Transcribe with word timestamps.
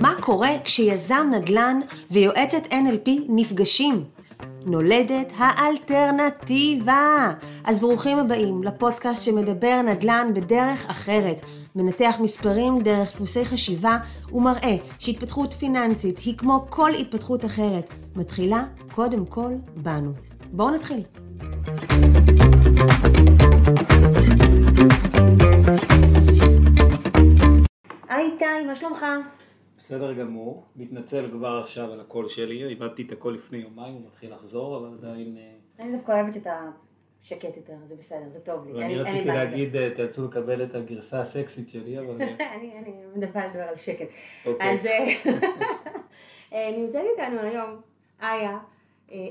מה 0.00 0.14
קורה 0.20 0.50
כשיזם 0.64 1.30
נדל"ן 1.32 1.80
ויועצת 2.10 2.62
NLP 2.70 3.10
נפגשים? 3.28 4.04
נולדת 4.66 5.32
האלטרנטיבה. 5.36 7.32
אז 7.64 7.80
ברוכים 7.80 8.18
הבאים 8.18 8.62
לפודקאסט 8.62 9.24
שמדבר 9.24 9.82
נדל"ן 9.82 10.30
בדרך 10.34 10.90
אחרת. 10.90 11.40
מנתח 11.76 12.16
מספרים 12.20 12.82
דרך 12.82 13.12
דפוסי 13.12 13.44
חשיבה 13.44 13.98
ומראה 14.32 14.76
שהתפתחות 14.98 15.52
פיננסית 15.52 16.18
היא 16.18 16.38
כמו 16.38 16.66
כל 16.68 16.90
התפתחות 16.94 17.44
אחרת. 17.44 17.94
מתחילה 18.16 18.64
קודם 18.94 19.26
כל 19.26 19.52
בנו. 19.76 20.12
בואו 20.52 20.70
נתחיל. 20.70 21.00
איתי, 28.42 28.66
מה 28.66 28.76
שלומך? 28.76 29.06
בסדר 29.78 30.12
גמור, 30.12 30.64
מתנצל 30.76 31.28
כבר 31.30 31.60
עכשיו 31.62 31.92
על 31.92 32.00
הקול 32.00 32.28
שלי, 32.28 32.64
איבדתי 32.64 33.02
את 33.02 33.12
הקול 33.12 33.34
לפני 33.34 33.58
יומיים, 33.58 33.94
הוא 33.94 34.02
מתחיל 34.06 34.32
לחזור, 34.32 34.76
אבל 34.76 34.98
עדיין... 34.98 35.36
אה, 35.36 35.84
אני 35.84 35.96
דווקא 35.96 36.12
אוהבת 36.12 36.36
את 36.36 36.46
השקט 36.46 37.56
יותר, 37.56 37.72
זה 37.84 37.96
בסדר, 37.96 38.28
זה 38.28 38.40
טוב 38.40 38.66
לי. 38.66 38.72
ואני 38.72 38.96
רציתי. 38.96 39.28
להגיד, 39.28 39.76
אה, 39.76 39.90
תאלצו 39.94 40.24
לקבל 40.24 40.62
את 40.62 40.74
הגרסה 40.74 41.20
הסקסית 41.20 41.68
שלי, 41.68 41.98
אבל... 41.98 42.22
אה, 42.22 42.54
אני 42.56 42.72
מנסה 43.16 43.46
לדבר 43.46 43.62
על 43.62 43.76
שקט. 43.76 44.06
אוקיי. 44.46 44.70
אז 44.70 44.88
נמצאת 46.78 47.04
איתנו 47.18 47.40
היום 47.40 47.80
איה 48.22 48.58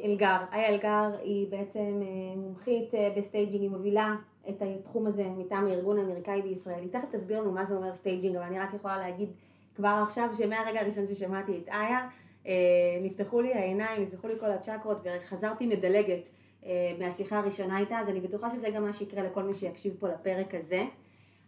אלגר. 0.06 0.38
איה 0.54 0.68
אלגר 0.68 1.10
היא 1.24 1.48
בעצם 1.50 2.02
מומחית 2.36 2.92
ב 3.18 3.22
staging, 3.22 3.62
היא 3.62 3.70
מובילה 3.70 4.16
את 4.50 4.62
התחום 4.62 5.08
הזה 5.08 5.24
מטעם 5.38 5.68
הארגון 5.68 6.00
האמריקאי 6.00 6.42
בישראל. 6.42 6.80
היא 6.80 6.92
תכף 6.92 7.10
תסביר 7.12 7.42
לנו 7.42 7.52
מה 7.52 7.66
זה 7.66 7.76
אומר 7.76 7.94
staging, 7.94 8.36
אבל 8.36 8.46
אני 8.46 8.60
רק 8.60 8.74
יכולה 8.74 8.98
להגיד 8.98 9.30
כבר 9.76 10.00
עכשיו 10.04 10.30
שמהרגע 10.38 10.80
הראשון 10.82 11.08
ששמעתי 11.08 11.58
את 11.58 11.70
איה, 11.70 12.08
אה, 12.48 12.54
נפתחו 13.02 13.42
לי 13.42 13.54
העיניים, 13.54 14.02
נפתחו 14.02 14.28
לי 14.28 14.40
כל 14.40 14.52
הצ'קרות 14.52 14.98
וחזרתי 15.04 15.68
מדלגת 15.68 16.30
אה, 16.66 16.94
מהשיחה 17.00 17.40
הראשונה 17.40 17.80
איתה, 17.80 18.00
אז 18.00 18.10
אני 18.10 18.20
בטוחה 18.20 18.50
שזה 18.50 18.70
גם 18.70 18.84
מה 18.84 18.94
שיקרה 18.94 19.24
לכל 19.24 19.44
מי 19.44 19.54
שיקשיב 19.54 19.96
פה 20.00 20.08
לפרק 20.08 20.56
הזה. 20.56 20.84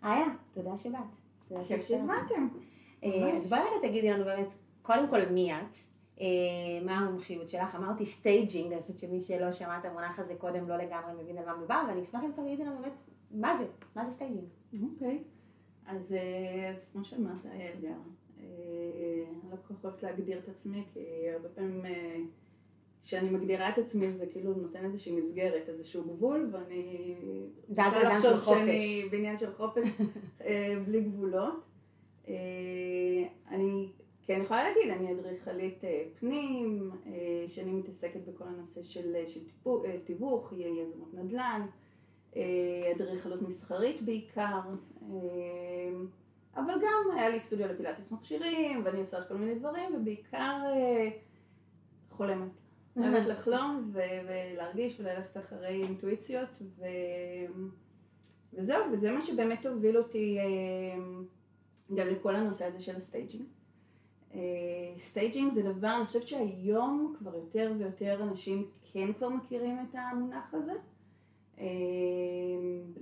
איה, 0.04 0.26
תודה 0.54 0.78
שבאת. 0.78 1.00
תודה, 1.50 1.66
כיף 1.66 1.88
שהזמנתם. 1.88 2.48
אה. 3.04 3.32
אז 3.34 3.48
בואי 3.48 3.62
רגע 3.62 3.88
תגידי 3.88 4.12
לנו 4.12 4.26
באמת, 4.26 4.54
קודם 4.82 5.08
כל 5.08 5.26
מי 5.26 5.54
את, 5.54 5.78
מה 6.86 6.98
המומחיות 6.98 7.50
שלך, 7.50 7.76
אמרתי 7.76 8.06
staging, 8.06 8.74
אני 8.74 8.82
חושבת 8.82 8.98
שמי 8.98 9.22
שלא 9.22 9.52
שמע 9.52 9.78
את 9.80 9.86
המונח 9.86 10.20
הזה 10.20 10.36
קודם 10.36 10.70
לא 10.70 10.78
לגמרי 10.78 11.24
מבין 11.24 11.38
על 11.38 11.46
מה 11.46 11.58
מדובר, 11.58 11.84
ואני 11.88 12.02
אשמח 12.02 12.22
אם 12.24 12.32
תגידי 12.36 12.64
לנו 12.64 12.78
באמת, 12.82 12.94
מה 13.32 13.58
זה, 13.58 13.66
מה 13.96 14.06
זה 14.06 14.12
staging? 14.12 14.46
אוקיי. 14.84 15.24
אז, 15.86 16.14
אה, 16.14 16.70
אז 16.70 16.90
כמו 16.94 17.04
שאמרת, 17.04 17.46
היה 17.46 17.74
אתגר. 17.74 17.90
אה, 18.40 18.46
אני 19.30 19.52
לא 19.52 19.56
כל 19.68 19.74
כך 19.74 19.86
אוהבת 19.86 20.04
להגדיר 20.04 20.40
את 20.40 20.50
עצמי, 20.50 20.84
כי 20.94 21.00
הרבה 21.34 21.50
פעמים 21.50 21.86
אה, 21.86 22.18
כשאני 23.04 23.30
מגדירה 23.30 23.70
את 23.70 23.78
עצמי 23.78 24.12
זה 24.12 24.26
כאילו 24.26 24.54
נותן 24.54 24.86
איזושהי 24.86 25.16
מסגרת, 25.16 25.70
איזשהו 25.70 26.04
גבול, 26.04 26.50
ואני 26.52 27.16
רוצה 27.70 28.02
אדם 28.02 28.22
של 28.22 28.36
חופש. 28.36 29.06
בעניין 29.12 29.38
של 29.38 29.54
חופש 29.54 29.90
אה, 30.42 30.76
בלי 30.86 31.02
גבולות. 31.02 31.66
אה, 34.30 34.36
אני 34.36 34.40
כן 34.40 34.46
יכולה 34.46 34.64
להגיד, 34.64 34.92
אני 34.92 35.14
אדריכלית 35.14 35.84
אה, 35.84 36.04
פנים, 36.20 36.92
אה, 37.08 37.46
שאני 37.48 37.72
מתעסקת 37.72 38.20
בכל 38.28 38.44
הנושא 38.48 38.84
של, 38.84 39.16
של 39.28 39.40
טיפו- 39.46 39.86
אה, 39.86 39.98
תיווך, 40.06 40.54
יזמות 40.58 41.14
נדל"ן, 41.14 41.66
אה, 42.36 42.42
אדריכלות 42.96 43.42
מסחרית 43.42 44.02
בעיקר, 44.02 44.60
אה, 45.12 45.90
אבל 46.56 46.74
גם 46.74 47.18
היה 47.18 47.30
לי 47.30 47.40
סטודיו 47.40 47.68
לפילאטיס 47.68 48.12
מכשירים, 48.12 48.82
ואני 48.86 49.00
עושה 49.00 49.24
כל 49.24 49.34
מיני 49.36 49.56
דברים, 49.56 49.96
ובעיקר 49.96 50.60
אה, 50.66 51.10
חולמת. 52.10 52.52
אוהבת 52.98 53.26
לחלום 53.28 53.92
ולהרגיש 53.94 55.00
וללכת 55.00 55.38
אחרי 55.38 55.84
אינטואיציות, 55.84 56.50
ו... 56.78 56.86
וזהו, 58.54 58.84
וזה 58.94 59.12
מה 59.12 59.22
שבאמת 59.22 59.66
הוביל 59.66 59.98
אותי 59.98 60.38
אה, 60.40 60.46
גם 61.96 62.08
לכל 62.08 62.36
הנושא 62.36 62.66
הזה 62.66 62.80
של 62.82 62.96
ה 62.96 63.01
staging. 63.01 63.44
אה, 64.36 64.40
staging 64.98 65.52
זה 65.52 65.64
דבר, 65.64 65.96
אני 65.98 66.06
חושבת 66.06 66.28
שהיום 66.28 67.16
כבר 67.20 67.36
יותר 67.36 67.74
ויותר 67.78 68.24
אנשים 68.24 68.66
כן 68.94 69.14
כבר 69.14 69.30
מכירים 69.30 69.78
את 69.90 69.96
המונח 69.96 70.54
הזה. 70.54 70.74
אה, 71.60 71.66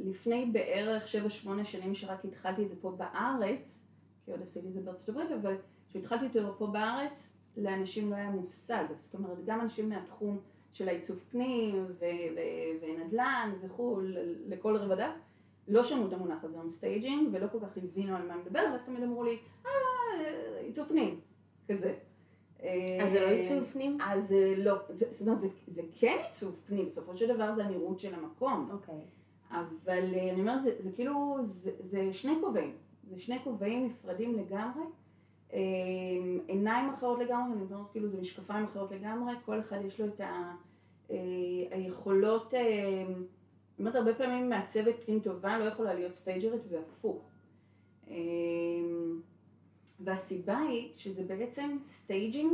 לפני 0.06 0.46
בערך 0.46 1.04
7-8 1.46 1.64
שנים 1.64 1.96
שרק 1.96 2.26
התחלתי 2.26 2.64
את 2.64 2.70
זה 2.70 2.76
פה 2.82 2.92
בארץ, 2.92 3.84
כי 4.26 4.32
עוד 4.32 4.42
עשיתי 4.42 4.68
את 4.68 4.74
זה 4.74 4.82
בארצות 4.82 5.10
הברית, 5.10 5.32
אבל 5.32 5.56
כשהתחלתי 5.90 6.40
אותו 6.40 6.56
פה 6.58 6.68
בארץ, 6.68 7.38
לאנשים 7.58 8.12
לא 8.12 8.16
היה 8.16 8.30
מושג. 8.30 8.84
זאת 9.00 9.16
אומרת, 9.16 9.46
גם 9.46 9.62
אנשים 9.62 9.90
מהתחום 9.90 10.40
של 10.74 10.90
העיצוב 10.90 11.18
פנים 11.32 11.86
ו- 11.86 12.06
ו- 12.36 12.86
ונדל"ן 12.86 13.52
וכו', 13.62 14.00
ל- 14.02 14.36
לכל 14.54 14.76
רבדיו, 14.76 15.14
לא 15.68 15.84
שמעו 15.84 16.08
את 16.08 16.14
המונח 16.14 16.44
הזה, 16.44 16.58
home 16.62 16.70
staging, 16.70 17.30
ולא 17.32 17.48
כל 17.52 17.58
כך 17.62 17.78
הבינו 17.78 18.16
על 18.16 18.28
מה 18.28 18.38
מדובר, 18.38 18.64
ואז 18.72 18.86
תמיד 18.86 19.04
אמרו 19.04 19.24
לי, 19.24 19.38
אה, 19.66 19.72
עיצוב 20.66 20.88
פנים, 20.88 21.20
כזה. 21.68 21.94
אז 23.03 23.12
זה 23.12 23.20
לא 23.20 23.25
אה, 23.25 23.31
עיצוב 23.31 23.64
פנים? 23.64 23.97
אז 24.02 24.34
אה, 24.34 24.53
לא, 24.58 24.75
זה, 24.90 25.06
זאת 25.12 25.28
אומרת, 25.28 25.42
זה, 25.42 25.47
זה 25.68 25.81
כן 26.00 26.18
עיצוב 26.28 26.62
פנים, 26.68 26.86
בסופו 26.86 27.18
של 27.18 27.36
דבר 27.36 27.56
זה 27.56 27.66
הנראות 27.66 28.00
של 28.00 28.14
המקום, 28.16 28.69
אוקיי. 28.72 29.02
אבל 29.52 30.14
אה, 30.16 30.31
אני 30.31 30.42
אומרת, 30.42 30.64
זה, 30.64 30.72
זה 30.80 30.92
כאילו, 30.92 31.38
זה, 31.42 31.72
זה 31.80 32.14
שני 32.14 32.34
כובעים, 32.42 32.75
זה 33.09 33.19
שני 33.19 33.38
כובעים 33.44 33.86
נפרדים 33.86 34.36
לגמרי, 34.36 34.84
אה, 35.53 35.59
עיניים 36.48 36.90
אחרות 36.90 37.19
לגמרי, 37.19 37.53
אני 37.53 37.62
אומרת, 37.72 37.92
כאילו, 37.92 38.08
זה 38.08 38.22
משקפיים 38.22 38.66
אחרות 38.66 38.92
לגמרי, 38.92 39.34
כל 39.46 39.59
אחד 39.59 39.78
יש 39.86 40.02
לו 40.02 40.08
את 40.08 40.22
ה, 40.22 40.56
אה, 41.12 41.16
היכולות, 41.72 42.53
אה, 42.53 42.59
אני 43.08 43.16
אומרת, 43.80 43.96
הרבה 43.96 44.14
פעמים 44.14 44.50
מעצבת 44.50 44.96
פנים 45.06 45.19
טובה 45.19 45.59
לא 45.59 45.64
יכולה 45.64 45.94
להיות 45.94 46.14
סטייג'רית 46.14 46.62
והפוך. 46.69 47.30
והסיבה 50.00 50.58
היא 50.58 50.90
שזה 50.96 51.24
בעצם 51.24 51.78
staging 51.84 52.54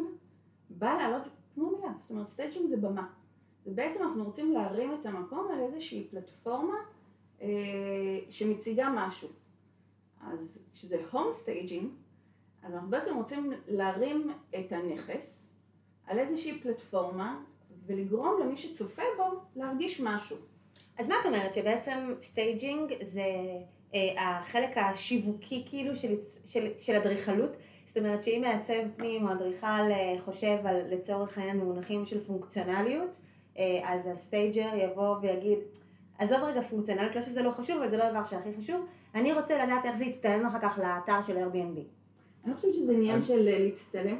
בא 0.70 0.94
לעלות 0.94 1.22
כמו 1.54 1.72
מילה, 1.72 1.94
זאת 2.00 2.12
אומרת 2.12 2.28
staging 2.28 2.68
זה 2.68 2.78
במה. 2.78 3.08
ובעצם 3.66 4.04
אנחנו 4.04 4.24
רוצים 4.24 4.52
להרים 4.52 4.94
את 5.02 5.06
המקום 5.06 5.48
על 5.54 5.60
איזושהי 5.60 6.08
פלטפורמה 6.12 6.76
אה, 7.42 7.48
שמציגה 8.30 8.90
משהו. 8.96 9.30
אז 10.22 10.60
כשזה 10.74 10.98
home 11.12 11.32
staging, 11.32 11.90
אז 12.64 12.74
אנחנו 12.74 12.90
בעצם 12.90 13.16
רוצים 13.16 13.54
להרים 13.68 14.32
את 14.60 14.72
הנכס 14.72 15.48
על 16.08 16.20
איזושהי 16.20 16.60
פלטפורמה 16.60 17.44
ולגרום 17.86 18.42
למי 18.42 18.58
שצופה 18.58 19.04
בו 19.18 19.40
להרגיש 19.56 20.02
משהו. 20.02 20.38
אז 20.98 21.10
מה 21.10 21.16
את 21.22 21.26
אומרת, 21.26 21.54
שבעצם 21.54 22.14
staging 22.22 22.94
זה 23.02 23.24
החלק 24.18 24.78
השיווקי 24.78 25.64
כאילו 25.66 25.96
של, 25.96 26.16
של, 26.46 26.68
של 26.80 26.94
אדריכלות? 26.94 27.52
זאת 27.86 27.98
אומרת 27.98 28.24
שאם 28.24 28.42
מעצב 28.42 28.74
פנים 28.98 29.28
או 29.28 29.34
אדריכל 29.34 29.68
אה, 29.68 30.16
חושב 30.26 30.58
על 30.66 30.78
לצורך 30.90 31.38
העניין 31.38 31.60
במונחים 31.60 32.06
של 32.06 32.20
פונקציונליות, 32.20 33.20
אה, 33.58 33.80
אז 33.84 34.08
ה 34.08 34.17
stager 34.17 34.70
יבוא 34.76 35.18
ויגיד, 35.22 35.58
עזוב 36.18 36.38
רגע 36.44 36.62
פונקציונליות, 36.62 37.16
לא 37.16 37.22
שזה 37.22 37.42
לא 37.42 37.52
חשוב, 37.52 37.78
אבל 37.78 37.90
זה 37.90 37.98
לא 37.98 38.04
הדבר 38.04 38.24
שהכי 38.24 38.50
חשוב, 38.58 38.86
אני 39.16 39.34
רוצה 39.34 39.66
לדעת 39.66 39.86
איך 39.86 39.96
זה 39.96 40.06
יצטלם 40.06 40.46
אחר 40.46 40.60
כך 40.62 40.80
לאתר 40.80 41.22
של 41.22 41.38
Airbnb. 41.38 41.80
אני 42.44 42.52
לא 42.52 42.56
חושבת 42.56 42.74
שזה 42.74 42.94
עניין 42.94 43.24
של 43.24 43.48
אה, 43.48 43.60
להצטלם. 43.60 44.18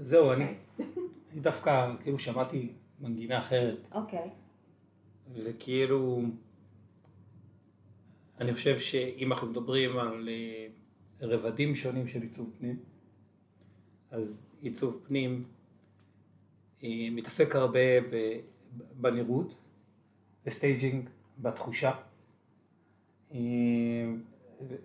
זהו, 0.00 0.32
אני 0.32 0.46
אני 1.32 1.40
דווקא, 1.40 1.92
כאילו 2.02 2.18
שמעתי 2.18 2.68
מנגינה 3.00 3.38
אחרת, 3.38 3.78
אוקיי. 3.94 4.30
וכאילו, 5.34 6.20
אני 8.40 8.54
חושב 8.54 8.78
שאם 8.78 9.32
אנחנו 9.32 9.46
מדברים 9.50 9.98
על 9.98 10.28
אה, 10.28 10.66
רבדים 11.20 11.74
שונים 11.74 12.06
של 12.06 12.22
עיצוב 12.22 12.50
פנים, 12.58 12.76
אז 14.10 14.46
עיצוב 14.60 15.00
פנים 15.06 15.42
אה, 16.84 17.08
מתעסק 17.12 17.56
הרבה 17.56 17.80
בנראות, 19.00 19.54
ב 20.46 20.53
staging, 20.53 21.08
בתחושה. 21.38 21.92
אה, 23.34 23.38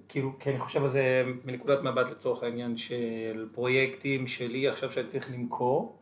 כאילו, 0.09 0.39
כי 0.39 0.49
אני 0.49 0.59
חושב 0.59 0.83
על 0.83 0.89
זה 0.89 1.23
מנקודת 1.45 1.83
מבט 1.83 2.11
לצורך 2.11 2.43
העניין 2.43 2.77
של 2.77 3.49
פרויקטים 3.51 4.27
שלי 4.27 4.67
עכשיו 4.67 4.91
שאני 4.91 5.07
צריך 5.07 5.31
למכור, 5.31 5.97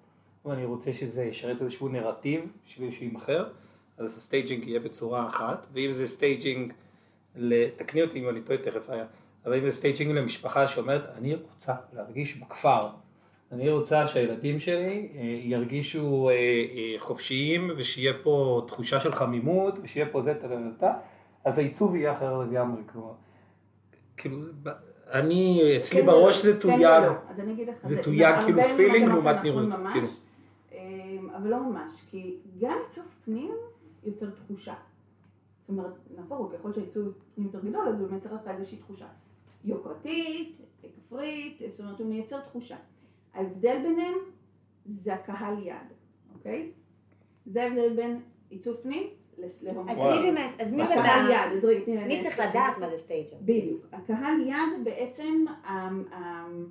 ואני 0.45 0.65
רוצה 0.65 0.93
שזה 0.93 1.23
ישרת 1.23 1.61
איזשהו 1.61 1.89
נרטיב 1.89 2.41
בשביל 2.65 2.91
שימכר, 2.91 3.49
אז 3.97 4.17
ה 4.17 4.24
staging 4.24 4.67
יהיה 4.67 4.79
בצורה 4.79 5.29
אחת, 5.29 5.67
ואם 5.73 5.91
זה 5.91 6.07
staging, 6.07 6.73
תקני 7.75 8.01
אותי 8.01 8.19
אם 8.19 8.29
אני 8.29 8.41
טועה 8.41 8.57
תכף 8.57 8.89
היה, 8.89 9.05
אבל 9.45 9.55
אם 9.57 9.65
זה 9.65 9.71
staging 9.71 10.11
למשפחה 10.11 10.67
שאומרת, 10.67 11.01
אני 11.17 11.35
רוצה 11.35 11.73
להרגיש 11.93 12.37
בכפר, 12.37 12.89
אני 13.51 13.69
רוצה 13.69 14.07
שהילדים 14.07 14.59
שלי 14.59 15.09
אה, 15.15 15.21
ירגישו 15.43 16.29
אה, 16.29 16.35
אה, 16.35 16.95
חופשיים 16.99 17.71
ושיהיה 17.77 18.13
פה 18.23 18.63
תחושה 18.67 18.99
של 18.99 19.11
חמימות 19.11 19.79
ושיהיה 19.83 20.05
פה 20.11 20.21
זה, 20.21 20.33
טה, 20.79 20.93
אז 21.45 21.57
העיצוב 21.57 21.95
יהיה 21.95 22.17
אחר 22.17 22.37
לגמרי, 22.37 22.81
כלומר, 22.91 23.13
כאילו, 24.17 24.37
אני, 25.11 25.61
אצלי 25.77 26.01
בראש 26.01 26.43
זה 26.43 26.61
תויג, 26.61 27.03
זה 27.83 28.03
תויג 28.03 28.35
כאילו 28.45 28.61
שאמרת 28.63 29.09
לעומת 29.09 29.43
נראות, 29.43 29.69
כאילו. 29.93 30.07
אבל 31.35 31.49
לא 31.49 31.63
ממש, 31.63 32.05
כי 32.11 32.35
גם 32.59 32.77
עיצוב 32.87 33.05
פנים 33.25 33.51
יוצר 34.03 34.25
תחושה. 34.29 34.73
זאת 35.69 35.77
אומרת, 35.77 35.93
נכון, 36.15 36.51
ככל 36.53 36.73
שהעיצוב 36.73 37.13
יותר 37.37 37.59
גדול, 37.59 37.87
אז 37.87 38.01
הוא 38.01 38.11
מייצר 38.11 38.33
לך 38.33 38.47
איזושהי 38.47 38.77
תחושה. 38.77 39.07
יוקרתית, 39.63 40.61
כפרית, 40.97 41.61
זאת 41.69 41.79
אומרת, 41.79 41.99
הוא 41.99 42.07
מייצר 42.07 42.39
תחושה. 42.39 42.77
ההבדל 43.33 43.77
ביניהם 43.83 44.17
זה 44.85 45.13
הקהל 45.13 45.63
יעד, 45.63 45.93
אוקיי? 46.33 46.71
זה 47.45 47.63
ההבדל 47.63 47.95
בין 47.95 48.21
עיצוב 48.49 48.75
פנים 48.75 49.07
אז 49.43 49.63
להומוסקסואל. 49.63 50.07
וואו. 50.07 50.21
מי 50.21 50.31
באמת, 50.31 50.51
אז 50.59 50.71
מי 50.71 50.81
נכון. 50.81 50.97
הקהל? 50.97 51.29
יעד, 51.29 51.51
אז 51.57 51.65
רגע, 51.65 51.85
תני 51.85 51.97
לי... 51.97 52.07
מי 52.07 52.21
צריך. 52.21 52.39
לדעת 52.39 52.77
מה 52.79 52.89
זה 52.89 52.97
stager? 52.97 53.37
בדיוק. 53.41 53.85
הקהל 53.91 54.47
יעד 54.47 54.69
זה 54.77 54.83
בעצם, 54.83 55.45
אמ, 55.69 56.03
אמ, 56.13 56.65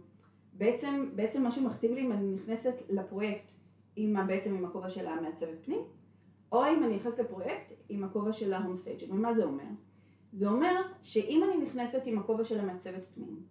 בעצם, 0.53 1.09
בעצם 1.15 1.43
מה 1.43 1.51
שמכתיב 1.51 1.93
לי 1.93 2.01
אם 2.01 2.13
אני 2.13 2.35
נכנסת 2.35 2.75
לפרויקט 2.89 3.51
עם, 3.97 4.27
בעצם 4.27 4.55
עם 4.55 4.65
הכובע 4.65 4.89
של 4.89 5.07
המעצבת 5.07 5.65
פנים, 5.65 5.81
או 6.53 6.65
אם 6.67 6.85
אני 6.85 6.97
נכנסת 6.97 7.19
לפרויקט 7.19 7.73
עם 7.89 8.05
הכובע 8.05 8.33
של 8.33 8.53
ה 8.53 8.57
home 8.57 8.77
stager. 8.77 9.07
ומה 9.11 9.33
זה 9.33 9.45
אומר? 9.45 9.65
זה 10.33 10.49
אומר 10.49 10.83
שאם 11.03 11.45
אני 11.45 11.65
נכנסת 11.65 12.03
עם 12.07 12.19
הכובע 12.19 12.45
של 12.45 12.61
המעצבת 12.61 13.03
פנים, 13.15 13.43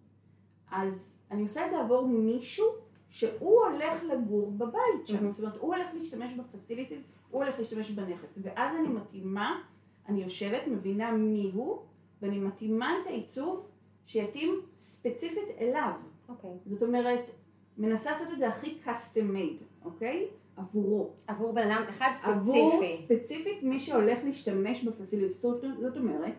אז 0.70 1.20
אני 1.30 1.42
עושה 1.42 1.66
את 1.66 1.70
זה 1.70 1.80
עבור 1.80 2.08
מישהו 2.08 2.66
שהוא 3.10 3.64
הולך 3.64 4.04
לגור 4.04 4.50
בבית 4.50 5.06
שם. 5.06 5.14
מהמם. 5.14 5.32
זאת 5.32 5.40
אומרת, 5.40 5.56
הוא 5.56 5.74
הולך 5.74 5.86
להשתמש 5.94 6.32
ב 6.32 6.38
facilities, 6.38 7.02
הוא 7.30 7.42
הולך 7.44 7.58
להשתמש 7.58 7.90
בנכס. 7.90 8.38
ואז 8.42 8.76
אני 8.76 8.88
מתאימה, 8.88 9.62
אני 10.08 10.22
יושבת, 10.22 10.66
מבינה 10.66 11.12
מי 11.12 11.50
הוא, 11.54 11.78
ואני 12.22 12.38
מתאימה 12.38 12.94
את 13.02 13.06
העיצוב 13.06 13.66
שיתאים 14.06 14.60
ספציפית 14.78 15.48
אליו. 15.58 15.92
אוקיי. 16.28 16.50
זאת 16.66 16.82
אומרת, 16.82 17.30
מנסה 17.78 18.10
לעשות 18.10 18.28
את 18.32 18.38
זה 18.38 18.48
הכי 18.48 18.78
custom 18.84 19.34
made, 19.34 19.84
אוקיי? 19.84 20.28
עבורו. 20.58 21.10
עבור 21.26 21.52
בן 21.52 21.70
אדם 21.70 21.82
אחד 21.88 22.10
עבור 22.24 22.82
ספציפי. 22.82 23.14
ספציפית 23.14 23.62
מי 23.62 23.80
שהולך 23.80 24.18
להשתמש 24.24 24.84
בפסיליטיז. 24.84 25.40
זאת 25.80 25.96
אומרת, 25.96 26.32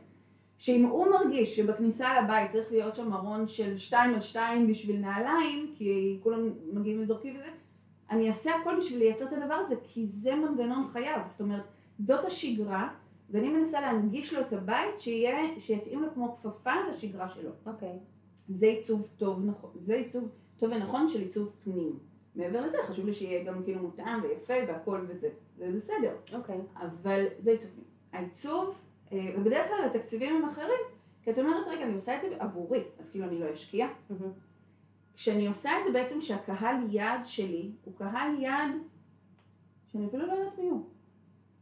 שאם 0.58 0.86
הוא 0.86 1.08
מרגיש 1.12 1.56
שבכניסה 1.56 2.22
לבית 2.22 2.52
צריך 2.52 2.72
להיות 2.72 2.96
שם 2.96 3.14
ארון 3.14 3.48
של 3.48 3.78
שתיים 3.78 4.14
על 4.14 4.22
שתיים 4.22 4.68
בשביל 4.68 5.00
נעליים, 5.00 5.74
כי 5.76 6.20
כולם 6.24 6.50
מגיעים 6.74 7.02
וזורקים 7.02 7.36
וזה, 7.36 7.50
אני 8.12 8.28
אעשה 8.28 8.52
הכל 8.56 8.78
בשביל 8.78 9.00
לייצר 9.00 9.26
את 9.26 9.34
הדבר 9.34 9.54
הזה, 9.54 9.76
כי 9.84 10.06
זה 10.06 10.36
מנגנון 10.36 10.88
חייו. 10.92 11.20
זאת 11.26 11.42
אומרת, 11.42 11.64
זאת 12.08 12.26
השגרה, 12.26 12.90
ואני 13.30 13.50
מנסה 13.50 13.82
להנגיש 13.82 14.34
לו 14.34 14.42
את 14.42 14.54
הבית 14.54 15.00
שיהיה, 15.00 15.60
שיתאים 15.60 16.02
לו 16.02 16.08
כמו 16.14 16.36
כפפה 16.36 16.74
לשגרה 16.90 17.30
שלו. 17.30 17.52
אוקיי. 17.66 18.00
זה 18.50 18.66
עיצוב 18.66 19.08
טוב, 19.18 19.46
נכון, 19.46 19.70
זה 19.80 19.96
עיצוב 19.96 20.30
טוב 20.60 20.72
ונכון 20.72 21.08
של 21.08 21.20
עיצוב 21.22 21.52
פנים. 21.64 22.09
מעבר 22.40 22.66
לזה 22.66 22.78
חשוב 22.84 23.06
לי 23.06 23.14
שיהיה 23.14 23.44
גם 23.44 23.64
כאילו 23.64 23.82
מותאם 23.82 24.24
ויפה 24.24 24.54
והכל 24.68 25.06
וזה, 25.08 25.30
זה 25.58 25.72
בסדר. 25.76 26.16
אוקיי. 26.34 26.58
אבל 26.76 27.26
זה 27.40 27.52
עיצוב 27.52 27.70
פנים. 27.72 27.86
העיצוב, 28.12 28.76
אה, 29.12 29.34
ובדרך 29.38 29.68
כלל 29.68 29.86
התקציבים 29.86 30.36
הם 30.36 30.50
אחרים, 30.50 30.80
כי 31.24 31.32
את 31.32 31.38
אומרת, 31.38 31.68
רגע, 31.68 31.86
אני 31.86 31.94
עושה 31.94 32.16
את 32.16 32.22
זה 32.22 32.36
עבורי, 32.40 32.84
אז 33.00 33.12
כאילו 33.12 33.26
אני 33.26 33.40
לא 33.40 33.54
אשקיע. 33.54 33.88
מהמם. 34.10 34.32
כשאני 35.14 35.48
עושה 35.48 35.72
את 35.80 35.86
זה 35.86 35.92
בעצם 35.94 36.22
שהקהל 36.22 36.76
יעד 36.90 37.22
שלי 37.26 37.72
הוא 37.86 37.94
קהל 37.98 38.42
יעד 38.42 38.72
שאני 39.88 40.08
אפילו 40.08 40.28
לא 40.28 40.34
יודעת 40.34 40.58
מי 40.60 40.70
הוא. 40.70 40.84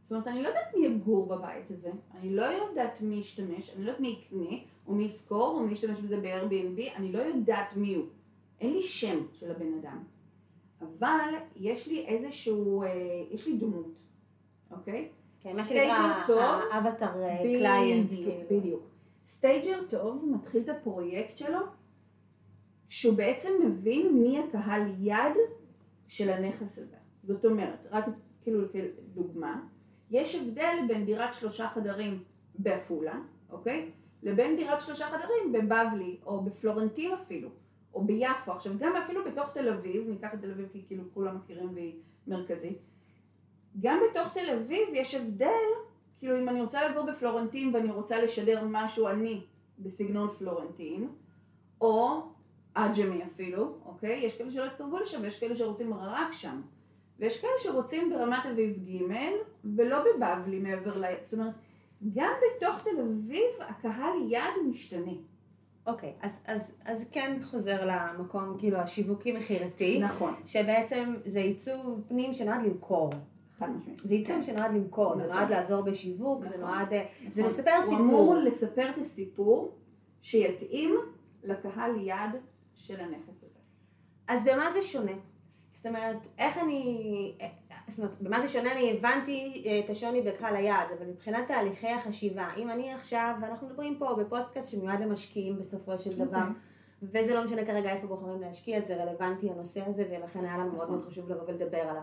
זאת 0.02 0.12
אומרת, 0.12 0.28
אני 0.28 0.42
לא 0.42 0.48
יודעת 0.48 0.74
מי 0.76 0.86
יגור 0.86 1.26
בבית 1.26 1.70
הזה, 1.70 1.90
אני 2.14 2.36
לא 2.36 2.42
יודעת 2.42 3.00
מי 3.02 3.14
ישתמש, 3.14 3.74
אני 3.76 3.84
לא 3.84 3.88
יודעת 3.88 4.00
מי 4.00 4.08
יקנה, 4.08 4.56
או 4.86 4.94
מי 4.94 5.04
ישכור, 5.04 5.58
או 5.58 5.60
מי 5.60 5.72
ישתמש 5.72 6.00
בזה 6.00 6.16
ב-Airbnb, 6.16 6.96
אני 6.96 7.12
לא 7.12 7.18
יודעת 7.18 7.76
מי 7.76 7.94
הוא. 7.94 8.06
אין 8.60 8.72
לי 8.72 8.82
שם 8.82 9.18
של 9.32 9.50
הבן 9.50 9.78
אדם. 9.80 10.04
אבל 10.80 11.34
יש 11.56 11.88
לי 11.88 12.06
איזשהו, 12.06 12.82
אה, 12.82 12.88
יש 13.30 13.46
לי 13.46 13.56
דמות, 13.56 13.94
אוקיי? 14.70 15.08
כן, 15.40 15.50
מה 15.56 15.62
שנקרא 15.62 16.26
טוב. 16.26 16.38
ה 16.72 16.78
avatar 16.78 17.12
client. 17.42 18.10
בדיוק, 18.10 18.34
כאילו. 18.48 18.78
stager 19.24 19.80
טוב 19.90 20.24
מתחיל 20.32 20.62
את 20.62 20.68
הפרויקט 20.68 21.36
שלו 21.36 21.58
כשהוא 22.88 23.16
בעצם 23.16 23.50
מבין 23.64 24.22
מי 24.22 24.38
הקהל 24.38 24.82
יעד 25.00 25.36
של 26.08 26.30
הנכס 26.30 26.78
הזה. 26.78 26.96
זאת 27.22 27.44
אומרת, 27.44 27.86
רק 27.90 28.04
כאילו 28.42 28.64
כדוגמה, 28.72 29.60
יש 30.10 30.34
הבדל 30.34 30.76
בין 30.88 31.04
דירת 31.04 31.34
שלושה 31.34 31.68
חדרים 31.68 32.24
בעפולה, 32.58 33.20
אוקיי? 33.50 33.90
לבין 34.22 34.56
דירת 34.56 34.80
שלושה 34.80 35.06
חדרים 35.06 35.52
בבבלי, 35.52 36.16
או 36.26 36.40
בפלורנטין 36.40 37.12
אפילו, 37.12 37.48
או 37.94 38.04
ביפו. 38.04 38.52
עכשיו, 38.52 38.72
גם 38.78 38.96
אפילו 38.96 39.24
בתוך 39.24 39.52
תל 39.52 39.68
אביב, 39.68 40.08
ניקח 40.08 40.34
את 40.34 40.40
תל 40.40 40.50
אביב 40.50 40.68
כי 40.72 40.82
כאילו 40.86 41.04
כולם 41.14 41.36
מכירים 41.36 41.74
והיא 41.74 41.94
מרכזית, 42.26 42.78
גם 43.80 44.00
בתוך 44.10 44.32
תל 44.32 44.50
אביב 44.50 44.88
יש 44.92 45.14
הבדל, 45.14 45.68
כאילו 46.18 46.38
אם 46.38 46.48
אני 46.48 46.60
רוצה 46.60 46.88
לגור 46.88 47.06
בפלורנטין 47.06 47.74
ואני 47.74 47.90
רוצה 47.90 48.22
לשדר 48.22 48.64
משהו 48.70 49.08
אני 49.08 49.40
בסגנון 49.78 50.28
פלורנטין, 50.28 51.08
או 51.80 52.22
עג'מי 52.74 53.24
אפילו, 53.24 53.74
אוקיי? 53.84 54.20
יש 54.24 54.38
כאלה 54.38 54.50
שלא 54.50 54.64
יתקרבו 54.64 54.98
לשם 54.98 55.22
ויש 55.22 55.40
כאלה 55.40 55.56
שרוצים 55.56 55.94
רק 55.94 56.32
שם. 56.32 56.60
ויש 57.18 57.40
כאלה 57.40 57.52
שרוצים 57.58 58.10
ברמת 58.10 58.46
אביב 58.52 58.76
ג' 58.88 59.02
ולא 59.76 59.98
בבבלי 60.02 60.58
מעבר 60.58 60.98
ל... 60.98 61.04
זאת 61.22 61.34
אומרת, 61.34 61.54
גם 62.14 62.32
בתוך 62.56 62.82
תל 62.82 63.00
אביב 63.00 63.50
הקהל 63.60 64.12
יעד 64.28 64.54
משתנה. 64.70 65.12
אוקיי, 65.88 66.12
אז- 66.20 66.40
אז- 66.46 66.74
אז 66.84 67.08
כן 67.12 67.38
חוזר 67.42 67.86
למקום 67.86 68.56
כאילו 68.58 68.78
השיווקי 68.78 69.32
מכירתי, 69.32 69.98
נכון, 70.00 70.34
שבעצם 70.46 71.14
זה 71.26 71.38
עיצוב 71.40 72.04
פנים 72.08 72.32
שנועד 72.32 72.62
למכור. 72.62 73.10
זה 73.94 74.14
עיצוב 74.14 74.36
כן. 74.36 74.42
שנועד 74.42 74.74
למכור, 74.74 75.16
זה 75.16 75.22
נכון. 75.22 75.36
נועד 75.36 75.50
לעזור 75.50 75.82
בשיווק, 75.82 76.44
זה 76.44 76.48
נכון. 76.58 76.60
נועד... 76.60 76.92
אה, 76.92 77.06
זה 77.30 77.42
נכון. 77.42 77.54
מספר 77.54 77.70
הוא 77.76 77.82
סיפור. 77.84 77.98
אמור 78.00 78.34
לספר 78.34 78.90
את 78.90 78.98
הסיפור 78.98 79.74
שיתאים 80.22 80.94
לקהל 81.44 81.96
יעד 82.00 82.36
של 82.74 83.00
הנכס 83.00 83.42
הזה. 83.44 83.58
אז 84.28 84.44
במה 84.44 84.72
זה 84.72 84.82
שונה? 84.82 85.12
זאת 85.72 85.86
אומרת, 85.86 86.16
איך 86.38 86.58
אני... 86.58 87.34
אה, 87.88 87.92
זאת 87.92 87.98
אומרת, 87.98 88.20
במה 88.20 88.40
זה 88.40 88.48
שונה? 88.48 88.72
אני 88.72 88.92
הבנתי 88.92 89.64
אה, 89.66 89.80
את 89.84 89.90
השוני 89.90 90.22
בקהל 90.22 90.56
היעד, 90.56 90.88
אבל 90.98 91.06
מבחינת 91.06 91.46
תהליכי 91.46 91.88
החשיבה, 91.88 92.48
אם 92.56 92.70
אני 92.70 92.92
עכשיו, 92.92 93.34
ואנחנו 93.40 93.66
מדברים 93.66 93.98
פה 93.98 94.14
בפודקאסט 94.14 94.68
שמיועד 94.70 95.00
למשקיעים 95.00 95.58
בסופו 95.58 95.98
של 95.98 96.10
דבר, 96.10 96.38
אוקיי. 96.38 97.22
וזה 97.22 97.34
לא 97.34 97.44
משנה 97.44 97.64
כרגע 97.64 97.90
איפה 97.90 98.06
בוחרים 98.06 98.40
להשקיע, 98.40 98.80
זה 98.80 98.96
רלוונטי 98.96 99.50
הנושא 99.50 99.82
הזה, 99.86 100.04
ולכן 100.10 100.44
היה 100.44 100.58
לנו 100.58 100.72
מאוד. 100.72 100.90
מאוד 100.90 101.04
חשוב 101.06 101.30
לבוא 101.30 101.42
ולדבר 101.46 101.78
עליו. 101.78 102.02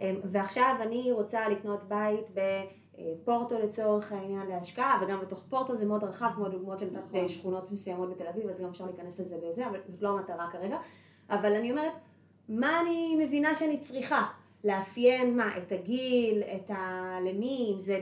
אמ, 0.00 0.20
ועכשיו 0.24 0.76
אני 0.80 1.12
רוצה 1.12 1.48
לקנות 1.48 1.84
בית 1.84 2.30
בפורטו 2.34 3.58
לצורך 3.58 4.12
העניין 4.12 4.46
להשקעה, 4.46 5.00
וגם 5.02 5.20
בתוך 5.20 5.42
פורטו 5.50 5.74
זה 5.74 5.86
מאוד 5.86 6.04
רחב, 6.04 6.30
כמו 6.34 6.46
הדוגמאות 6.46 6.78
שנתת 6.78 6.96
נכון. 6.96 7.24
בשכונות 7.24 7.72
מסוימות 7.72 8.10
בתל 8.10 8.26
אביב, 8.26 8.48
אז 8.48 8.60
גם 8.60 8.68
אפשר 8.68 8.84
להיכנס 8.84 9.20
לזה 9.20 9.36
בזה, 9.48 9.66
אבל 9.66 9.80
זאת 9.88 10.02
לא 10.02 10.08
המטרה 10.08 10.50
כרגע. 10.50 10.78
אבל 11.30 11.52
אני 11.52 11.70
אומרת, 11.70 11.92
מה 12.48 12.80
אני 12.80 13.24
מבינה 13.24 13.54
שאני 13.54 13.78
צריכה? 13.78 14.26
לאפיין 14.64 15.36
מה? 15.36 15.58
את 15.58 15.72
הגיל, 15.72 16.42
את 16.42 16.70
ה... 16.70 17.16
למי, 17.24 17.72
אם 17.74 17.80
זה 17.80 18.00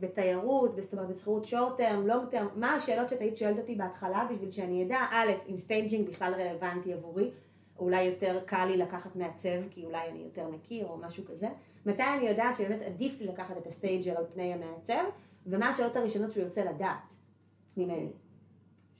בתיירות, 0.00 0.76
זאת 0.82 0.92
אומרת 0.92 1.08
בשכירות 1.08 1.44
short 1.44 1.76
term, 1.76 2.06
long 2.06 2.28
term, 2.28 2.46
מה 2.56 2.74
השאלות 2.74 3.08
שאת 3.08 3.20
היית 3.20 3.36
שואלת 3.36 3.58
אותי 3.58 3.74
בהתחלה 3.74 4.28
בשביל 4.32 4.50
שאני 4.50 4.84
אדע, 4.84 4.98
א', 5.10 5.30
אם 5.48 5.58
staging 5.58 6.08
בכלל 6.08 6.34
רלוונטי 6.34 6.92
עבורי, 6.92 7.30
אולי 7.78 8.02
יותר 8.02 8.40
קל 8.46 8.64
לי 8.64 8.76
לקחת 8.76 9.16
מעצב, 9.16 9.68
כי 9.70 9.84
אולי 9.84 10.08
אני 10.10 10.18
יותר 10.18 10.48
מכיר 10.48 10.86
או 10.86 10.96
משהו 10.96 11.24
כזה, 11.24 11.48
מתי 11.86 12.02
אני 12.02 12.28
יודעת 12.28 12.54
שבאמת 12.54 12.82
עדיף 12.82 13.20
לי 13.20 13.26
לקחת 13.26 13.56
את 13.56 13.66
ה 13.66 13.73
stager 13.73 14.18
על 14.18 14.24
פני 14.34 14.52
המעצב, 14.52 15.04
ומה 15.46 15.68
השאלות 15.68 15.96
הראשונות 15.96 16.32
שהוא 16.32 16.42
ירצה 16.42 16.64
לדעת 16.64 17.14
ממני. 17.76 18.08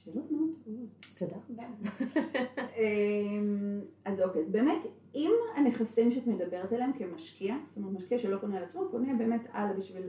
שאלות 0.04 0.30
מאוד 0.30 0.50
טובות. 0.64 0.88
תודה 1.16 1.36
רבה. 1.50 1.62
אמ, 2.78 3.80
אז 4.04 4.20
אוקיי, 4.20 4.42
אז 4.42 4.50
באמת, 4.50 4.86
אם 5.14 5.30
הנכסים 5.56 6.10
שאת 6.10 6.26
מדברת 6.26 6.72
עליהם 6.72 6.92
כמשקיע, 6.92 7.56
זאת 7.66 7.76
אומרת 7.76 7.92
משקיע 7.92 8.18
שלא 8.18 8.38
קונה 8.38 8.56
על 8.56 8.64
עצמו, 8.64 8.88
קונה 8.90 9.14
באמת 9.14 9.40
הלאה 9.52 9.72
בשביל 9.72 10.02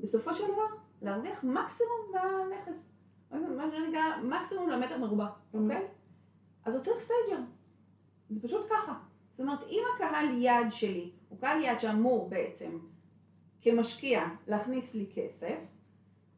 בסופו 0.00 0.34
של 0.34 0.44
דבר 0.44 0.76
להרוויח 1.02 1.44
מקסימום 1.44 2.12
בנכס. 2.12 2.88
מה 3.30 3.70
שנקרא 3.70 4.22
מקסימום 4.22 4.68
למטר 4.68 4.98
מרובע, 4.98 5.26
אוקיי? 5.54 5.88
אז 6.64 6.74
הוא 6.74 6.82
צריך 6.82 6.98
stager. 6.98 7.42
זה 8.30 8.42
פשוט 8.42 8.66
ככה. 8.70 8.94
זאת 9.30 9.40
אומרת, 9.40 9.62
אם 9.68 9.82
הקהל 9.94 10.26
יעד 10.34 10.66
שלי 10.70 11.10
הוא 11.28 11.38
קהל 11.38 11.62
יעד 11.62 11.80
שאמור 11.80 12.28
בעצם 12.28 12.78
כמשקיע 13.60 14.24
להכניס 14.46 14.94
לי 14.94 15.06
כסף, 15.14 15.56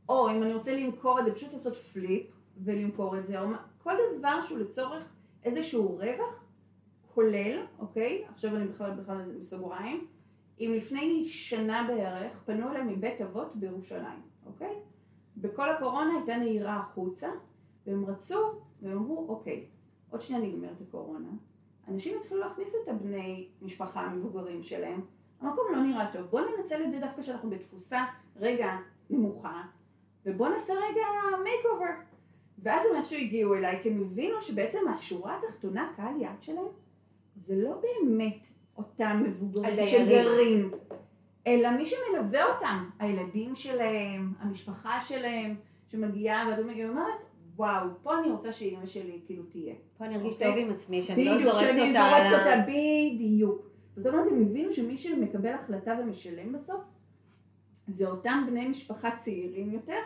או 0.09 0.31
אם 0.31 0.43
אני 0.43 0.55
רוצה 0.55 0.75
למכור 0.75 1.21
את 1.21 1.25
זה, 1.25 1.35
פשוט 1.35 1.53
לעשות 1.53 1.77
פליפ 1.77 2.38
ולמכור 2.65 3.19
את 3.19 3.27
זה, 3.27 3.41
או 3.41 3.47
כל 3.83 3.95
דבר 4.19 4.45
שהוא 4.45 4.59
לצורך 4.59 5.05
איזשהו 5.45 5.97
רווח 5.97 6.45
כולל, 7.15 7.67
אוקיי? 7.79 8.25
עכשיו 8.29 8.57
אני 8.57 8.67
בכלל 8.67 8.91
בכלל 8.91 9.33
בסוגריים. 9.39 10.07
אם 10.61 10.73
לפני 10.77 11.25
שנה 11.29 11.85
בערך 11.89 12.33
פנו 12.45 12.71
אליי 12.71 12.83
מבית 12.83 13.21
אבות 13.21 13.57
בירושלים, 13.57 14.23
אוקיי? 14.47 14.75
בכל 15.37 15.71
הקורונה 15.71 16.15
הייתה 16.17 16.37
נהירה 16.37 16.77
החוצה, 16.77 17.29
והם 17.87 18.05
רצו, 18.05 18.39
והם 18.83 18.97
אמרו, 18.97 19.27
אוקיי, 19.29 19.67
עוד 20.11 20.21
שנייה 20.21 20.43
נגמרת 20.43 20.81
הקורונה, 20.89 21.29
אנשים 21.89 22.19
התחילו 22.19 22.41
להכניס 22.41 22.75
את 22.83 22.89
הבני 22.89 23.49
משפחה 23.63 24.01
המבוגרים 24.01 24.63
שלהם, 24.63 25.01
המקום 25.41 25.65
לא 25.73 25.83
נראה 25.83 26.13
טוב, 26.13 26.23
בואו 26.23 26.45
ננצל 26.57 26.85
את 26.85 26.91
זה 26.91 27.01
דווקא 27.01 27.23
שאנחנו 27.23 27.51
בתפוסה 27.51 28.05
רגע 28.37 28.77
נמוכה, 29.11 29.63
ובואו 30.27 30.51
נעשה 30.51 30.73
רגע 30.73 31.05
makeover. 31.43 32.08
ואז 32.63 32.83
הם 32.91 32.97
איכשהו 32.97 33.19
הגיעו 33.19 33.55
אליי, 33.55 33.79
כי 33.83 33.89
הם 33.91 34.01
הבינו 34.01 34.43
שבעצם 34.43 34.79
השורה 34.95 35.39
התחתונה, 35.39 35.93
קהל 35.97 36.21
יעד 36.21 36.43
שלהם, 36.43 36.65
זה 37.37 37.57
לא 37.57 37.81
באמת 37.83 38.47
אותם 38.77 39.23
מבוגרים. 39.27 39.87
שגרים, 39.87 40.71
אלא 41.47 41.71
מי 41.71 41.87
שמלווה 41.87 42.55
אותם, 42.55 42.91
הילדים 42.99 43.55
שלהם, 43.55 44.33
המשפחה 44.39 45.01
שלהם, 45.01 45.57
שמגיעה, 45.89 46.49
ואת 46.49 46.59
אומרת, 46.59 47.05
וואו, 47.57 47.87
פה 48.03 48.19
אני 48.19 48.31
רוצה 48.31 48.53
שאימא 48.53 48.87
שלי 48.87 49.21
כאילו 49.27 49.43
תהיה. 49.43 49.75
פה 49.99 50.05
אני 50.05 50.17
ארגיש 50.17 50.33
אוקיי. 50.33 50.49
טוב 50.49 50.59
עם 50.59 50.71
עצמי, 50.71 51.03
שאני 51.03 51.25
לא 51.25 51.35
בדיוק, 51.35 51.55
זורקת 51.55 51.67
שאני 51.67 51.89
אותה 51.89 51.93
זורקת 51.93 52.43
על 52.43 52.49
ה... 52.49 52.61
אותה, 52.61 52.71
בדיוק. 52.71 53.69
זאת 53.97 54.07
אומרת, 54.07 54.27
הם 54.31 54.43
הבינו 54.43 54.73
שמי 54.73 54.99
שמקבל 54.99 55.53
החלטה 55.53 55.97
ומשלם 56.01 56.53
בסוף, 56.53 56.85
זה 57.89 58.09
אותם 58.09 58.45
בני 58.51 58.69
משפחה 58.69 59.17
צעירים 59.17 59.73
יותר, 59.73 59.99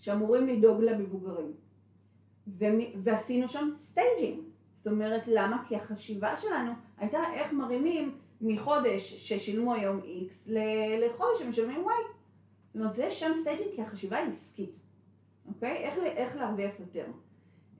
שאמורים 0.00 0.46
לדאוג 0.46 0.82
למבוגרים. 0.82 1.52
ועשינו 3.02 3.48
שם 3.48 3.68
staging. 3.72 4.40
זאת 4.78 4.92
אומרת, 4.92 5.22
למה? 5.26 5.64
כי 5.68 5.76
החשיבה 5.76 6.36
שלנו 6.36 6.72
הייתה 6.98 7.18
איך 7.34 7.52
מרימים 7.52 8.18
מחודש 8.40 9.28
ששילמו 9.28 9.74
היום 9.74 10.00
X 10.00 10.50
לחודש 11.00 11.38
שמשלמים 11.38 11.84
Y. 11.84 11.88
זאת 12.66 12.76
אומרת, 12.76 12.94
זה 12.94 13.10
שם 13.10 13.30
staging 13.34 13.70
כי 13.74 13.82
החשיבה 13.82 14.16
היא 14.16 14.28
עסקית, 14.30 14.70
אוקיי? 15.48 15.76
איך, 15.76 15.98
איך 15.98 16.36
להרוויח 16.36 16.80
יותר. 16.80 17.04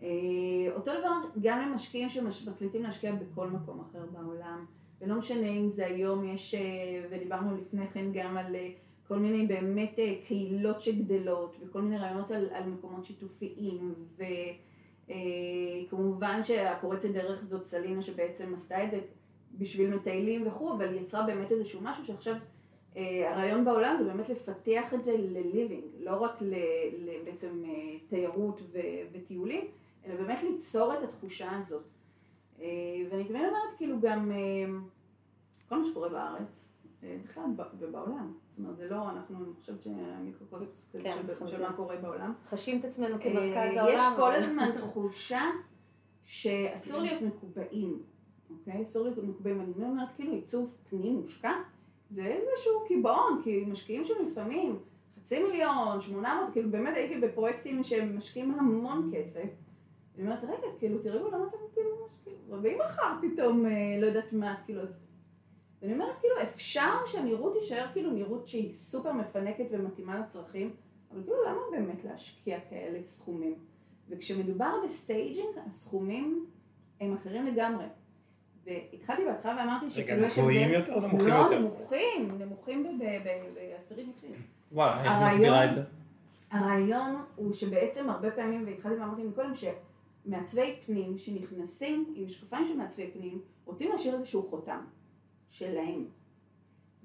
אה, 0.03 0.09
אותו 0.75 0.91
דבר 0.99 1.41
גם 1.43 1.61
למשקיעים 1.61 2.09
שמחליטים 2.09 2.83
להשקיע 2.83 3.13
בכל 3.15 3.49
מקום 3.51 3.81
אחר 3.81 4.07
בעולם, 4.13 4.65
ולא 5.01 5.15
משנה 5.15 5.49
אם 5.49 5.69
זה 5.69 5.87
היום 5.87 6.29
יש, 6.29 6.55
אה, 6.55 6.61
ודיברנו 7.11 7.57
לפני 7.57 7.89
כן 7.89 8.13
גם 8.13 8.37
על 8.37 8.57
אה, 8.57 8.71
כל 9.09 9.19
מיני 9.19 9.47
באמת 9.47 9.99
אה, 9.99 10.15
קהילות 10.27 10.81
שגדלות, 10.81 11.57
וכל 11.61 11.83
מיני 11.83 11.99
רעיונות 11.99 12.31
על, 12.31 12.49
על 12.53 12.65
מקומות 12.65 13.05
שיתופיים, 13.05 13.95
וכמובן 15.87 16.43
שהפורצת 16.43 17.09
דרך 17.09 17.45
זאת 17.45 17.65
סלינה 17.65 18.03
שבעצם 18.03 18.55
עשתה 18.55 18.85
את 18.85 18.91
זה 18.91 19.01
בשביל 19.59 19.95
מטיילים 19.95 20.47
וכו', 20.47 20.73
אבל 20.73 20.95
יצרה 20.95 21.27
באמת 21.27 21.53
איזשהו 21.53 21.81
משהו 21.83 22.05
שעכשיו 22.05 22.35
אה, 22.97 23.33
הרעיון 23.33 23.65
בעולם 23.65 23.97
זה 23.99 24.05
באמת 24.05 24.29
לפתח 24.29 24.95
את 24.95 25.05
זה 25.05 25.17
ל-living, 25.19 26.05
לא 26.05 26.23
רק 26.23 26.43
בעצם 27.25 27.63
אה, 27.69 27.99
תיירות 28.09 28.63
וטיולים, 29.13 29.65
אלא 30.07 30.15
באמת 30.15 30.43
ליצור 30.43 30.95
את 30.95 31.03
התחושה 31.03 31.57
הזאת. 31.57 31.85
אה, 32.61 32.67
ואני 33.11 33.25
תמיד 33.25 33.41
אומרת 33.41 33.77
כאילו 33.77 34.01
גם 34.01 34.33
אה, 34.33 34.67
כל 35.69 35.79
מה 35.79 35.85
שקורה 35.85 36.09
בארץ, 36.09 36.73
אה, 36.73 36.78
בכלל 37.03 37.45
ב- 37.57 37.63
ובעולם, 37.79 38.33
זאת 38.51 38.59
אומרת 38.59 38.77
זה 38.77 38.89
לא, 38.89 39.11
אנחנו, 39.11 39.37
אני 39.37 39.53
חושבת 39.61 39.83
שהמיקרוקוסמוס 39.83 40.91
כזה 40.95 41.03
כן, 41.03 41.15
של- 41.27 41.33
לחלוטין. 41.33 41.61
מה 41.63 41.73
קורה 41.73 41.97
בעולם. 41.97 42.33
חשים 42.47 42.81
את 42.81 42.85
עצמנו 42.85 43.15
אה, 43.15 43.21
כמרכז 43.21 43.71
יש 43.73 43.77
העולם. 43.77 44.13
כל 44.17 44.23
אבל- 44.23 44.35
הזמן 44.35 44.71
תחושה 44.79 45.43
שאסור 46.25 47.01
להיות 47.01 47.23
מקובעים, 47.23 48.03
אוקיי? 48.51 48.83
אסור 48.83 49.05
להיות 49.05 49.19
מקובעים. 49.19 49.61
אני 49.61 49.85
אומרת, 49.85 50.09
כאילו 50.17 50.33
עיצוב 50.33 50.77
פנים 50.91 51.17
מושקע, 51.17 51.53
זה 52.11 52.23
איזשהו 52.27 52.73
קיבעון, 52.89 53.41
כי 53.45 53.65
משקיעים 53.67 54.05
שם 54.05 54.15
לפעמים 54.31 54.79
חצי 55.17 55.43
מיליון, 55.43 56.01
שמונה 56.01 56.41
מאות, 56.41 56.53
כאילו 56.53 56.71
באמת 56.71 56.97
הייתי 56.97 57.21
בפרויקטים 57.21 57.85
שהם 57.85 58.17
משקיעים 58.17 58.51
המון 58.51 59.11
כסף. 59.15 59.45
אני 60.17 60.25
אומרת, 60.27 60.45
רגע, 60.45 60.67
כאילו, 60.79 60.99
תראו 61.03 61.29
למה 61.31 61.45
אתם 61.49 61.57
כאילו 61.75 62.09
ואם 62.63 62.79
מחר 62.85 63.13
פתאום, 63.23 63.67
אה, 63.67 63.71
לא 64.01 64.07
יודעת 64.07 64.33
מה, 64.33 64.55
כאילו, 64.65 64.81
אז... 64.83 65.05
ואני 65.83 65.93
אומרת, 65.93 66.21
כאילו, 66.21 66.35
אפשר 66.43 67.07
שהנראות 67.07 67.53
תישאר 67.61 67.87
כאילו 67.93 68.11
נראות 68.11 68.47
שהיא 68.47 68.73
סופר 68.73 69.13
מפנקת 69.13 69.65
ומתאימה 69.71 70.19
לצרכים, 70.21 70.75
אבל 71.13 71.23
כאילו, 71.23 71.45
למה 71.45 71.61
באמת 71.71 72.05
להשקיע 72.05 72.59
כאלה 72.71 72.99
סכומים? 73.07 73.55
וכשמדובר 74.09 74.73
ב 74.85 74.92
staging, 74.92 75.49
הסכומים 75.67 76.47
הם 77.01 77.15
אחרים 77.15 77.47
לגמרי. 77.47 77.85
והתחלתי 78.65 79.25
בהתחלה 79.25 79.57
ואמרתי 79.59 79.85
רגע, 79.85 79.95
שכאילו 79.95 80.25
יש 80.27 80.39
גבוהים 80.39 80.71
יותר, 80.71 81.01
נמוכים 81.01 81.29
לא, 81.29 81.35
יותר? 81.35 81.59
נמוכים, 81.59 82.39
נמוכים 82.39 82.83
ב- 82.83 83.03
ב- 83.03 83.19
ב- 83.25 83.55
בעשירית 83.55 84.07
מחיר. 84.17 84.31
וואלה, 84.73 85.05
איך 85.05 85.33
מסבירה 85.33 85.65
את 85.65 85.71
זה? 85.71 85.83
הרעיון 86.51 87.23
הוא 87.37 87.53
שבעצם 87.53 88.11
הרבה 88.11 88.31
פעמים, 88.31 88.65
והתחלתי 88.67 89.01
ואמרתי 89.01 89.23
מקודם, 89.23 89.53
שמעצבי 89.55 90.77
פנים 90.87 91.19
שנכנסים 91.19 92.13
עם 92.17 92.25
משקפיים 92.25 92.67
של 92.67 92.77
מעצבי 92.77 93.11
פנים, 93.13 93.41
רוצים 93.65 93.93
להשאיר 93.93 94.15
איזשהו 94.15 94.47
חותם 94.51 94.81
שלהם. 95.51 96.05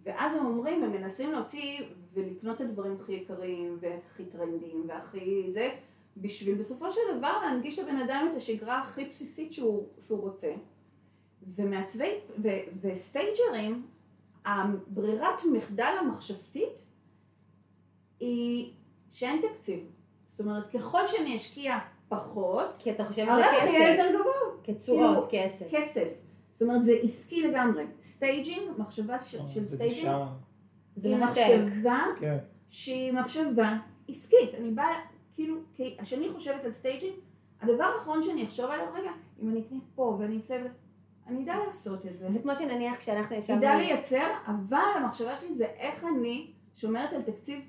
ואז 0.03 0.35
הם 0.35 0.45
אומרים, 0.45 0.83
הם 0.83 0.91
מנסים 0.91 1.31
להוציא 1.31 1.81
ולקנות 2.13 2.55
את 2.55 2.61
הדברים 2.61 2.97
הכי 3.01 3.13
יקרים 3.13 3.77
והכי 3.79 4.25
טרנדיים 4.25 4.85
והכי 4.87 5.51
זה, 5.51 5.69
בשביל 6.17 6.55
בסופו 6.55 6.91
של 6.91 7.01
דבר 7.17 7.41
להנגיש 7.41 7.79
לבן 7.79 7.97
אדם 7.97 8.27
את 8.31 8.37
השגרה 8.37 8.81
הכי 8.81 9.05
בסיסית 9.05 9.53
שהוא, 9.53 9.87
שהוא 10.05 10.21
רוצה. 10.21 10.53
ומעצבי, 11.55 12.11
ו, 12.43 12.47
ו 12.81 12.92
stagerים, 12.92 13.87
הברירת 14.45 15.41
מחדל 15.53 15.95
המחשבתית 15.99 16.85
היא 18.19 18.73
שאין 19.11 19.41
תקציב. 19.41 19.79
זאת 20.25 20.39
אומרת, 20.39 20.71
ככל 20.71 21.07
שאני 21.07 21.35
אשקיע 21.35 21.77
פחות, 22.09 22.67
כי 22.79 22.91
אתה 22.91 23.05
חושב 23.05 23.21
על 23.29 23.35
זה 23.35 23.45
הרווח 23.45 23.63
יהיה 23.63 23.95
כסף, 23.95 24.03
יותר 24.03 24.19
גבוה. 24.19 24.33
כתשואות, 24.63 25.29
כאילו, 25.29 25.45
כסף. 25.45 25.65
כסף. 25.71 26.07
זאת 26.63 26.69
אומרת, 26.69 26.83
זה 26.83 26.93
עסקי 27.03 27.47
לגמרי. 27.47 27.83
staging, 27.99 28.61
מחשבה 28.77 29.19
של, 29.19 29.37
של 29.47 29.59
אה, 29.59 29.65
זה 29.65 29.75
staging, 29.75 29.99
גישה, 29.99 30.27
זה 30.95 31.07
היא. 31.07 31.17
מחשבה 31.17 32.03
כן. 32.19 32.37
שהיא 32.69 33.13
מחשבה 33.13 33.77
עסקית. 34.09 34.53
אני 34.57 34.71
באה, 34.71 34.99
כאילו, 35.35 35.55
כשאני 36.01 36.29
חושבת 36.33 36.65
על 36.65 36.71
staging, 36.71 37.13
הדבר 37.61 37.83
האחרון 37.83 38.21
שאני 38.21 38.43
אחשוב 38.43 38.65
עליו, 38.65 38.85
רגע, 38.93 39.11
אם 39.41 39.49
אני 39.49 39.61
אקנה 39.61 39.79
פה 39.95 40.17
ואני 40.19 40.37
אעשה, 40.37 40.63
אני 41.27 41.43
אדע 41.43 41.55
לעשות 41.65 42.05
את 42.05 42.17
זה. 42.19 42.31
זה 42.31 42.39
כמו 42.41 42.55
שנניח 42.55 42.97
כשאנחנו 42.97 43.35
ישבנו... 43.35 43.57
ידע 43.57 43.75
לייצר, 43.75 44.27
אבל 44.47 44.77
המחשבה 44.95 45.35
שלי 45.35 45.55
זה 45.55 45.65
איך 45.65 46.03
אני 46.03 46.51
שומרת 46.75 47.13
על 47.13 47.21
תקציב 47.21 47.59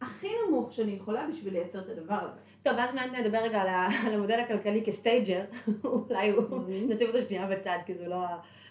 הכי 0.00 0.28
נמוך 0.46 0.72
שאני 0.72 0.92
יכולה 0.92 1.26
בשביל 1.32 1.52
לייצר 1.52 1.78
את 1.78 1.88
הדבר 1.88 2.14
הזה. 2.14 2.40
טוב, 2.62 2.74
ואז 2.76 2.94
מעט 2.94 3.10
נדבר 3.12 3.38
רגע 3.38 3.60
על 4.06 4.14
המודל 4.14 4.40
הכלכלי 4.40 4.82
כסטייג'ר, 4.84 5.44
אולי 5.84 6.30
הוא, 6.30 6.44
Mm-hmm. 6.50 6.94
נשים 6.94 7.06
אותו 7.08 7.22
שנייה 7.22 7.46
בצד, 7.46 7.78
כי 7.86 7.94
זה 7.94 8.08
לא, 8.08 8.24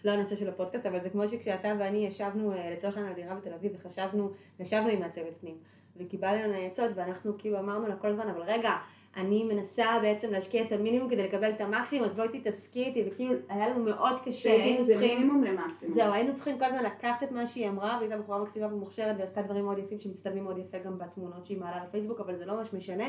לא 0.06 0.12
הנושא 0.12 0.36
של 0.36 0.50
הפודקאסט, 0.50 0.86
אבל 0.86 1.02
זה 1.02 1.10
כמו 1.10 1.28
שכשאתה 1.28 1.74
ואני 1.80 2.08
ישבנו 2.08 2.54
אה, 2.54 2.70
לצורך 2.72 2.98
העניין 2.98 3.16
על 3.16 3.22
דירה 3.22 3.36
בתל 3.36 3.54
אביב, 3.54 3.72
וחשבנו, 3.76 4.32
ישבנו 4.60 4.88
עם 4.88 5.00
מעצבת 5.00 5.38
פנים, 5.42 5.58
וקיבלנו 5.98 6.44
לנו 6.44 6.54
עצות, 6.54 6.92
ואנחנו 6.96 7.38
כאילו 7.38 7.60
אמרנו 7.60 7.88
לה 7.88 7.96
כל 7.96 8.08
הזמן, 8.08 8.30
אבל 8.30 8.42
רגע, 8.42 8.72
אני 9.18 9.44
מנסה 9.44 9.86
בעצם 10.02 10.32
להשקיע 10.32 10.62
את 10.62 10.72
המינימום 10.72 11.10
כדי 11.10 11.24
לקבל 11.24 11.50
את 11.50 11.62
המקסימום, 11.62 12.06
אז 12.06 12.16
בואי 12.16 12.40
תתעסקי 12.40 12.84
איתי, 12.84 13.04
וכאילו 13.08 13.34
היה 13.50 13.70
לנו 13.70 13.84
מאוד 13.84 14.20
קשה, 14.26 14.52
היינו 14.52 14.84
זה 14.84 14.94
צריכים... 14.94 15.18
מינימום 15.18 15.44
למקסימום. 15.44 15.96
זהו, 15.96 16.14
היינו 16.14 16.36
צריכים 16.36 16.60
כל 16.60 16.66
הזמן 16.66 16.84
לקחת 16.84 17.24
את 17.24 17.32
מה 17.32 17.46
שהיא 17.46 17.70
אמרה, 17.70 17.90
והיא 17.90 18.10
הייתה 18.10 18.24
בחורה 18.24 18.40
מקסימה 18.40 18.74
ומוכשרת 18.74 19.16
ועשתה 19.20 19.42
דברים 19.42 19.66
מאוד 19.66 19.78
יפים 19.78 20.00
שמצטלמים 20.00 20.44
מאוד 20.44 20.58
יפה 20.58 20.78
גם 20.78 20.98
בתמונות 20.98 21.46
שהיא 21.46 21.58
מעלה 21.58 21.84
לפייסבוק, 21.84 22.20
אבל 22.20 22.36
זה 22.36 22.46
לא 22.46 22.58
ממש 22.58 22.74
משנה, 22.74 23.06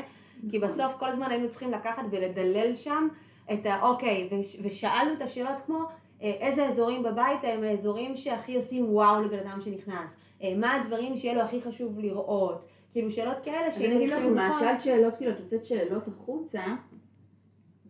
כי 0.49 0.57
נכון. 0.57 0.69
בסוף 0.69 0.93
כל 0.97 1.05
הזמן 1.05 1.31
היינו 1.31 1.49
צריכים 1.49 1.71
לקחת 1.71 2.03
ולדלל 2.11 2.75
שם 2.75 3.07
את 3.53 3.65
ה... 3.65 3.81
אוקיי, 3.81 4.29
וש, 4.31 4.57
ושאלנו 4.63 5.13
את 5.13 5.21
השאלות 5.21 5.61
כמו 5.65 5.79
אה, 6.21 6.31
איזה 6.39 6.65
אזורים 6.67 7.03
בבית 7.03 7.39
הם 7.43 7.63
האזורים 7.63 8.15
שהכי 8.15 8.55
עושים 8.55 8.93
וואו 8.93 9.21
לבן 9.21 9.39
אדם 9.39 9.61
שנכנס, 9.61 10.15
אה, 10.43 10.53
מה 10.57 10.75
הדברים 10.75 11.15
שיהיה 11.17 11.35
לו 11.35 11.41
הכי 11.41 11.61
חשוב 11.61 11.99
לראות, 11.99 12.65
כאילו 12.91 13.11
שאלות 13.11 13.37
כאלה 13.43 13.67
אז 13.67 13.81
אני 13.81 13.97
אגיד 13.97 14.09
לך 14.09 14.19
כאילו, 14.19 14.35
מה, 14.35 14.53
את. 14.53 14.59
שאלת 14.59 14.81
שאלות, 14.81 15.17
כאילו, 15.17 15.31
את 15.31 15.39
יוצאת 15.39 15.65
שאלות 15.65 16.07
החוצה, 16.07 16.63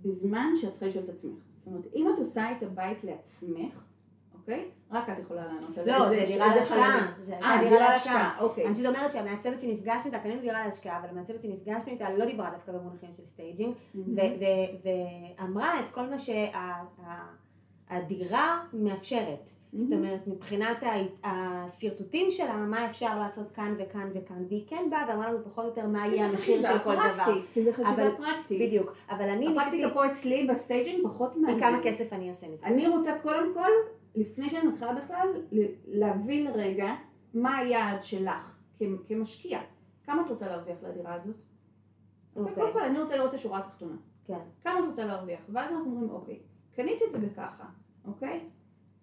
בזמן 0.02 0.52
שאת 0.56 0.72
צריכה 0.72 0.86
לשאול 0.86 1.04
את 1.04 1.10
עצמך. 1.10 1.40
זאת 1.58 1.68
אומרת, 1.68 1.86
אם 1.96 2.08
את 2.14 2.20
עושה 2.20 2.52
את 2.52 2.64
הבית 2.64 3.04
לעצמך, 3.04 3.84
אוקיי? 4.34 4.70
רק 4.92 5.10
את 5.10 5.20
יכולה 5.20 5.46
לענות 5.46 5.78
על 5.78 5.90
לא, 5.90 6.10
זה 6.10 6.24
דירה 6.28 6.56
להשקעה. 6.56 7.14
זה 7.22 7.38
אה, 7.38 7.58
דירה 7.60 7.80
להשקעה. 7.80 8.38
אוקיי. 8.40 8.66
אני 8.66 8.74
פשוט 8.74 8.86
אומרת 8.86 9.12
שהמעצבת 9.12 9.60
שנפגשנו 9.60 10.06
איתה, 10.06 10.20
קנינו 10.20 10.42
דירה 10.42 10.66
להשקעה, 10.66 11.00
אבל 11.00 11.10
המעצבת 11.10 11.42
שנפגשנו 11.42 11.92
איתה 11.92 12.10
לא 12.10 12.26
דיברה 12.26 12.50
דווקא 12.52 12.72
במונחים 12.72 13.10
של 13.18 13.26
staging, 13.26 13.74
ואמרה 15.38 15.80
את 15.80 15.90
כל 15.90 16.06
מה 16.06 16.18
שהדירה 17.92 18.64
מאפשרת. 18.74 19.50
זאת 19.74 19.92
אומרת, 19.94 20.28
מבחינת 20.28 20.78
השרטוטים 21.24 22.32
שלה, 22.32 22.56
מה 22.56 22.86
אפשר 22.86 23.20
לעשות 23.20 23.52
כאן 23.52 23.76
וכאן 23.80 24.10
וכאן, 24.16 24.44
והיא 24.50 24.64
כן 24.68 24.88
באה 24.92 25.06
ואמרה 25.10 25.32
לנו 25.32 25.44
פחות 25.44 25.64
או 25.64 25.70
יותר 25.70 25.88
מה 25.88 26.08
יהיה 26.08 26.26
המחיר 26.30 26.62
של 26.62 26.80
כל 26.84 26.96
דבר. 26.96 27.42
כי 27.54 27.64
זה 27.64 27.74
חשיבה 27.74 27.90
אבל- 27.94 28.16
פרקטית. 28.18 28.62
בדיוק, 28.62 28.94
אבל 29.10 29.30
אני 29.30 29.48
ניסיתי, 29.48 29.60
הפרקטיקה 29.62 29.90
פה 29.94 30.12
אצלי 30.12 30.48
ב 30.48 30.55
staging 30.55 31.04
פחות 31.04 31.36
מעניין. 31.38 31.60
כמה 31.60 31.80
כסף 31.84 32.14
אני 32.14 32.30
אעשה 32.30 32.48
מזה. 32.48 32.66
אני 32.66 32.88
רוצה 32.88 33.20
קודם 33.22 33.54
כל, 33.54 33.70
לפני 34.16 34.50
שאני 34.50 34.68
מתחילה 34.68 34.94
בכלל, 34.94 35.28
להבין 35.88 36.48
רגע 36.48 36.94
מה 37.34 37.58
היעד 37.58 38.04
שלך 38.04 38.56
כמשקיע. 39.08 39.60
כמה 40.06 40.22
את 40.26 40.30
רוצה 40.30 40.48
להרוויח 40.48 40.78
לדירה 40.84 41.14
הזאת? 41.14 41.36
אוקיי. 42.36 42.56
קודם 42.56 42.74
כל, 42.74 42.82
אני 42.82 43.00
רוצה 43.00 43.16
לראות 43.16 43.30
את 43.30 43.36
השורה 43.36 43.60
התחתונה. 43.60 43.96
כן. 44.26 44.40
כמה 44.64 44.80
את 44.80 44.86
רוצה 44.88 45.06
להרוויח? 45.06 45.40
ואז 45.50 45.72
אנחנו 45.72 45.86
אומרים, 45.92 46.10
אוקיי, 46.10 46.40
קנית 46.76 47.02
את 47.08 47.12
זה 47.12 47.18
בככה, 47.20 47.66
אוקיי? 48.06 48.50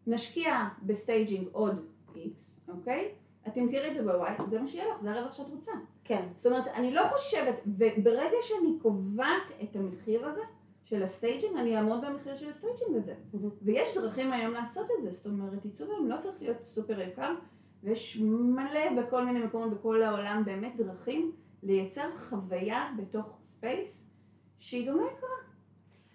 נשקיע 0.06 0.68
ב 0.82 0.90
staging 0.90 1.48
עוד 1.52 1.86
X, 2.14 2.68
אוקיי? 2.68 3.14
את 3.48 3.54
תמכרי 3.54 3.88
את 3.88 3.94
זה 3.94 4.02
ב 4.02 4.12
Y, 4.12 4.32
זה 4.48 4.60
מה 4.60 4.68
שיהיה 4.68 4.88
לך, 4.88 5.02
זה 5.02 5.10
הרווח 5.10 5.32
שאת 5.32 5.48
רוצה. 5.50 5.72
כן. 6.04 6.26
זאת 6.36 6.46
אומרת, 6.46 6.66
אני 6.66 6.94
לא 6.94 7.02
חושבת, 7.06 7.54
וברגע 7.66 8.36
שאני 8.40 8.78
קובעת 8.82 9.52
את 9.62 9.76
המחיר 9.76 10.26
הזה 10.26 10.42
של 10.84 11.02
ה 11.02 11.08
staging, 11.08 11.56
אני 11.56 11.76
אעמוד 11.76 12.04
במחיר 12.04 12.36
של 12.36 12.48
ה 12.48 12.54
staging 12.54 12.96
הזה. 12.96 13.14
ויש 13.62 13.96
דרכים 13.96 14.32
היום 14.32 14.52
לעשות 14.52 14.86
את 14.98 15.02
זה, 15.04 15.10
זאת 15.10 15.26
אומרת, 15.26 15.64
עיצוב 15.64 15.90
היום 15.90 16.08
לא 16.08 16.16
צריך 16.18 16.42
להיות 16.42 16.64
סופר 16.64 17.00
יקר, 17.00 17.34
ויש 17.82 18.20
מלא 18.20 19.02
בכל 19.02 19.24
מיני 19.24 19.44
מקומות 19.44 19.70
בכל 19.70 20.02
העולם 20.02 20.42
באמת 20.44 20.76
דרכים 20.76 21.32
לייצר 21.62 22.16
חוויה 22.16 22.92
בתוך 22.98 23.38
space 23.42 24.10
שהיא 24.58 24.90
דומה 24.90 25.02
יקרה. 25.02 25.47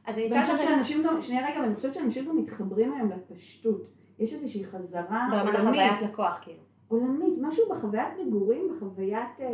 אז 0.06 0.18
אני 0.18 0.42
חושבת 0.42 0.60
שאנשים 0.60 1.04
גם, 1.04 1.22
שנייה 1.22 1.50
רגע, 1.50 1.60
ואני 1.62 1.76
חושבת 1.76 1.94
שאנשים 1.94 2.26
גם 2.26 2.38
מתחברים 2.38 2.94
היום 2.94 3.10
לפשטות. 3.12 3.88
יש 4.20 4.34
איזושהי 4.34 4.66
חזרה 4.66 5.28
ברמת 5.32 5.56
עולמית, 5.56 5.82
החוויית 5.82 6.12
לקוח, 6.12 6.40
כאילו. 6.42 6.62
עולמית, 6.88 7.34
משהו 7.42 7.70
בחוויית 7.70 8.14
מגורים, 8.26 8.76
בחוויית 8.76 9.40
אה, 9.40 9.46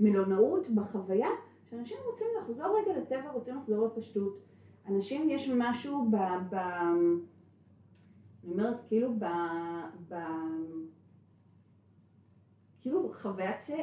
מלונאות, 0.00 0.68
בחוויה, 0.68 1.28
שאנשים 1.70 1.96
רוצים 2.10 2.26
לחזור 2.40 2.78
רגע 2.78 2.98
לטבע, 2.98 3.30
רוצים 3.30 3.56
לחזור 3.56 3.86
לפשטות. 3.86 4.38
אנשים, 4.88 5.30
יש 5.30 5.50
משהו 5.56 6.08
ב... 6.10 6.16
ב 6.50 6.54
אני 8.44 8.52
אומרת, 8.52 8.76
כאילו 8.88 9.14
ב... 9.18 9.24
ב 10.08 10.14
כאילו 12.80 13.10
חוויית 13.14 13.70
אה, 13.70 13.76
אה, 13.76 13.82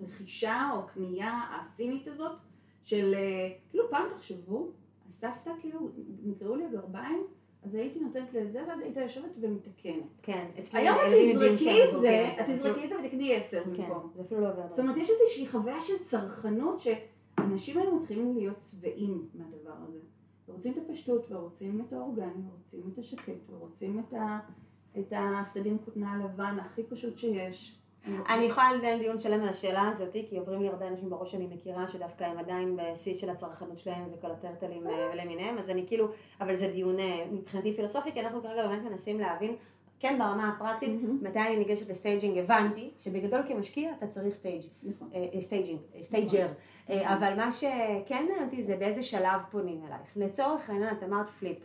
רכישה 0.00 0.70
או 0.74 0.86
קנייה 0.86 1.40
הסינית 1.58 2.08
הזאת, 2.08 2.32
של 2.84 3.14
אה, 3.14 3.54
כאילו 3.70 3.84
פעם 3.90 4.06
תחשבו, 4.16 4.70
הסבתא 5.12 5.50
כאילו, 5.60 5.88
נקראו 6.22 6.56
לי 6.56 6.64
הגרביים, 6.64 7.26
אז 7.62 7.74
הייתי 7.74 8.00
נותנת 8.00 8.34
לזה, 8.34 8.64
ואז 8.68 8.80
היית 8.80 8.96
יושבת 8.96 9.30
ומתקנת. 9.40 10.04
כן. 10.22 10.46
היום 10.72 10.96
את 10.96 11.12
תזרקי 11.32 11.84
את 11.84 12.00
זה, 12.00 12.28
את 12.40 12.46
תזרקי 12.50 12.84
את 12.84 12.88
זה 12.90 12.96
ותקני 13.04 13.34
עשר 13.34 13.64
כן, 13.64 13.70
במקום. 13.70 14.10
זה 14.14 14.22
אפילו 14.22 14.40
לא 14.40 14.50
עובר. 14.50 14.68
זאת 14.70 14.78
אומרת, 14.78 14.96
יש 14.96 15.10
איזושהי 15.10 15.48
חוויה 15.48 15.80
של 15.80 15.98
צרכנות 16.02 16.80
שאנשים 16.80 17.78
היום 17.78 17.98
מתחילים 18.02 18.36
להיות 18.36 18.60
שבעים 18.70 19.28
מהדבר 19.34 19.74
הזה. 19.88 19.98
ורוצים 20.48 20.72
את 20.72 20.78
הפשטות, 20.78 21.30
ורוצים 21.30 21.80
את 21.80 21.92
האורגני, 21.92 22.42
ורוצים 22.48 22.90
את 22.92 22.98
השקט, 22.98 23.50
ורוצים 23.50 24.02
את 24.98 25.12
הסדין 25.16 25.78
כותנה 25.84 26.12
הלבן 26.12 26.56
הכי 26.60 26.82
פשוט 26.82 27.18
שיש. 27.18 27.81
אני 28.06 28.44
יכולה 28.44 28.72
לנהל 28.72 28.98
דיון 28.98 29.20
שלם 29.20 29.42
על 29.42 29.48
השאלה 29.48 29.88
הזאת, 29.88 30.12
כי 30.28 30.38
עוברים 30.38 30.62
לי 30.62 30.68
הרבה 30.68 30.88
אנשים 30.88 31.10
בראש 31.10 31.32
שאני 31.32 31.46
מכירה, 31.46 31.88
שדווקא 31.88 32.24
הם 32.24 32.38
עדיין 32.38 32.76
בשיא 32.76 33.14
של 33.14 33.30
הצרכנות 33.30 33.78
שלהם 33.78 34.04
וכל 34.12 34.30
הטרטלים 34.30 34.86
אה, 34.86 35.14
למיניהם, 35.14 35.58
אז 35.58 35.70
אני 35.70 35.86
כאילו, 35.86 36.08
אבל 36.40 36.56
זה 36.56 36.68
דיון 36.68 37.00
אה, 37.00 37.24
מבחינתי 37.32 37.72
פילוסופי, 37.72 38.12
כי 38.12 38.20
אנחנו 38.20 38.42
כרגע 38.42 38.66
באמת 38.66 38.82
מנסים 38.82 39.20
להבין, 39.20 39.56
כן 40.02 40.18
ברמה 40.18 40.48
הפרקטית. 40.48 40.90
מתי 41.22 41.38
אני 41.38 41.56
ניגשת 41.56 41.90
ל 41.90 41.95
staging, 41.95 42.38
הבנתי 42.38 42.90
שבגדול 42.98 43.40
כמשקיע 43.48 43.92
אתה 43.98 44.06
צריך 44.06 44.34
stage, 44.34 44.62
נכון. 44.82 45.08
אה, 45.14 45.40
staging, 45.40 45.78
אה, 45.94 46.02
stager, 46.02 46.46
אה, 46.90 47.14
אבל 47.14 47.34
מה 47.36 47.52
שכן 47.52 48.26
מעניין 48.28 48.44
אותי 48.44 48.62
זה 48.62 48.76
באיזה 48.76 49.02
שלב 49.02 49.40
פונים 49.50 49.80
אלייך. 49.86 50.16
לצורך 50.16 50.70
העניין 50.70 50.94
את 50.98 51.02
אמרת 51.02 51.30
flip. 51.30 51.58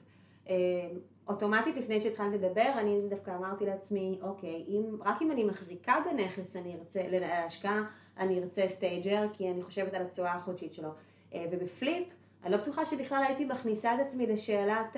אוטומטית 1.29 1.77
לפני 1.77 1.99
שהתחלת 1.99 2.33
לדבר, 2.33 2.71
אני 2.77 3.01
דווקא 3.09 3.31
אמרתי 3.35 3.65
לעצמי, 3.65 4.19
אוקיי, 4.21 4.65
אם, 4.67 4.83
רק 5.05 5.21
אם 5.21 5.31
אני 5.31 5.43
מחזיקה 5.43 5.95
בנכס 6.05 6.55
אני 6.55 6.75
ארצה, 6.75 7.01
להשקעה, 7.11 7.83
אני 8.17 8.39
ארצה 8.39 8.67
stager, 8.67 9.27
כי 9.33 9.51
אני 9.51 9.63
חושבת 9.63 9.93
על 9.93 10.01
התשואה 10.01 10.33
החודשית 10.33 10.73
שלו. 10.73 10.89
אה, 11.33 11.45
וב 11.51 11.67
flip, 11.67 12.07
אני 12.43 12.51
לא 12.51 12.57
בטוחה 12.57 12.85
שבכלל 12.85 13.23
הייתי 13.27 13.45
מכניסה 13.45 13.95
את 13.95 13.99
עצמי 13.99 14.27
לשאלת 14.27 14.95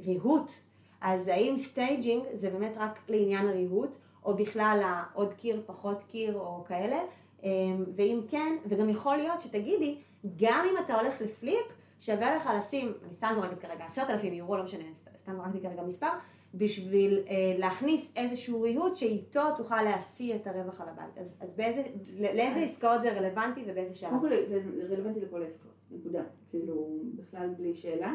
הריהוט. 0.00 0.52
אז 1.00 1.28
האם 1.28 1.58
staging 1.58 2.22
זה 2.32 2.50
באמת 2.50 2.72
רק 2.76 3.00
לעניין 3.08 3.48
הריהוט, 3.48 3.96
או 4.24 4.36
בכלל 4.36 4.82
העוד 4.84 5.32
קיר, 5.34 5.62
פחות 5.66 6.02
קיר, 6.02 6.34
או 6.38 6.64
כאלה? 6.68 7.00
אה, 7.44 7.50
ואם 7.96 8.20
כן, 8.30 8.56
וגם 8.66 8.88
יכול 8.88 9.16
להיות 9.16 9.40
שתגידי, 9.40 9.98
גם 10.36 10.66
אם 10.70 10.84
אתה 10.84 10.94
הולך 10.94 11.20
ל 11.20 11.28
flip, 11.28 11.66
שווה 12.02 12.36
לך 12.36 12.50
לשים, 12.56 12.92
אני 13.04 13.14
סתם 13.14 13.30
זורקת 13.34 13.58
כרגע, 13.58 13.84
עשרת 13.84 14.10
אלפים 14.10 14.32
יורו, 14.32 14.56
לא 14.56 14.64
משנה, 14.64 14.84
סתם 15.16 15.32
זרקתי 15.36 15.60
כרגע 15.60 15.82
מספר, 15.82 16.08
בשביל 16.54 17.18
אה, 17.28 17.34
להכניס 17.58 18.12
איזשהו 18.16 18.62
ריהוט 18.62 18.96
שאיתו 18.96 19.40
תוכל 19.56 19.82
להשיא 19.82 20.34
את 20.36 20.46
הרווח 20.46 20.80
על 20.80 20.88
הבית. 20.88 21.18
אז, 21.18 21.34
אז 21.40 21.56
באיזה, 21.56 21.82
לאיזה 22.20 22.58
אז- 22.60 22.64
עסקאות 22.70 23.02
זה 23.02 23.12
רלוונטי 23.12 23.64
ובאיזה 23.66 23.94
שלב? 23.94 24.10
קודם 24.10 24.20
כל 24.22 24.46
זה 24.46 24.62
רלוונטי 24.90 25.20
לכל 25.20 25.42
העסקאות, 25.42 25.72
נקודה. 25.90 26.22
כאילו, 26.50 26.88
בכלל 27.14 27.48
בלי 27.58 27.74
שאלה. 27.74 28.14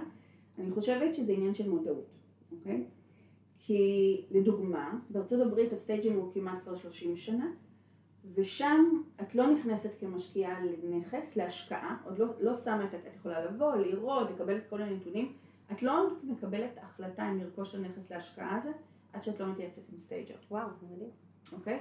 אני 0.59 0.71
חושבת 0.71 1.15
שזה 1.15 1.33
עניין 1.33 1.53
של 1.53 1.69
מודעות, 1.69 2.05
אוקיי? 2.51 2.83
כי 3.59 3.81
לדוגמה, 4.31 4.99
בארצות 5.09 5.41
הברית 5.41 5.73
ה 5.73 5.79
staging 5.79 6.15
הוא 6.15 6.33
כמעט 6.33 6.63
כבר 6.63 6.75
30 6.75 7.17
שנה, 7.17 7.51
ושם 8.35 9.01
את 9.21 9.35
לא 9.35 9.51
נכנסת 9.51 9.99
כמשקיעה 9.99 10.59
לנכס, 10.83 11.35
להשקעה, 11.35 11.97
עוד 12.05 12.19
לא, 12.19 12.25
לא 12.39 12.55
שמה 12.55 12.83
את, 12.83 12.93
את 12.93 13.15
יכולה 13.15 13.45
לבוא, 13.45 13.75
לראות, 13.75 14.31
לקבל 14.31 14.57
את 14.57 14.63
כל 14.69 14.81
הנתונים, 14.81 15.33
את 15.71 15.83
לא 15.83 16.07
מקבלת 16.23 16.77
החלטה 16.81 17.29
אם 17.29 17.39
לרכוש 17.39 17.75
את 17.75 17.79
הנכס 17.79 18.11
להשקעה 18.11 18.55
הזה, 18.55 18.71
עד 19.13 19.23
שאת 19.23 19.39
לא 19.39 19.47
מתייעצת 19.47 19.81
עם 19.93 19.99
stager. 19.99 20.35
וואו, 20.51 20.67
מדהים. 20.81 21.09
אוקיי? 21.53 21.79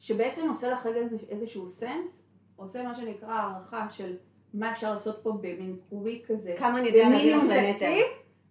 שבעצם 0.00 0.48
עושה 0.48 0.70
לך 0.70 0.86
רגע 0.86 1.00
איזשהו 1.28 1.68
sense, 1.68 2.22
עושה 2.56 2.82
מה 2.82 2.94
שנקרא 2.94 3.32
הערכה 3.32 3.90
של 3.90 4.16
מה 4.54 4.72
אפשר 4.72 4.90
לעשות 4.90 5.18
פה 5.22 5.32
במין 5.40 5.76
קובי 5.88 6.22
כזה, 6.26 6.54
כמה 6.58 6.78
אני 6.78 6.88
יודע 6.88 7.08
להביא 7.08 7.36
לך? 7.36 7.42
תקציב, 7.72 8.06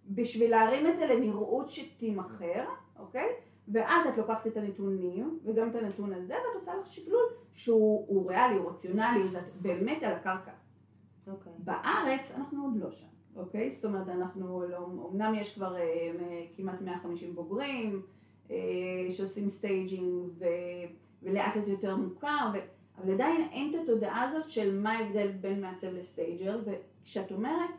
בשביל 0.08 0.50
להרים 0.50 0.86
את 0.86 0.96
זה 0.96 1.06
לנראות 1.06 1.70
שתימכר, 1.70 2.64
אוקיי? 2.98 3.28
ואז 3.68 4.06
את 4.06 4.18
לוקחת 4.18 4.46
את 4.46 4.56
הנתונים, 4.56 5.38
וגם 5.44 5.70
את 5.70 5.74
הנתון 5.74 6.12
הזה, 6.12 6.34
ואת 6.34 6.54
עושה 6.54 6.72
לך 6.80 6.92
שקלול 6.92 7.24
שהוא 7.54 8.04
הוא 8.08 8.30
ריאלי, 8.30 8.54
הוא 8.54 8.70
רציונלי, 8.70 9.22
אז 9.22 9.36
את 9.36 9.56
באמת 9.60 10.02
על 10.02 10.12
הקרקע. 10.12 10.52
אוקיי. 11.26 11.52
בארץ 11.58 12.34
אנחנו 12.36 12.62
עוד 12.62 12.76
לא 12.76 12.90
שם, 12.90 13.06
אוקיי? 13.36 13.70
זאת 13.70 13.84
אומרת, 13.84 14.08
אנחנו 14.08 14.62
לא, 14.68 14.86
אמנם 15.12 15.34
יש 15.34 15.54
כבר 15.54 15.76
אה, 15.76 16.12
כמעט 16.56 16.80
150 16.80 17.34
בוגרים 17.34 18.02
אה, 18.50 18.56
שעושים 19.10 19.48
staging 19.48 20.28
ו, 20.38 20.44
ולאט 21.22 21.56
לאט 21.56 21.68
יותר 21.68 21.96
מוכר, 21.96 22.50
ו, 22.54 22.58
אבל 22.98 23.12
עדיין 23.12 23.48
אין 23.52 23.74
את 23.74 23.80
התודעה 23.82 24.22
הזאת 24.22 24.50
של 24.50 24.80
מה 24.80 24.92
ההבדל 24.92 25.28
בין 25.40 25.60
מעצב 25.60 25.94
ל 25.94 26.02
stager, 26.02 26.60
וכשאת 26.64 27.32
אומרת, 27.32 27.70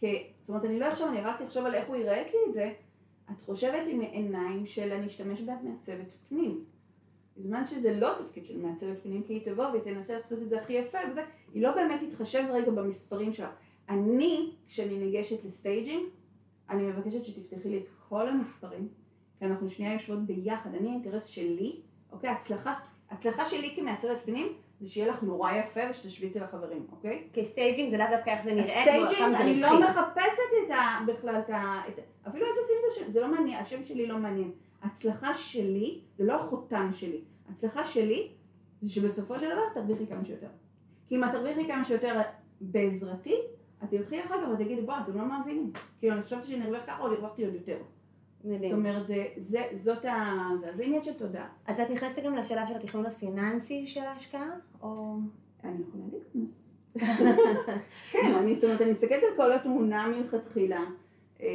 כ, 0.00 0.04
זאת 0.40 0.48
אומרת, 0.48 0.64
אני 0.64 0.78
לא 0.78 0.88
אחשוב, 0.88 1.08
אני 1.08 1.20
רק 1.20 1.42
אחשוב 1.42 1.66
על 1.66 1.74
איך 1.74 1.88
הוא 1.88 1.96
יראה 1.96 2.22
לי 2.22 2.38
את 2.48 2.54
זה, 2.54 2.72
את 3.32 3.40
חושבת 3.40 3.82
עם 3.86 4.00
עיניים 4.00 4.66
של 4.66 4.92
אני 4.92 5.06
אשתמש 5.06 5.40
במעצבת 5.40 6.12
פנים. 6.28 6.64
בזמן 7.36 7.66
שזה 7.66 8.00
לא 8.00 8.08
תפקיד 8.18 8.44
של 8.46 8.58
מעצבת 8.58 9.02
פנים, 9.02 9.22
כי 9.22 9.32
היא 9.32 9.44
תבוא 9.44 9.64
והיא 9.64 9.82
תנסה 9.82 10.18
לעשות 10.18 10.42
את 10.42 10.48
זה 10.48 10.62
הכי 10.62 10.72
יפה 10.72 10.98
וזה, 11.10 11.24
היא 11.54 11.62
לא 11.62 11.74
באמת 11.74 12.00
תתחשב 12.08 12.44
רגע 12.52 12.70
במספרים 12.70 13.32
שלה. 13.32 13.50
אני, 13.88 14.50
כשאני 14.68 14.98
ניגשת 14.98 15.44
ל 15.44 15.50
staging, 15.50 16.02
אני 16.70 16.82
מבקשת 16.82 17.24
שתפתחי 17.24 17.68
לי 17.68 17.78
את 17.78 17.88
כל 18.08 18.28
המספרים, 18.28 18.88
כי 19.38 19.44
אנחנו 19.44 19.70
שנייה 19.70 19.92
יושבות 19.92 20.18
ביחד, 20.18 20.74
אני 20.74 20.88
האינטרס 20.88 21.26
שלי, 21.26 21.80
אוקיי? 22.12 22.30
הצלחה, 22.30 22.74
הצלחה 23.10 23.44
שלי 23.44 23.76
כמעצבת 23.76 24.18
פנים, 24.24 24.52
זה 24.80 24.90
שיהיה 24.90 25.08
לך 25.08 25.22
נורא 25.22 25.52
יפה 25.52 25.80
ושתשבי 25.90 26.28
אצל 26.28 26.42
החברים, 26.42 26.86
אוקיי? 26.92 27.28
כי 27.32 27.44
staging 27.44 27.90
זה 27.90 27.98
לאו 27.98 28.06
דווקא 28.10 28.30
איך 28.30 28.42
זה 28.42 28.54
נראה, 28.54 28.84
כמו 28.84 29.04
ה 29.04 29.07
staging, 29.07 29.34
אני. 29.34 29.60
לא 29.60 29.80
מחפשת 29.80 30.50
את 30.66 30.70
ה... 30.70 30.98
בכלל 31.06 31.38
את 31.38 31.50
ה... 31.50 31.80
אפילו 32.28 32.46
אל 32.46 32.50
תשימי 32.62 32.78
את 32.80 32.92
השם, 32.92 33.12
זה 33.12 33.20
לא 33.20 33.28
מעניין, 33.28 33.60
השם 33.60 33.84
שלי 33.84 34.06
לא 34.06 34.18
מעניין. 34.18 34.50
ההצלחה 34.82 35.34
שלי, 35.34 36.00
זה 36.16 36.24
לא 36.24 36.32
החותם 36.32 36.88
שלי, 36.92 37.20
ההצלחה 37.48 37.84
שלי, 37.84 38.28
זה 38.80 38.92
שבסופו 38.92 39.38
של 39.38 39.46
דבר 39.46 39.62
תרוויחי 39.74 40.06
כמה 40.06 40.24
שיותר. 40.24 40.48
כי 41.08 41.16
אם 41.16 41.24
את 41.24 41.30
תרוויחי 41.32 41.66
כמה 41.66 41.84
שיותר 41.84 42.20
בעזרתי, 42.60 43.34
את 43.84 43.90
תלכי 43.90 44.24
אחר 44.24 44.42
כך 44.42 44.48
ותגידי, 44.52 44.82
בוא, 44.82 44.94
אתם 45.04 45.18
לא 45.18 45.40
מבינים. 45.40 45.72
כאילו, 45.98 46.14
אני 46.14 46.22
חשבתי 46.22 46.46
שאני 46.46 46.64
ארוויח 46.64 46.82
ככה, 46.86 47.02
עוד 47.02 47.12
הרווחתי 47.12 47.44
עוד 47.44 47.54
יותר. 47.54 47.76
זאת 48.42 48.52
מדהים. 48.52 48.72
אומרת, 48.72 49.06
זה, 49.06 49.26
זה, 49.36 49.62
זאת 49.74 50.04
ה... 50.04 50.36
זה, 50.60 50.66
זה 50.74 50.84
עניין 50.84 51.02
של 51.02 51.14
תודה. 51.14 51.46
אז 51.66 51.80
את 51.80 51.90
נכנסת 51.90 52.22
גם 52.24 52.34
לשלב 52.34 52.68
של 52.68 52.76
התכנון 52.76 53.06
הפיננסי 53.06 53.86
של 53.86 54.00
ההשקעה? 54.00 54.50
או... 54.82 55.16
אני 55.64 55.82
יכולה 55.88 56.04
להיכנס. 56.12 56.62
כן, 58.12 58.34
אני, 58.38 58.54
זאת 58.54 58.64
אומרת, 58.64 58.80
אני 58.80 58.90
מסתכלת 58.90 59.22
על 59.22 59.36
כל 59.36 59.52
התמונה 59.52 60.08
מלכתחילה. 60.08 60.84
אה, 61.42 61.46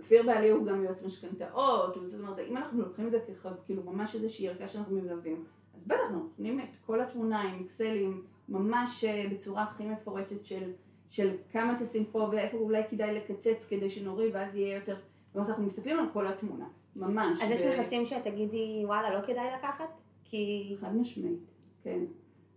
כפיר 0.00 0.22
בעלי 0.26 0.50
הוא 0.50 0.66
גם 0.66 0.84
יועץ 0.84 1.04
משכנתאות, 1.04 1.98
זאת 2.04 2.20
אומרת, 2.20 2.38
אם 2.38 2.56
אנחנו 2.56 2.82
לוקחים 2.82 3.06
את 3.06 3.10
זה 3.10 3.18
כאילו 3.66 3.82
ממש 3.82 4.14
איזושהי 4.14 4.48
ערכה 4.48 4.68
שאנחנו 4.68 4.96
מלווים, 4.96 5.44
אז 5.76 5.86
בטח 5.86 6.00
אנחנו 6.00 6.18
נותנים 6.18 6.60
את 6.60 6.76
כל 6.86 7.00
התמונה 7.00 7.42
עם 7.42 7.60
אקסלים, 7.64 8.22
ממש 8.48 9.04
אה, 9.04 9.26
בצורה 9.32 9.62
הכי 9.62 9.84
מפורטת 9.86 10.44
של, 10.44 10.72
של 11.10 11.36
כמה 11.52 11.78
תשים 11.78 12.04
פה 12.04 12.28
ואיפה 12.32 12.56
אולי 12.56 12.82
כדאי 12.90 13.14
לקצץ 13.14 13.66
כדי 13.68 13.90
שנוריד 13.90 14.34
ואז 14.34 14.56
יהיה 14.56 14.76
יותר, 14.76 14.96
זאת 15.36 15.40
אומרת, 15.40 15.50
אנחנו 15.50 15.66
מסתכלים 15.66 15.98
על 15.98 16.06
כל 16.12 16.26
התמונה, 16.26 16.66
ממש. 16.96 17.42
אז 17.42 17.50
יש 17.50 17.62
ו- 17.62 17.68
נכסים 17.68 18.06
שאת 18.06 18.24
תגידי, 18.24 18.82
וואלה, 18.84 19.18
לא 19.18 19.26
כדאי 19.26 19.50
לקחת? 19.58 19.88
כי... 20.24 20.76
חד 20.80 20.96
משמעית, 20.96 21.38
כן. 21.82 21.98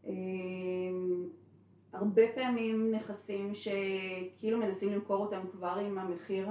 אמ, 0.06 1.28
הרבה 1.94 2.22
פעמים 2.36 2.92
נכסים 2.92 3.52
שכאילו 3.54 4.58
מנסים 4.58 4.94
למכור 4.94 5.26
אותם 5.26 5.40
כבר 5.52 5.78
עם 5.86 5.98
המחיר 5.98 6.50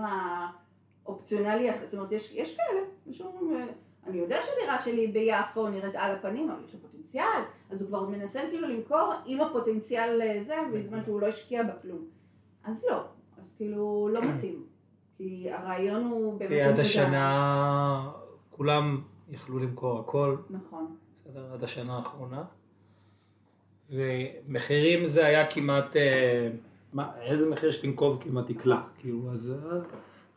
האופציונלי, 1.05 1.69
זאת 1.85 1.95
אומרת 1.95 2.13
יש, 2.13 2.35
יש 2.35 2.57
כאלה, 2.57 2.81
יש 3.07 3.21
אומרים, 3.21 3.69
אני 4.07 4.19
יודע 4.19 4.41
שהדירה 4.43 4.79
שלי 4.79 5.07
ביפו 5.07 5.69
נראית 5.69 5.95
על 5.95 6.15
הפנים, 6.17 6.51
אבל 6.51 6.65
יש 6.65 6.75
לה 6.75 6.81
פוטנציאל, 6.81 7.43
אז 7.71 7.83
הוא 7.83 7.89
כבר 7.89 8.09
מנסה 8.09 8.41
כאילו 8.51 8.69
למכור 8.69 9.13
עם 9.27 9.41
הפוטנציאל 9.41 10.43
זה, 10.43 10.57
בזמן 10.75 11.05
שהוא 11.05 11.21
לא 11.21 11.27
השקיע 11.27 11.63
בה 11.63 11.73
כלום. 11.83 12.05
אז 12.65 12.87
לא, 12.91 13.01
אז 13.39 13.55
כאילו 13.57 14.09
לא 14.13 14.21
מתאים, 14.23 14.63
כי 15.19 15.51
הרעיון 15.51 16.05
הוא 16.05 16.39
באמת... 16.39 16.51
כי 16.51 16.63
עד 16.63 16.79
השנה 16.79 18.11
כולם 18.51 19.01
יכלו 19.29 19.59
למכור 19.59 19.99
הכל. 19.99 20.37
נכון. 20.51 20.97
בסדר, 21.27 21.53
עד 21.53 21.65
השנה 21.65 21.97
האחרונה. 21.97 22.45
ומחירים 23.91 25.07
זה 25.07 25.27
היה 25.27 25.47
כמעט, 25.47 25.97
אה, 25.97 26.51
מה, 26.93 27.11
איזה 27.21 27.51
מחיר 27.51 27.71
שתנקוב 27.71 28.23
כמעט 28.23 28.51
יקלע, 28.51 28.81
כאילו, 28.99 29.33
אז, 29.33 29.51
אה, 29.51 29.79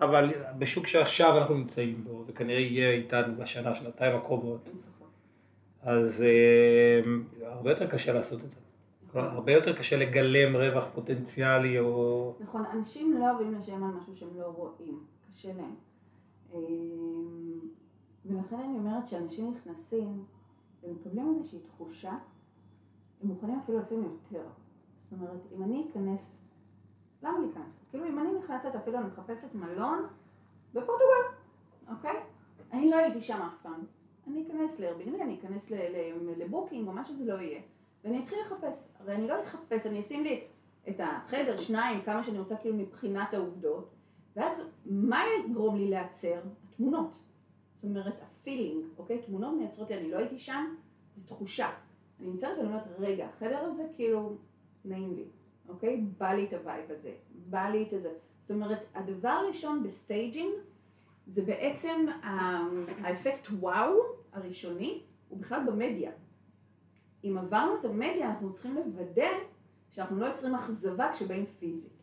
אבל 0.06 0.30
בשוק 0.58 0.88
שעכשיו 0.88 1.38
אנחנו 1.38 1.56
נמצאים 1.56 2.04
בו, 2.04 2.24
וכנראה 2.28 2.60
יהיה 2.60 2.92
איתנו 2.92 3.36
בשנה, 3.38 3.76
שנתיים 3.76 4.16
הקרובות, 4.16 4.70
אז 5.82 6.24
אה, 6.28 7.02
הרבה 7.48 7.70
יותר 7.70 7.88
קשה 7.88 8.14
לעשות 8.14 8.40
את 8.44 8.50
זה. 8.50 8.56
הרבה 9.14 9.52
יותר 9.52 9.78
קשה 9.78 9.98
לגלם 9.98 10.56
רווח 10.56 10.84
פוטנציאלי 10.94 11.80
או... 11.80 12.34
נכון, 12.40 12.66
אנשים 12.66 13.14
לא 13.14 13.30
אוהבים 13.32 13.54
לשלם 13.54 13.84
על 13.84 13.90
משהו 13.90 14.16
שהם 14.16 14.30
לא 14.40 14.46
רואים, 14.46 15.04
קשה 15.32 15.50
להם. 15.54 15.76
ולכן 18.26 18.56
אני 18.56 18.78
אומרת 18.78 19.08
שאנשים 19.08 19.52
נכנסים 19.52 20.26
ומקבלים 20.84 21.36
איזושהי 21.40 21.60
תחושה 21.60 22.12
הם 23.22 23.28
מוכנים 23.28 23.60
אפילו 23.64 23.80
לשים 23.80 24.04
יותר. 24.04 24.48
זאת 25.00 25.14
אומרת, 25.14 25.40
אם 25.56 25.64
אני 25.64 25.86
אכנס, 25.92 26.38
למה 27.24 27.40
להיכנס? 27.40 27.86
כאילו 27.90 28.06
אם 28.06 28.20
אני 28.20 28.30
נכנסת 28.40 28.76
אפילו 28.76 28.98
אני 28.98 29.08
מחפשת 29.08 29.56
מלון 29.56 30.08
בפורטוגל, 30.74 31.26
אוקיי? 31.90 32.16
אני 32.74 32.90
לא 32.90 32.96
הייתי 32.96 33.22
שם 33.22 33.42
אף 33.42 33.62
פעם. 33.62 33.84
אני 34.28 34.48
אכנס 34.48 34.80
ל 34.80 34.85
Airbnb, 34.85 35.22
אני 35.22 35.40
אכנס 35.40 35.72
ל 36.38 36.44
Booking 36.44 36.88
או 36.88 36.94
מה 36.94 37.06
שזה 37.06 37.26
לא 37.26 37.42
יהיה, 37.42 37.62
ואני 38.04 38.20
אתחיל 38.20 38.38
לחפש. 38.42 38.88
הרי 39.00 39.16
אני 39.16 39.28
לא 39.28 39.42
אחפש, 39.42 39.88
אני 39.88 40.00
אשים 40.00 40.24
לי 40.24 40.44
את 40.90 41.00
החדר, 41.00 41.58
שניים, 41.58 42.02
כמה 42.02 42.24
שאני 42.24 42.40
רוצה 42.40 42.58
כאילו 42.58 42.76
מבחינת 42.76 43.34
העובדות, 43.34 43.90
ואז 44.36 44.62
מה 44.86 45.24
יגרום 45.40 45.78
לי 45.78 45.90
להיעצר? 45.90 46.42
התמונות. 46.70 47.20
זאת 47.76 47.84
אומרת, 47.84 48.22
ה 48.22 48.29
feeling, 48.29 48.86
אוקיי? 48.98 49.22
תמונות 49.22 49.58
מייצרות 49.58 49.90
לי, 49.90 49.98
אני 49.98 50.12
לא 50.12 50.18
הייתי 50.18 50.40
שם, 50.40 50.76
זו 51.16 51.28
תחושה. 51.28 51.70
אני 52.20 52.28
נמצאת 52.28 52.58
ואני 52.58 52.68
אומרת, 52.68 52.84
רגע, 53.00 53.26
החדר 53.26 53.58
הזה 53.58 53.84
כאילו 53.96 54.38
נעים 54.86 55.14
לי, 55.16 55.26
אוקיי? 55.70 55.98
בא 56.18 56.34
לי 56.34 56.46
את 56.46 56.54
ה 56.54 56.62
vibe 56.62 56.92
הזה, 56.92 57.14
בא 57.50 57.70
לי 57.70 57.84
את 57.88 57.94
הזה. 57.94 58.14
זאת 58.42 58.52
אומרת, 58.52 58.80
הדבר 58.94 59.30
הראשון 59.30 59.84
ב 59.84 59.93
staging 59.93 60.54
זה 61.28 61.42
בעצם 61.42 62.06
האפקט 63.04 63.48
וואו 63.60 64.00
הראשוני, 64.34 65.02
הוא 65.30 65.40
בכלל 65.40 65.62
במדיה. 65.66 66.12
אם 67.24 67.38
עברנו 67.38 67.76
את 67.80 67.86
המדיה, 67.86 68.30
אנחנו 68.30 68.54
צריכים 68.54 68.76
לוודא 68.76 69.30
שאנחנו 69.90 70.20
לא 70.20 70.26
יוצרים 70.26 70.56
אכזבה 70.56 71.10
כשבאים 71.14 71.46
פיזית. 71.46 72.01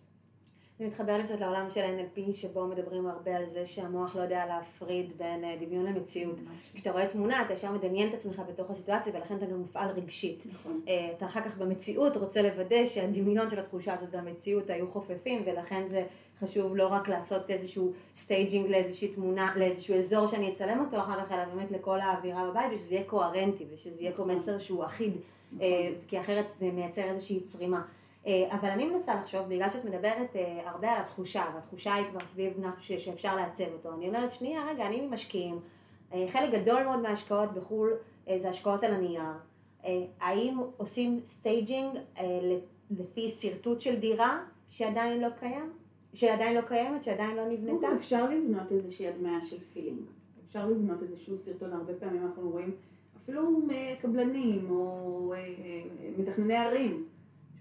זה 0.78 0.86
מתחבר 0.86 1.16
לי 1.16 1.22
קצת 1.22 1.40
לעולם 1.40 1.70
של 1.70 1.80
NLP, 1.80 2.32
שבו 2.32 2.66
מדברים 2.66 3.06
הרבה 3.06 3.36
על 3.36 3.48
זה 3.48 3.66
שהמוח 3.66 4.16
לא 4.16 4.22
יודע 4.22 4.46
להפריד 4.46 5.12
בין 5.18 5.44
אה, 5.44 5.56
דמיון 5.60 5.86
למציאות. 5.86 6.40
כשאתה 6.74 6.90
רואה 6.90 7.06
תמונה, 7.06 7.42
אתה 7.42 7.52
ישר 7.52 7.72
מדמיין 7.72 8.08
את 8.08 8.14
עצמך 8.14 8.42
בתוך 8.48 8.70
הסיטואציה, 8.70 9.12
ולכן 9.16 9.36
אתה 9.36 9.46
גם 9.46 9.58
מופעל 9.58 9.90
רגשית. 9.90 10.46
נכון. 10.52 10.80
אה, 10.88 11.12
אתה 11.16 11.26
אחר 11.26 11.40
כך 11.40 11.58
במציאות 11.58 12.16
רוצה 12.16 12.42
לוודא 12.42 12.86
שהדמיון 12.86 13.50
של 13.50 13.60
התחושה 13.60 13.94
הזאת 13.94 14.08
והמציאות 14.12 14.70
היו 14.70 14.88
חופפים, 14.88 15.42
ולכן 15.46 15.88
זה 15.88 16.04
חשוב 16.38 16.76
לא 16.76 16.86
רק 16.86 17.08
לעשות 17.08 17.50
איזשהו 17.50 17.92
staging 18.16 18.70
לאיזושהי 18.70 19.08
תמונה, 19.08 19.52
לאיזשהו 19.56 19.96
אזור 19.96 20.26
שאני 20.26 20.52
אצלם 20.52 20.80
אותו 20.80 21.00
אחר 21.00 21.24
כך, 21.24 21.32
אלא 21.32 21.44
באמת 21.44 21.70
לכל 21.70 22.00
האווירה 22.00 22.50
בבית, 22.50 22.72
ושזה 22.74 22.94
יהיה 22.94 23.04
קוהרנטי, 23.04 23.64
ושזה 23.72 24.02
יהיה 24.02 24.12
פה 24.12 24.22
נכון. 24.22 24.34
מסר 24.34 24.58
שהוא 24.58 24.84
אחיד, 24.84 25.12
נכון. 25.12 25.60
אה, 25.60 25.90
כי 26.08 26.20
אחרת 26.20 26.46
זה 26.58 26.70
מייצר 26.72 27.02
איזושהי 27.02 27.40
צרימה. 27.40 27.82
אה, 28.26 28.48
אבל 28.50 28.68
אני 28.68 28.84
מנסה 28.84 29.14
לחשוב, 29.14 29.48
בגלל 29.48 29.68
שאת 29.68 29.84
מדברת 29.84 30.36
אה, 30.36 30.70
הרבה 30.70 30.90
על 30.92 31.00
התחושה, 31.00 31.44
והתחושה 31.54 31.94
היא 31.94 32.06
כבר 32.10 32.20
סביב 32.20 32.52
משהו 32.60 33.00
שאפשר 33.00 33.36
לעצב 33.36 33.64
אותו, 33.72 33.94
אני 33.94 34.08
אומרת, 34.08 34.32
שנייה, 34.32 34.66
רגע, 34.70 34.86
אני 34.86 35.06
משקיעים, 35.10 35.60
אה, 36.12 36.26
חלק 36.30 36.52
גדול 36.52 36.82
מאוד 36.82 36.98
מההשקעות 36.98 37.52
בחו"ל 37.52 37.92
זה 38.36 38.48
השקעות 38.48 38.84
על 38.84 38.94
הנייר. 38.94 39.22
האם 40.20 40.58
עושים 40.76 41.20
staging 41.24 41.98
לפי 42.90 43.28
שרטוט 43.28 43.80
של 43.80 43.96
דירה 43.96 44.44
שעדיין 44.68 45.20
לא 45.20 45.28
קיים? 45.40 45.72
שעדיין 46.14 46.56
לא 46.56 46.60
קיימת, 46.60 47.02
שעדיין 47.02 47.36
לא 47.36 47.48
נבנתה? 47.48 47.86
אפשר 47.96 48.30
לבנות 48.30 48.72
איזושהי 48.72 49.08
הדמיה 49.08 49.40
של 49.40 49.60
feeling. 49.60 50.00
אפשר 50.46 50.66
לבנות 50.66 51.02
איזשהו 51.02 51.36
סרטון, 51.36 51.72
הרבה 51.72 51.92
פעמים 51.94 52.26
אנחנו 52.26 52.50
רואים 52.50 52.74
אפילו 53.16 53.60
קבלנים 54.00 54.70
או 54.70 55.34
מתכנני 56.18 56.56
ערים. 56.56 57.04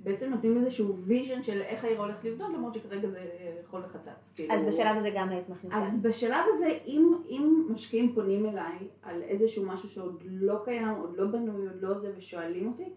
בעצם 0.08 0.30
נותנים 0.30 0.58
איזשהו 0.58 0.98
vision 0.98 1.44
של 1.44 1.62
איך 1.62 1.84
העיר 1.84 2.00
הולכת 2.00 2.24
לבנות, 2.24 2.54
למרות 2.54 2.74
שכרגע 2.74 3.10
זה 3.10 3.20
חול 3.66 3.82
וחצץ. 3.86 4.32
כאילו... 4.36 4.54
אז 4.54 4.66
בשלב 4.66 4.98
הזה 4.98 5.10
גם 5.16 5.30
היית 5.30 5.50
מכניסה. 5.50 5.78
אז 5.78 6.02
בשלב 6.02 6.46
הזה, 6.54 6.78
אם, 6.86 7.14
אם 7.30 7.68
משקיעים 7.70 8.14
פונים 8.14 8.46
אליי 8.46 8.78
על 9.02 9.22
איזשהו 9.22 9.66
משהו 9.66 9.90
שעוד 9.90 10.24
לא 10.26 10.56
קיים, 10.66 10.88
עוד 10.88 11.18
לא 11.18 11.28
בנוי, 11.28 11.68
עוד 11.68 11.82
לא 11.82 12.00
זה, 12.00 12.14
ושואלים 12.18 12.68
אותי, 12.68 12.90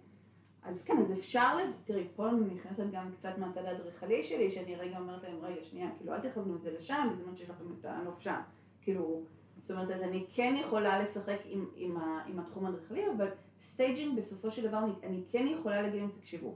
אז 0.63 0.85
כן, 0.85 0.99
אז 0.99 1.13
אפשר, 1.13 1.59
תראי, 1.85 2.09
פה 2.17 2.29
אני 2.29 2.55
נכנסת 2.55 2.85
גם 2.93 3.13
קצת 3.13 3.39
מהצד 3.39 3.65
האדריכלי 3.65 4.25
שלי, 4.25 4.51
שאני 4.51 4.77
רגע 4.77 4.99
אומרת 4.99 5.23
להם, 5.23 5.37
רגע, 5.43 5.65
שנייה, 5.65 5.91
כאילו, 5.99 6.13
אל 6.13 6.21
תכוונו 6.21 6.57
את 6.57 6.63
זה 6.63 6.71
לשם, 6.73 7.09
בזמן 7.13 7.37
שיש 7.37 7.51
לכם 7.51 7.65
את 7.81 7.85
הנוף 7.85 8.21
שם. 8.21 8.41
כאילו, 8.83 9.23
זאת 9.59 9.71
אומרת, 9.71 9.91
אז 9.91 10.03
אני 10.03 10.27
כן 10.35 10.55
יכולה 10.61 11.03
לשחק 11.03 11.39
עם, 11.45 11.67
עם, 11.77 11.97
עם 12.27 12.39
התחום 12.39 12.67
האדריכלי, 12.67 13.11
אבל 13.17 13.29
staging 13.61 14.17
בסופו 14.17 14.51
של 14.51 14.69
דבר, 14.69 14.79
אני, 14.79 14.93
אני 15.03 15.23
כן 15.31 15.47
יכולה 15.47 15.83
להגיד 15.83 16.01
להם, 16.01 16.11
תקשיבו. 16.21 16.55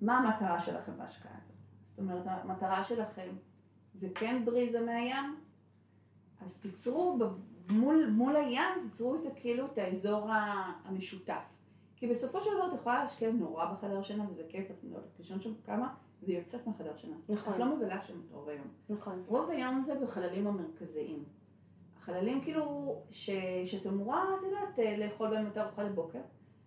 מה 0.00 0.18
המטרה 0.18 0.60
שלכם 0.60 0.92
בהשקעה 0.98 1.32
הזאת? 1.32 1.56
זאת 1.88 1.98
אומרת, 1.98 2.22
המטרה 2.26 2.84
שלכם 2.84 3.28
זה 3.94 4.08
כן 4.14 4.44
בריזה 4.44 4.80
מהים, 4.86 5.36
אז 6.40 6.60
תיצרו 6.60 7.18
מול, 7.70 8.10
מול 8.10 8.36
הים, 8.36 8.68
תיצרו 8.82 9.14
את 9.14 9.20
כאילו 9.36 9.66
את 9.66 9.78
האזור 9.78 10.28
המשותף. 10.84 11.56
כי 11.96 12.06
בסופו 12.06 12.42
של 12.42 12.50
דבר 12.54 12.68
את 12.68 12.80
יכולה 12.80 13.02
להשקיע 13.02 13.30
נורא 13.30 13.72
בחדר 13.72 14.02
שינה, 14.02 14.30
וזה 14.30 14.42
כיף, 14.48 14.70
את 14.70 14.84
יודעת, 14.84 15.02
תישון 15.16 15.40
שם 15.40 15.52
כמה, 15.64 15.94
והיא 16.22 16.38
יוצאת 16.38 16.66
מהחדר 16.66 16.96
שינה. 16.96 17.16
נכון. 17.28 17.52
את 17.54 17.58
לא 17.58 17.76
מבלה 17.76 18.02
שם 18.02 18.20
את 18.20 18.32
רוב 18.32 18.48
היום. 18.48 18.66
נכון. 18.88 19.22
רוב 19.26 19.50
היום 19.50 19.80
זה 19.80 20.00
בחללים 20.02 20.46
המרכזיים. 20.46 21.24
החללים 21.98 22.40
כאילו, 22.40 22.96
ש, 23.10 23.30
שאת 23.64 23.86
אמורה, 23.86 24.24
את 24.38 24.42
יודעת, 24.42 24.98
לאכול 24.98 25.30
בהם 25.30 25.46
את 25.46 25.58
ארוחת 25.58 25.90
בוקר. 25.94 26.20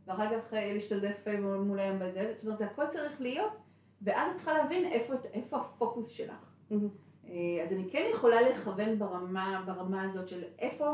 ואחר 0.08 0.40
כך 0.40 0.54
אה, 0.54 0.74
להשתזף 0.74 1.28
אה, 1.28 1.40
מול 1.40 1.80
הים 1.80 2.00
בזה, 2.00 2.32
זאת 2.36 2.46
אומרת 2.46 2.60
זה 2.60 2.66
הכל 2.66 2.88
צריך 2.88 3.22
להיות, 3.22 3.54
ואז 4.02 4.32
את 4.32 4.36
צריכה 4.36 4.54
להבין 4.54 4.86
איפה, 4.86 5.14
איפה 5.34 5.58
הפוקוס 5.58 6.10
שלך. 6.10 6.52
Mm-hmm. 6.72 7.30
אז 7.64 7.74
אני 7.74 7.90
כן 7.90 8.08
יכולה 8.12 8.42
לכוון 8.42 9.00
ברמה, 9.00 9.64
ברמה 9.66 10.04
הזאת 10.04 10.28
של 10.28 10.44
איפה, 10.60 10.94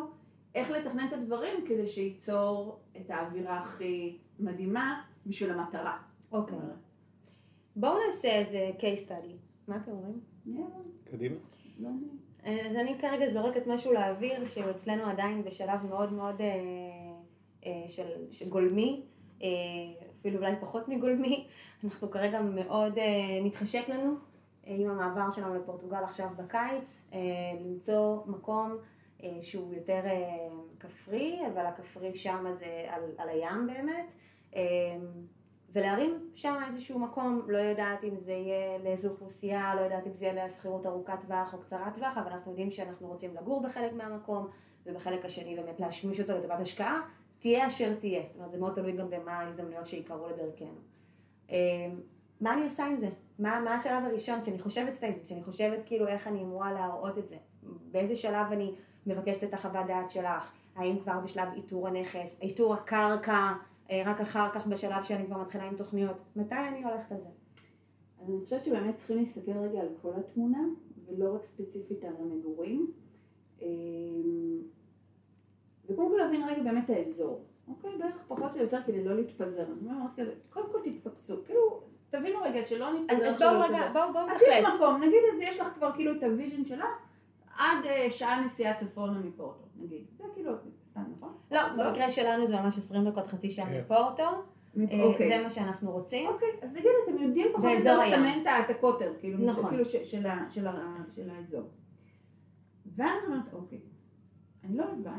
איך 0.55 0.71
לתכנן 0.71 1.07
את 1.07 1.13
הדברים 1.13 1.65
כדי 1.67 1.87
שייצור 1.87 2.79
את 2.97 3.11
האווירה 3.11 3.59
הכי 3.59 4.17
מדהימה 4.39 5.03
בשביל 5.25 5.51
המטרה. 5.51 5.97
אוקיי. 6.31 6.57
Okay. 6.57 6.61
בואו 7.75 7.97
נעשה 8.05 8.35
איזה 8.35 8.71
case 8.77 9.07
study. 9.07 9.33
מה 9.67 9.77
אתם 9.77 9.91
אומרים? 9.91 10.19
קדימה. 11.11 11.35
לא 11.79 11.89
אז 12.43 12.75
אני 12.75 12.99
כרגע 12.99 13.25
זורקת 13.25 13.67
משהו 13.67 13.93
לאוויר 13.93 14.45
שהוא 14.45 14.69
אצלנו 14.69 15.03
עדיין 15.03 15.43
בשלב 15.43 15.85
מאוד 15.89 16.13
מאוד... 16.13 16.41
אה, 17.65 17.83
של, 17.87 18.09
של 18.31 18.49
גולמי, 18.49 19.01
אה, 19.43 19.47
אפילו 20.19 20.37
אולי 20.37 20.53
פחות 20.61 20.87
מגולמי, 20.87 21.47
אנחנו 21.83 22.11
כרגע 22.11 22.41
מאוד 22.41 22.97
אה, 22.97 23.39
מתחשק 23.43 23.89
לנו 23.89 24.15
עם 24.63 24.89
המעבר 24.89 25.31
שלנו 25.31 25.55
לפורטוגל 25.55 26.03
עכשיו 26.03 26.27
בקיץ, 26.37 27.09
למצוא 27.65 28.17
מקום 28.25 28.77
שהוא 29.41 29.73
יותר 29.73 30.01
כפרי, 30.79 31.39
אבל 31.53 31.65
הכפרי 31.65 32.15
שם 32.15 32.45
זה 32.51 32.85
על, 32.89 33.01
על 33.17 33.29
הים 33.29 33.67
באמת, 33.67 34.13
ולהרים 35.73 36.29
שם 36.35 36.55
איזשהו 36.67 36.99
מקום, 36.99 37.41
לא 37.47 37.57
יודעת 37.57 38.03
אם 38.03 38.17
זה 38.17 38.31
יהיה 38.31 38.77
לאיזו 38.77 39.09
אוכלוסייה, 39.09 39.75
לא 39.75 39.81
יודעת 39.81 40.07
אם 40.07 40.13
זה 40.13 40.25
יהיה 40.25 40.45
לשכירות 40.45 40.85
ארוכת 40.85 41.21
טווח 41.21 41.53
או 41.53 41.59
קצרת 41.59 41.95
טווח, 41.95 42.17
אבל 42.17 42.31
אנחנו 42.31 42.51
יודעים 42.51 42.71
שאנחנו 42.71 43.07
רוצים 43.07 43.35
לגור 43.35 43.61
בחלק 43.61 43.93
מהמקום, 43.93 44.47
ובחלק 44.85 45.25
השני 45.25 45.55
באמת 45.55 45.79
להשמיש 45.79 46.19
אותו 46.19 46.33
לטובת 46.33 46.59
השקעה, 46.59 47.01
תהיה 47.39 47.67
אשר 47.67 47.95
תהיה, 47.99 48.23
זאת 48.23 48.35
אומרת 48.35 48.51
זה 48.51 48.57
מאוד 48.57 48.73
תלוי 48.73 48.91
גם 48.91 49.09
במה 49.09 49.31
ההזדמנויות 49.31 49.87
שיקרו 49.87 50.27
לדרכנו. 50.27 50.79
אמ, 51.49 51.55
מה 52.41 52.53
אני 52.53 52.63
עושה 52.63 52.85
עם 52.85 52.97
זה? 52.97 53.09
מה, 53.39 53.59
מה 53.59 53.75
השלב 53.75 54.03
הראשון 54.05 54.43
שאני 54.43 54.59
חושבת 54.59 54.93
statement, 54.93 55.27
שאני 55.27 55.43
חושבת 55.43 55.79
כאילו 55.85 56.07
איך 56.07 56.27
אני 56.27 56.41
אמורה 56.41 56.73
להראות 56.73 57.17
את 57.17 57.27
זה? 57.27 57.37
באיזה 57.91 58.15
שלב 58.15 58.51
אני 58.51 58.75
מבקשת 59.07 59.43
את 59.43 59.53
החוות 59.53 59.87
דעת 59.87 60.09
שלך? 60.09 60.51
האם 60.75 60.99
כבר 60.99 61.19
בשלב 61.19 61.47
איתור 61.55 61.87
הנכס, 61.87 62.41
איתור 62.41 62.73
הקרקע, 62.73 63.53
אה, 63.91 64.03
רק 64.05 64.21
אחר 64.21 64.49
כך 64.53 64.67
בשלב 64.67 65.03
שאני 65.03 65.25
כבר 65.25 65.37
מתחילה 65.37 65.63
עם 65.63 65.75
תוכניות? 65.75 66.17
מתי 66.35 66.55
אני 66.55 66.83
הולכת 66.83 67.11
על 67.11 67.21
זה? 67.21 67.29
אז 68.21 68.29
אני 68.29 68.39
חושבת 68.43 68.65
שבאמת 68.65 68.95
צריכים 68.95 69.17
להסתכל 69.17 69.51
רגע 69.51 69.79
על 69.79 69.89
כל 70.01 70.11
התמונה, 70.17 70.59
ולא 71.07 71.35
רק 71.35 71.43
ספציפית 71.43 72.03
על 72.03 72.13
המגורים. 72.19 72.91
וקודם 75.89 76.09
כל 76.09 76.17
להבין 76.17 76.43
רגע 76.49 76.63
באמת 76.63 76.85
את 76.85 76.89
האזור, 76.89 77.41
אוקיי? 77.67 77.97
בערך 77.99 78.15
פחות 78.27 78.51
או 78.55 78.61
יותר 78.61 78.79
כדי 78.85 79.03
לא 79.03 79.15
להתפזר. 79.15 79.63
אני 79.81 79.89
אומרת 79.91 80.11
כזה, 80.17 80.31
קודם 80.49 80.65
כל 80.71 80.79
תתפקסו, 80.83 81.35
כאילו, 81.45 81.81
תבינו 82.09 82.39
רגע 82.41 82.65
שלא 82.65 82.93
נתפזר. 82.93 83.25
אז 83.27 83.41
בואו 83.41 83.61
רגע. 83.61 83.91
בואו 83.93 84.13
בואו 84.13 84.29
אז 84.29 84.41
יש. 84.49 84.65
מקום, 84.75 84.97
נגיד 85.03 85.19
אז 85.35 85.41
יש 85.41 85.59
לך 85.59 85.67
כבר 85.75 85.91
כאילו 85.95 86.11
את 86.17 86.23
ה 86.23 86.29
vision 86.29 86.65
שלה, 86.65 86.85
עד 87.57 87.85
אה, 87.85 88.07
שעה 88.09 88.41
נסיעה 88.45 88.73
צפונה 88.73 89.19
מפורטו, 89.19 89.63
נגיד. 89.79 90.03
זה 90.17 90.23
כאילו, 90.33 90.51
סתם, 90.91 91.01
נכון? 91.17 91.33
לא, 91.51 91.59
במקרה 91.77 92.09
שלנו 92.09 92.45
זה 92.45 92.61
ממש 92.61 92.77
20 92.77 93.09
דקות, 93.09 93.27
חצי 93.27 93.49
שעה 93.51 93.65
כן. 93.65 93.79
מפורטו. 93.79 94.23
מפ- 94.75 94.91
אה, 94.91 95.03
אוקיי. 95.03 95.27
זה 95.37 95.43
מה 95.43 95.49
שאנחנו 95.49 95.91
רוצים. 95.91 96.27
אוקיי, 96.27 96.47
אז 96.61 96.73
נגיד 96.75 96.91
אתם 97.03 97.23
יודעים 97.23 97.47
פחות 97.53 97.65
או 97.65 97.69
יותר. 97.69 97.99
לסמן 97.99 98.39
את 98.65 98.69
הקוטר, 98.69 99.13
כאילו, 99.19 99.37
נכון. 99.37 99.49
נכון. 99.49 99.69
כאילו 99.69 99.85
ש- 99.85 100.11
של, 100.11 100.25
ה, 100.27 100.45
של, 100.49 100.67
ה, 100.67 100.73
של 101.15 101.29
האזור. 101.29 101.63
ואז 102.95 103.09
את 103.23 103.27
אומרת, 103.27 103.53
אוקיי, 103.53 103.79
אני 104.63 104.77
לא 104.77 104.85
לבד, 104.85 105.11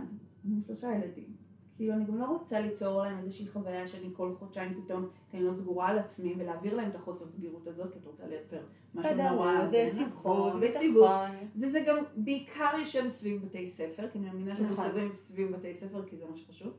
אני 0.45 0.55
עם 0.55 0.63
שלושה 0.67 0.87
ילדים. 0.93 1.37
כאילו, 1.77 1.95
אני 1.95 2.05
גם 2.05 2.19
לא 2.19 2.25
רוצה 2.25 2.61
ליצור 2.61 3.03
להם 3.03 3.19
איזושהי 3.19 3.49
חוויה 3.49 3.89
שאני 3.89 4.09
כל 4.13 4.35
חודשיים 4.39 4.83
פתאום, 4.85 5.09
כי 5.31 5.37
אני 5.37 5.47
לא 5.47 5.53
סגורה 5.53 5.89
על 5.89 5.99
עצמי, 5.99 6.35
ולהעביר 6.39 6.77
להם 6.77 6.91
את 6.91 6.95
החוסר 6.95 7.27
סגירות 7.27 7.67
הזאת, 7.67 7.93
כי 7.93 7.99
את 7.99 8.07
רוצה 8.07 8.27
לייצר 8.27 8.61
משהו 8.95 9.15
נורא, 9.15 9.67
זה 9.71 9.91
נכון, 10.07 10.61
ויציבות. 10.61 11.11
ביטחון. 11.11 11.49
וזה 11.61 11.85
גם 11.87 11.97
בעיקר 12.17 12.71
יושב 12.79 13.09
סביב 13.09 13.45
בתי 13.45 13.67
ספר, 13.67 14.09
כי 14.11 14.19
אני 14.19 14.27
מאמינה 14.27 14.57
שאנחנו 14.57 14.73
נכון. 14.73 14.85
מסתובבים 14.85 15.13
סביב 15.13 15.57
בתי 15.57 15.75
ספר, 15.75 16.07
כי 16.07 16.17
זה 16.17 16.25
מה 16.31 16.37
שחשוב. 16.37 16.73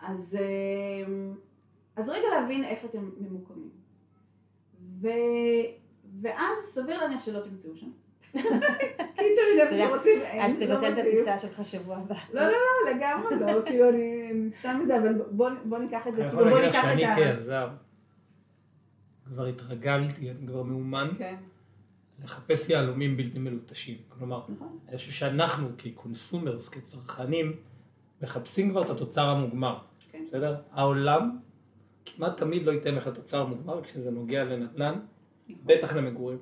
אז, 0.00 0.38
אמ, 1.06 1.34
אז 1.96 2.08
רגע 2.08 2.26
להבין 2.30 2.64
איפה 2.64 2.88
אתם 2.88 3.10
ממוקמים. 3.18 3.70
ו, 5.00 5.08
ואז 6.20 6.58
סביר 6.58 6.98
להניח 7.00 7.24
שלא 7.24 7.40
תמצאו 7.40 7.76
שם. 7.76 7.90
יודע, 9.62 9.86
שרוצים 9.88 10.22
אז 10.40 10.58
לא 10.60 10.66
תבטל 10.66 10.86
את 10.86 10.96
מוצאים. 10.96 11.06
הטיסה 11.06 11.38
שלך 11.38 11.66
שבוע 11.66 11.96
הבא. 11.96 12.14
לא, 12.32 12.42
לא, 12.42 12.48
לא, 12.50 12.90
לגמרי 12.90 13.36
לא, 13.40 13.62
כאילו 13.66 13.88
אני 13.88 14.50
סתם 14.58 14.80
מזה, 14.82 14.98
אבל 14.98 15.12
בוא, 15.30 15.50
בוא 15.64 15.78
ניקח 15.78 16.06
את 16.08 16.16
זה, 16.16 16.22
אני 16.22 16.32
יכול 16.32 16.50
להגיד 16.50 16.68
לך 16.68 16.74
שאני 16.82 17.10
את. 17.10 17.14
כיזם, 17.14 17.68
כבר 19.24 19.46
התרגלתי, 19.46 20.30
אני 20.30 20.46
כבר 20.46 20.62
מאומן 20.62 21.08
כן, 21.18 21.34
לחפש 22.24 22.70
יהלומים 22.70 23.16
בלתי 23.16 23.38
מלוטשים. 23.38 23.96
כלומר, 24.08 24.42
נכון. 24.48 24.78
אני 24.88 24.96
חושב 24.96 25.12
שאנחנו 25.12 25.68
כקונסומרס, 25.78 26.68
כצרכנים, 26.68 27.56
מחפשים 28.22 28.70
כבר 28.70 28.82
את 28.82 28.90
התוצר 28.90 29.28
המוגמר. 29.28 29.78
כן. 30.12 30.24
בסדר? 30.28 30.56
העולם 30.72 31.38
כמעט 32.06 32.36
תמיד 32.36 32.62
לא 32.62 32.72
ייתן 32.72 32.94
לך 32.94 33.08
תוצר 33.08 33.46
מוגמר 33.46 33.82
כשזה 33.82 34.10
נוגע 34.10 34.44
לנדל"ן, 34.44 34.94
בטח 35.64 35.96
למגורים. 35.96 36.38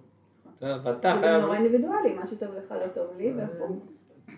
בסדר? 0.57 0.81
ואתה 0.85 1.15
זה 1.15 1.21
חייב, 1.21 1.43
נורא 1.43 1.55
אינדיבידואלי, 1.55 2.15
מה 2.15 2.27
שטוב 2.27 2.49
לך 2.55 2.73
לא 2.73 2.87
טוב 2.95 3.07
לי, 3.17 3.33
והפוך. 3.33 3.71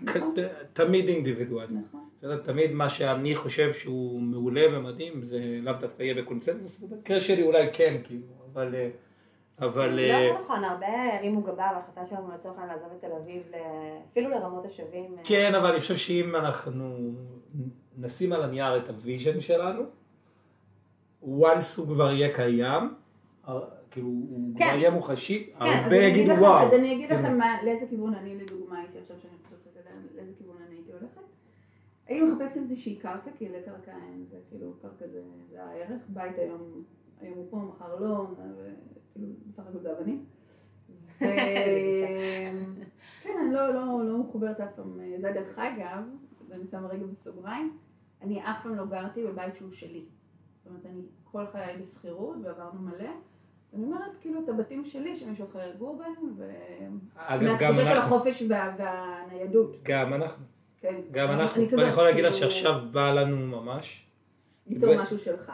כ- 0.07 0.39
תמיד 0.73 1.09
אינדיבידואלי. 1.09 1.75
נכון. 1.75 2.09
תמיד 2.43 2.73
מה 2.73 2.89
שאני 2.89 3.37
חושב 3.37 3.73
שהוא 3.73 4.21
מעולה 4.21 4.63
ומדהים, 4.73 5.25
זה 5.25 5.59
לאו 5.63 5.73
דווקא 5.81 6.03
יהיה 6.03 6.15
בקונצנזוס, 6.23 6.81
במקרה 6.81 7.21
שלי 7.21 7.43
אולי 7.43 7.69
כן, 7.73 7.97
כאילו, 8.05 8.27
אבל... 8.53 8.75
אה, 8.75 8.89
אבל... 9.61 9.99
אה, 9.99 10.29
לא 10.33 10.39
נכון, 10.39 10.65
הרבה 10.65 10.87
הרימו 11.19 11.43
גבה 11.43 11.65
על 11.65 11.75
ההחלטה 11.75 12.07
שלנו 12.07 12.35
לצורך 12.35 12.59
העניין 12.59 12.77
לעזוב 12.77 12.93
את 12.97 13.01
תל 13.01 13.13
אביב, 13.23 13.43
אפילו 14.13 14.31
לרמות 14.31 14.65
השבים. 14.67 15.15
אה, 15.19 15.23
כן, 15.25 15.55
אבל 15.55 15.71
אני 15.71 15.81
חושב 15.81 15.97
שאם 15.97 16.37
אנחנו 16.37 17.13
נשים 17.99 18.33
על 18.33 18.43
הנייר 18.43 18.77
את 18.77 18.89
ה 18.89 18.96
vision 18.96 19.41
שלנו, 19.41 19.83
once 21.23 21.77
הוא 21.79 21.87
כבר 21.87 22.11
יהיה 22.11 22.35
קיים, 22.35 22.95
אה, 23.49 23.59
כאילו 23.91 24.07
הוא 24.07 24.55
כן. 24.59 24.69
כבר 24.69 24.79
יהיה 24.79 24.91
מוחשי, 24.91 25.51
כן, 25.59 25.65
הרבה 25.65 25.97
יגידו 25.97 26.33
וואו. 26.33 26.67
אז 26.67 26.75
אני 26.75 26.95
אגיד 26.95 27.09
כאילו. 27.09 27.21
לכם 27.21 27.39
לאיזה 27.65 27.87
כיוון 27.87 28.15
אני 28.15 28.39
לדוגמה 28.39 28.79
הייתי 28.79 28.99
עכשיו 28.99 29.17
שאני 29.23 29.33
חושבת 29.45 29.85
לאיזה 30.15 30.33
כיוון 30.39 30.57
אני 30.67 30.77
הייתי 30.77 30.93
הולכת. 30.93 31.21
הייתי 32.07 32.27
מחפשת 32.27 32.57
איזושהי 32.57 32.97
קרקע, 32.97 33.31
כי 33.39 33.49
לקרקע 33.49 33.93
אין, 33.93 34.25
זה 34.31 34.37
כאילו 34.49 34.73
קרקע 34.83 35.07
זה 35.07 35.23
זה 35.51 35.65
הערך, 35.65 36.03
בית 36.09 36.39
היום, 36.39 36.83
היום 37.21 37.35
הוא 37.35 37.47
פה, 37.51 37.57
מחר 37.57 38.01
לא, 38.01 38.27
וכאילו 38.31 39.29
בסך 39.49 39.63
הכל 39.67 39.79
זה 39.79 39.93
אבנים. 39.93 40.25
כן, 43.23 43.37
אני 43.43 43.53
לא, 43.53 43.75
לא, 43.75 44.05
לא 44.05 44.19
מחוברת 44.19 44.61
אף 44.61 44.75
פעם, 44.77 45.01
זה 45.21 45.33
דרך 45.33 45.59
אגב, 45.59 46.03
ואני 46.49 46.67
שמה 46.67 46.89
רגע 46.89 47.07
בסוגריים, 47.07 47.77
אני 48.23 48.43
אף 48.43 48.63
פעם 48.63 48.75
לא 48.75 48.87
גרתי 48.87 49.25
בבית 49.25 49.57
שהוא 49.57 49.71
שלי. 49.71 50.05
זאת 50.57 50.67
אומרת, 50.67 50.87
אני 50.87 51.03
כל 51.25 51.47
חיי 51.53 51.77
בשכירות 51.81 52.37
ועברנו 52.43 52.81
מלא. 52.81 53.11
ואני 53.73 53.85
אומרת, 53.85 54.11
כאילו, 54.21 54.41
את 54.45 54.49
הבתים 54.49 54.85
שלי, 54.85 55.17
שמישהו 55.17 55.47
אחר 55.51 55.71
יגור 55.75 55.99
בהם, 55.99 56.35
ו... 56.39 56.51
אגב, 57.17 57.43
גם 57.43 57.73
מהתחושה 57.73 57.85
של 57.85 57.91
אנחנו, 57.91 58.17
החופש 58.17 58.43
וה... 58.49 58.75
והניידות, 58.79 59.77
גם 59.83 60.15
אנחנו, 60.15 60.45
כן. 60.81 60.95
גם 61.11 61.29
אני 61.31 61.41
אנחנו, 61.41 61.67
כזאת, 61.67 61.79
ואני 61.79 61.89
יכול 61.91 62.05
להגיד 62.05 62.25
לך 62.25 62.33
כאילו, 62.33 62.51
שעכשיו 62.51 62.81
בא 62.93 63.11
לנו 63.15 63.37
ממש, 63.63 64.07
ליצור 64.67 64.97
משהו 65.03 65.19
שלך. 65.19 65.53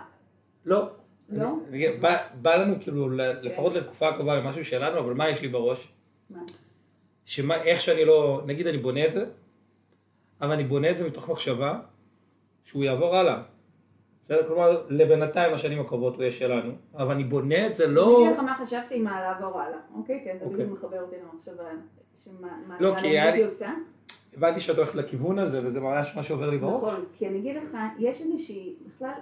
לא, 0.64 0.88
לא? 1.28 1.48
אני- 1.68 1.88
אני 1.88 1.96
בא- 1.96 2.26
בא 2.42 2.54
לנו 2.54 2.74
כאילו 2.80 3.08
ל- 3.10 3.20
לפחות 3.42 3.74
לתקופה 3.74 4.08
הקרובה 4.08 4.36
למשהו 4.36 4.64
שלנו, 4.64 4.98
אבל 4.98 5.14
מה 5.14 5.28
יש 5.28 5.42
לי 5.42 5.48
בראש? 5.48 5.92
מה? 6.30 6.40
שמה, 7.24 7.54
איך 7.62 7.80
שאני 7.80 8.04
לא, 8.04 8.42
נגיד 8.46 8.66
אני 8.66 8.78
בונה 8.78 9.06
את 9.06 9.12
זה, 9.12 9.26
אבל 10.40 10.52
אני 10.52 10.64
בונה 10.64 10.90
את 10.90 10.98
זה 10.98 11.06
מתוך 11.06 11.30
מחשבה 11.30 11.80
שהוא 12.64 12.84
יעבור 12.84 13.16
הלאה. 13.16 13.42
בסדר? 14.24 14.46
כלומר, 14.48 14.82
לבינתיים 14.88 15.54
השנים 15.54 15.80
הקרובות 15.80 16.14
הוא 16.14 16.22
יהיה 16.22 16.32
שלנו, 16.32 16.72
אבל 16.94 17.14
אני 17.14 17.24
בונה 17.24 17.66
את 17.66 17.76
זה 17.76 17.84
אני 17.84 17.94
לא... 17.94 18.18
אגיד 18.22 18.32
לך 18.32 18.38
מה 18.38 18.54
חשבתי 18.54 18.94
עם 18.96 19.06
העלאה 19.06 19.38
הלאה, 19.38 19.78
אוקיי? 19.94 20.20
כן, 20.24 20.36
זה 20.38 20.44
אוקיי. 20.44 20.64
בדיוק 20.64 20.78
מחבר 20.78 21.02
אותי 21.02 21.16
למחשבה, 21.22 21.64
שמה 22.24 22.48
מה 22.68 22.76
לא, 22.80 22.94
כי 22.98 23.06
אני 23.06 23.20
היה 23.20 23.36
לי-. 23.36 23.44
הבנתי 24.36 24.60
שאת 24.60 24.76
הולכת 24.76 24.94
לכיוון 24.94 25.38
הזה, 25.38 25.60
וזה 25.66 25.80
ממש 25.80 26.12
מה 26.16 26.22
שעובר 26.22 26.50
לי 26.50 26.58
בראש. 26.58 26.82
נכון, 26.82 27.04
כי 27.18 27.28
אני 27.28 27.38
אגיד 27.38 27.56
לך, 27.56 27.76
יש 27.98 28.22
איזושהי, 28.22 28.74
בכלל, 28.86 29.12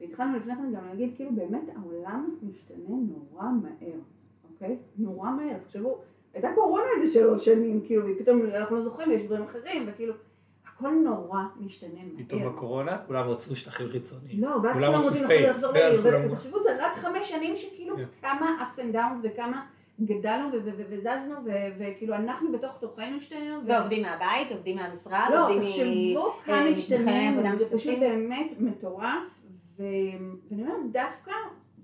והתחלנו 0.00 0.36
לפני 0.36 0.54
כן 0.56 0.72
גם 0.76 0.86
להגיד, 0.88 1.12
כאילו 1.16 1.30
באמת 1.32 1.68
העולם 1.76 2.36
משתנה 2.42 2.76
נורא 2.88 3.44
מהר, 3.62 3.98
אוקיי? 4.52 4.76
נורא 4.98 5.30
מהר, 5.30 5.56
תחשבו, 5.66 5.98
הייתה 6.34 6.48
קורונה 6.54 6.84
איזה 6.96 7.12
שלוש 7.12 7.44
שנים, 7.44 7.80
כאילו, 7.86 8.06
ופתאום 8.08 8.42
אנחנו 8.54 8.76
לא 8.76 8.82
זוכרים, 8.82 9.12
יש 9.12 9.22
דברים 9.22 9.42
אחרים, 9.42 9.88
וכאילו, 9.88 10.14
הכל 10.80 10.94
נורא 11.04 11.40
משתנה 11.60 12.00
פתאום 12.16 12.42
מהר. 12.42 12.50
בקורונה, 12.50 12.98
כולם 13.06 13.26
רצו 13.28 13.56
שטחים 13.56 13.88
חיצוניים. 13.88 14.42
לא, 14.42 14.56
ואז 14.62 14.76
כולם 14.76 15.02
רוצים 15.02 15.24
לחזור 15.28 15.72
לעיר, 15.72 16.00
ותחשבו, 16.30 16.62
זה 16.62 16.86
רק 16.86 16.94
חמש 16.94 17.30
שנים 17.30 17.56
שכאילו 17.56 17.96
כן. 17.96 18.04
כמה 18.20 18.56
ups 18.70 18.78
and 18.78 18.94
downs 18.94 19.18
וכמה 19.22 19.66
גדלנו 20.04 20.48
וזזנו, 20.90 21.34
וכאילו 21.78 22.14
אנחנו 22.14 22.52
בתוך 22.52 22.72
תוכנו 22.80 23.16
השתנינו. 23.16 23.56
ו- 23.56 23.66
ועובדים 23.66 24.02
מהבית, 24.02 24.52
עובדים 24.52 24.76
מהמשרד, 24.76 25.28
לא, 25.30 25.42
עובדים 25.46 25.62
תחשבו 25.62 26.28
מ- 26.28 26.44
כמה 26.46 26.56
אה, 26.56 26.68
השתנינו, 26.68 27.56
זה 27.56 27.76
פשוט. 27.76 27.98
באמת 27.98 28.50
מטורף, 28.58 29.40
ואני 29.78 30.62
אומרת 30.62 30.92
דווקא, 30.92 31.32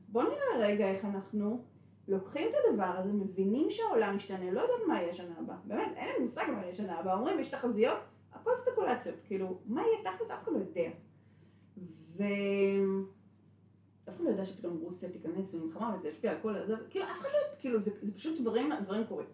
בוא 0.08 0.22
נראה 0.22 0.68
רגע 0.68 0.88
איך 0.88 1.04
אנחנו 1.04 1.60
לוקחים 2.08 2.48
את 2.48 2.54
הדבר 2.68 2.90
הזה, 2.98 3.12
מבינים 3.12 3.66
שהעולם 3.70 4.16
משתנה, 4.16 4.50
לא 4.52 4.60
יודעת 4.60 4.86
מה 4.88 5.02
יהיה 5.02 5.12
שנה 5.12 5.34
הבאה, 5.40 5.56
באמת, 5.64 5.92
אין 5.96 6.08
לי 6.14 6.22
מושג 6.22 6.44
מה 6.56 6.62
יהיה 6.62 6.74
שנה 6.74 6.98
הבאה, 6.98 7.14
אומרים 7.14 7.40
יש 7.40 7.48
תחזיות, 7.48 7.98
הכל 8.40 8.50
ספקולציות, 8.56 9.16
כאילו, 9.26 9.58
מה 9.66 9.82
יהיה 9.82 10.14
תכלס 10.16 10.30
אף 10.30 10.42
אחד 10.42 10.52
לא 10.52 10.58
יודע. 10.58 10.90
ו... 12.16 12.24
אף 14.08 14.14
אחד 14.14 14.24
לא 14.24 14.30
יודע 14.30 14.44
שפתאום 14.44 14.78
רוסיה 14.82 15.08
תיכנס 15.10 15.54
למלחמה 15.54 15.94
וזה 15.98 16.08
ישפיע 16.08 16.30
על 16.30 16.36
כל 16.42 16.56
הזה, 16.56 16.74
כאילו 16.90 17.04
אף 17.04 17.20
אחד 17.20 17.28
לא, 17.32 17.56
כאילו 17.58 17.82
זה, 17.82 17.90
זה 18.02 18.14
פשוט 18.14 18.40
דברים, 18.40 18.70
דברים 18.84 19.04
קורים. 19.04 19.26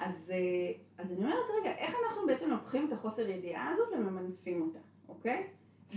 אז, 0.00 0.32
אה, 0.34 0.72
אז 1.04 1.12
אני 1.12 1.24
אומרת, 1.24 1.44
רגע, 1.60 1.70
איך 1.78 1.94
אנחנו 2.06 2.26
בעצם 2.26 2.50
לוקחים 2.50 2.86
את 2.88 2.92
החוסר 2.92 3.28
ידיעה 3.28 3.70
הזאת 3.70 3.88
וממנפים 3.92 4.62
אותה, 4.62 4.78
אוקיי? 5.08 5.46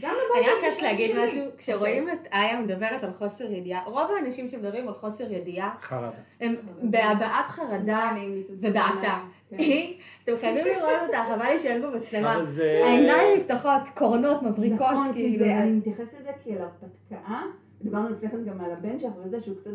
גם 0.01 0.15
אני 0.35 0.67
רק 0.67 0.73
שלי. 0.73 0.87
להגיד 0.87 1.11
שלי. 1.11 1.23
משהו, 1.23 1.41
כשרואים 1.57 2.09
את 2.09 2.27
איה 2.31 2.61
מדברת 2.61 3.03
על 3.03 3.13
חוסר 3.13 3.51
ידיעה, 3.51 3.83
רוב 3.85 4.11
האנשים 4.17 4.47
שמדברים 4.47 4.87
על 4.87 4.93
חוסר 4.93 5.31
ידיעה, 5.31 5.75
חרדה. 5.81 6.17
הם 6.39 6.55
בהבעת 6.81 7.47
חרדה 7.47 8.11
ובעתה. 8.49 9.23
היא, 9.57 9.99
אתם 10.23 10.33
חייבים 10.41 10.65
לראות 10.67 10.91
אותה, 11.05 11.23
חבל 11.27 11.45
לי 11.51 11.59
שאין. 11.59 11.83
אבל 12.25 12.45
זה... 12.45 12.81
העיניים 12.83 13.39
נפתחות, 13.39 13.81
קורנות, 13.95 14.41
מבריקות, 14.41 14.81
נכון, 14.91 15.11
כי 15.13 15.19
כאילו. 15.19 15.37
זה, 15.37 15.57
אני 15.57 15.71
מתייחסת 15.71 16.19
לזה 16.19 16.31
כאל 16.43 16.57
הרפתקה, 16.57 17.41
דיברנו 17.81 18.09
לפני 18.09 18.29
כן 18.29 18.45
גם 18.45 18.61
על 18.61 18.71
הבן 18.71 18.99
שלך 18.99 19.11
וזה, 19.25 19.41
שהוא 19.41 19.57
קצת, 19.57 19.71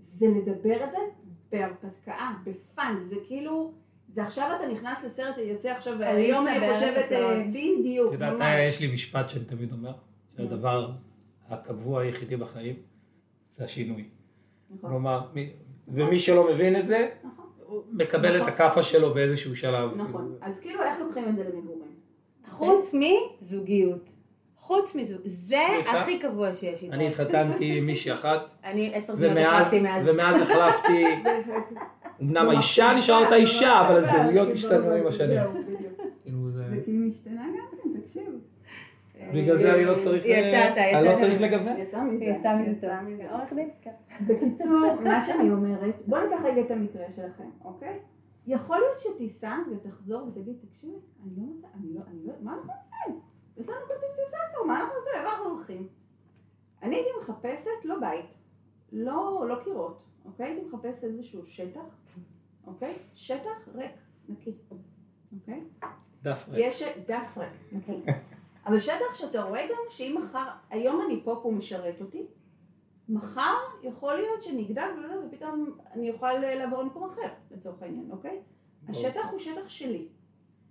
זה 0.00 0.26
לדבר 0.28 0.84
את 0.84 0.92
זה 0.92 0.98
בהרפתקה, 1.52 2.30
בפאן, 2.44 2.96
זה 3.00 3.16
כאילו, 3.26 3.72
זה 4.08 4.22
עכשיו 4.22 4.50
אתה 4.56 4.66
נכנס 4.72 5.04
לסרט, 5.04 5.34
יוצא 5.38 5.70
עכשיו, 5.70 6.02
היום 6.02 6.48
אני 6.48 6.72
חושבת, 6.74 6.96
אה, 6.96 7.04
הפלאות. 7.04 7.32
את 7.32 7.46
בדיוק, 7.80 8.12
יודעת, 8.12 8.34
יש 8.68 8.80
לי 8.80 8.94
משפט 8.94 9.28
שאני 9.28 9.44
תמיד 9.44 9.72
אומר, 9.72 9.92
שהדבר 10.36 10.90
הקבוע 11.48 12.00
היחידי 12.02 12.36
בחיים 12.36 12.74
זה 13.50 13.64
השינוי. 13.64 14.04
נכון, 14.70 14.90
כלומר, 14.90 15.26
מי- 15.34 15.50
ומי 15.88 16.18
שלא 16.18 16.52
מבין 16.54 16.76
את 16.76 16.86
זה, 16.86 17.08
נכון, 17.94 18.06
מקבל 18.06 18.36
את 18.36 18.40
נכון. 18.40 18.52
הכאפה 18.52 18.82
שלו 18.82 19.14
באיזשהו 19.14 19.56
שלב. 19.56 19.90
נכון, 19.96 20.34
אז 20.40 20.60
כאילו 20.60 20.82
איך 20.82 20.94
לוקחים 21.00 21.28
את 21.28 21.36
זה 21.36 21.42
למגורים? 21.44 21.94
חוץ 22.46 22.94
מזוגיות, 22.94 24.10
חוץ 24.56 24.94
מזו, 24.94 25.16
זה 25.24 25.56
סליחה? 25.74 26.00
הכי 26.00 26.18
קבוע 26.18 26.52
שיש 26.52 26.82
איתו. 26.82 26.94
אני 26.94 27.06
התחתנתי 27.08 27.78
עם 27.78 27.86
מישהי 27.86 28.12
אחת, 28.12 28.40
אני 28.64 28.94
עשר 28.94 29.16
שניות 29.16 29.32
ומאז 29.32 29.66
החלפתי 29.66 29.80
מאז. 29.80 30.08
ומאז 30.08 30.42
החלפתי, 30.42 31.04
אמנם 32.22 32.48
האישה 32.48 32.92
נשארה 32.98 33.24
אותה 33.24 33.34
אישה, 33.34 33.80
אבל 33.80 33.96
הזהויות 33.96 34.48
השתנו 34.52 34.90
עם 34.90 35.06
השנים. 35.06 35.40
זהו, 35.42 35.52
בדיוק. 35.52 36.00
כאילו 36.22 36.50
זה... 36.50 36.62
זה 36.70 36.76
כאילו 36.84 37.06
משתנה 37.06 37.42
גם 37.42 37.78
כן, 37.82 38.00
תקשיב. 38.00 38.22
בגלל 39.32 39.56
זה 39.56 39.74
אני 39.74 39.84
לא 39.84 39.94
צריך, 39.98 40.26
יצאת, 40.26 40.78
אני 40.78 41.08
לא. 41.08 41.16
צריך 41.16 41.40
לגוון. 41.40 41.76
יצא 41.78 42.02
מזה. 42.02 42.24
יצא 42.24 42.56
מזה 42.56 42.70
יצא 42.70 43.00
טוב. 43.00 43.08
מזה. 43.08 43.30
עורך 43.30 43.52
דין, 43.52 43.70
כן. 43.82 43.90
בקיצור, 44.26 44.94
מה 45.04 45.20
שאני 45.20 45.50
אומרת, 45.50 45.94
בוא 46.06 46.18
ניקח 46.18 46.44
רגע 46.44 46.60
את 46.60 46.70
המקרה 46.70 47.06
שלכם, 47.16 47.50
אוקיי? 47.64 47.98
יכול 48.46 48.78
להיות 48.78 49.00
שתיסע 49.00 49.56
ותחזור 49.72 50.28
ותגיד, 50.28 50.56
תקשיבי, 50.68 50.92
אני 51.22 51.36
לא 51.36 51.42
רוצה, 51.54 51.68
אני 51.74 51.94
לא, 51.94 52.00
אני 52.10 52.26
לא, 52.26 52.32
מה 52.40 52.54
אנחנו 52.54 52.72
עושים? 52.72 53.20
יש 53.56 53.68
לנו 53.68 53.76
כרטיס 53.88 54.16
טיסה 54.24 54.36
כבר, 54.54 54.64
מה 54.66 54.80
אנחנו 54.80 54.94
עושים? 54.98 55.12
איפה 55.16 55.28
אנחנו 55.30 55.50
הולכים? 55.50 55.88
אני 56.82 56.96
הייתי 56.96 57.10
מחפשת 57.22 57.84
לא 57.84 58.00
בית, 58.00 58.26
לא, 58.92 59.44
לא 59.48 59.56
קירות, 59.64 60.02
אוקיי? 60.24 60.46
הייתי 60.46 60.66
מחפשת 60.66 61.04
איזשהו 61.04 61.46
שטח, 61.46 61.80
אוקיי? 62.66 62.94
שטח 63.14 63.68
ריק, 63.74 63.92
נקי, 64.28 64.52
אוקיי? 65.32 65.60
דף 66.22 66.48
ריק. 66.48 66.66
יש 66.66 66.82
דף 67.06 67.38
ריק, 67.38 67.72
נקי. 67.72 68.10
אבל 68.66 68.80
שטח 68.80 69.14
שאתה 69.14 69.42
רואה 69.42 69.66
גם 69.66 69.78
שאם 69.90 70.16
מחר, 70.18 70.48
היום 70.70 71.02
אני 71.06 71.20
פה 71.24 71.30
והוא 71.30 71.52
משרת 71.52 72.00
אותי, 72.00 72.26
מחר 73.08 73.54
יכול 73.82 74.14
להיות 74.14 74.42
שנגדל 74.42 74.88
ופתאום 75.26 75.76
אני 75.92 76.10
אוכל 76.10 76.32
לעבור 76.32 76.82
למקום 76.82 77.04
אחר, 77.04 77.28
לצורך 77.50 77.82
העניין, 77.82 78.10
אוקיי? 78.10 78.40
השטח 78.88 79.30
הוא 79.30 79.38
שטח 79.38 79.68
שלי. 79.68 80.08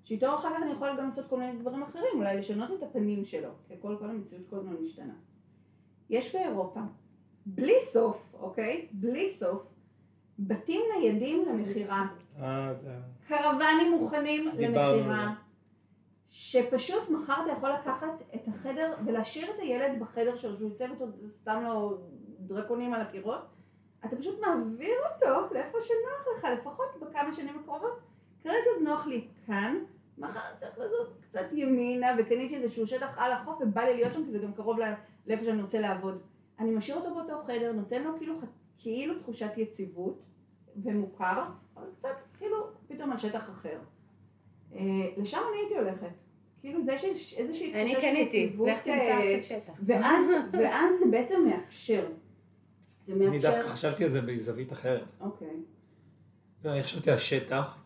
שאיתו 0.03 0.35
אחר 0.35 0.49
כך 0.49 0.61
אני 0.61 0.71
יכול 0.71 0.89
גם 0.97 1.05
לעשות 1.05 1.27
כל 1.29 1.39
מיני 1.39 1.59
דברים 1.59 1.83
אחרים, 1.83 2.13
אולי 2.15 2.37
לשנות 2.37 2.71
את 2.71 2.83
הפנים 2.83 3.25
שלו, 3.25 3.49
כי 3.67 3.73
כל, 3.79 3.95
כל 3.99 4.09
המציאות 4.09 4.49
כל 4.49 4.55
הזמן 4.55 4.75
משתנה. 4.83 5.13
יש 6.09 6.35
באירופה, 6.35 6.79
בלי 7.45 7.79
סוף, 7.79 8.35
אוקיי? 8.39 8.87
בלי 8.91 9.29
סוף, 9.29 9.67
בתים 10.39 10.81
ניידים 10.97 11.45
למכירה. 11.49 12.07
אה, 12.41 12.73
קרוונים 13.27 13.91
מוכנים 13.91 14.47
למכירה, 14.47 15.35
שפשוט 16.29 17.09
מחר 17.09 17.33
אתה 17.43 17.51
יכול 17.51 17.69
לקחת 17.69 18.21
את 18.35 18.47
החדר 18.47 18.95
ולהשאיר 19.05 19.51
את 19.51 19.59
הילד 19.59 19.99
בחדר 19.99 20.35
שלו, 20.35 20.57
שהוא 20.57 20.71
יצא 20.71 20.87
ואתה 20.89 21.05
שם 21.43 21.63
לו 21.63 21.97
דרקונים 22.39 22.93
על 22.93 23.01
הקירות, 23.01 23.41
אתה 24.05 24.15
פשוט 24.15 24.39
מעביר 24.39 24.95
אותו 25.13 25.53
לאיפה 25.53 25.77
שנוח 25.81 26.37
לך, 26.37 26.47
לפחות 26.59 26.85
בכמה 27.01 27.35
שנים 27.35 27.59
הקרובות. 27.59 27.99
כרגע 28.43 28.57
זה 28.79 28.83
נוח 28.83 29.07
לי 29.07 29.27
כאן, 29.45 29.83
מחר 30.17 30.39
צריך 30.57 30.77
לזוז 30.77 31.17
קצת 31.21 31.45
ימינה, 31.51 32.07
וקניתי 32.19 32.55
איזשהו 32.55 32.87
שטח 32.87 33.17
על 33.17 33.31
החוף 33.31 33.61
ובא 33.61 33.81
לי 33.81 33.93
להיות 33.93 34.13
שם, 34.13 34.25
כי 34.25 34.31
זה 34.31 34.39
גם 34.39 34.53
קרוב 34.53 34.77
לאיפה 35.27 35.45
שאני 35.45 35.61
רוצה 35.61 35.79
לעבוד. 35.79 36.21
אני 36.59 36.71
משאיר 36.71 36.97
אותו 36.97 37.15
באותו 37.15 37.43
חדר, 37.47 37.71
נותן 37.71 38.03
לו 38.03 38.17
כאילו, 38.17 38.35
כאילו 38.77 39.19
תחושת 39.19 39.51
יציבות 39.57 40.25
ומוכר, 40.83 41.43
אבל 41.77 41.87
קצת 41.97 42.15
כאילו 42.37 42.67
פתאום 42.87 43.11
על 43.11 43.17
שטח 43.17 43.49
אחר. 43.49 43.77
אה, 44.75 44.81
לשם 45.17 45.37
אני 45.49 45.57
הייתי 45.57 45.77
הולכת. 45.77 46.13
כאילו 46.61 46.85
זה 46.85 46.97
שיש 46.97 47.37
איזושהי 47.37 47.73
אני 47.73 47.93
תחושה 47.93 48.01
של 48.01 48.13
קניתי, 48.13 48.37
יציבות. 48.37 48.67
לך 48.67 48.81
תמצא 48.81 48.91
אה, 48.91 49.17
עכשיו 49.17 49.43
שטח. 49.43 49.73
ואז, 49.85 50.31
ואז 50.51 50.99
זה 50.99 51.05
בעצם 51.11 51.45
מאפשר. 51.45 52.05
זה 53.05 53.13
אני 53.13 53.25
מאפשר. 53.25 53.51
דווקא 53.51 53.67
חשבתי 53.69 54.03
על 54.03 54.09
זה 54.09 54.21
בזווית 54.21 54.73
אחרת. 54.73 55.03
אוקיי. 55.21 55.47
אני 56.65 56.83
חשבתי 56.83 57.11
על 57.11 57.17
שטח, 57.17 57.77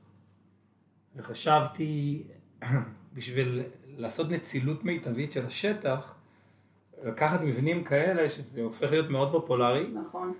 וחשבתי 1.15 2.23
בשביל 3.13 3.63
לעשות 3.97 4.29
נצילות 4.29 4.83
מיטבית 4.83 5.31
של 5.31 5.45
השטח, 5.45 6.15
לקחת 7.03 7.41
מבנים 7.41 7.83
כאלה 7.83 8.29
שזה 8.29 8.61
הופך 8.61 8.91
להיות 8.91 9.09
מאוד 9.09 9.31
פופולרי. 9.31 9.87
נכון. 9.87 10.33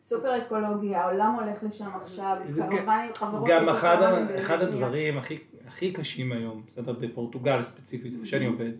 סופר 0.00 0.38
אקולוגי, 0.38 0.94
העולם 0.94 1.36
הולך 1.40 1.62
לשם 1.62 1.90
עכשיו, 2.02 2.36
זה 2.42 2.62
קרוונים, 2.70 3.14
חברות 3.14 3.48
גם 3.48 3.68
אחד, 3.68 3.96
אחד. 4.40 4.60
הדברים 4.60 5.18
הכי, 5.18 5.38
הכי 5.66 5.92
קשים 5.92 6.32
היום, 6.32 6.62
בסדר, 6.72 6.92
בפורטוגל 6.92 7.62
ספציפית, 7.62 8.12
איפה 8.14 8.26
שאני 8.26 8.46
עובד, 8.46 8.70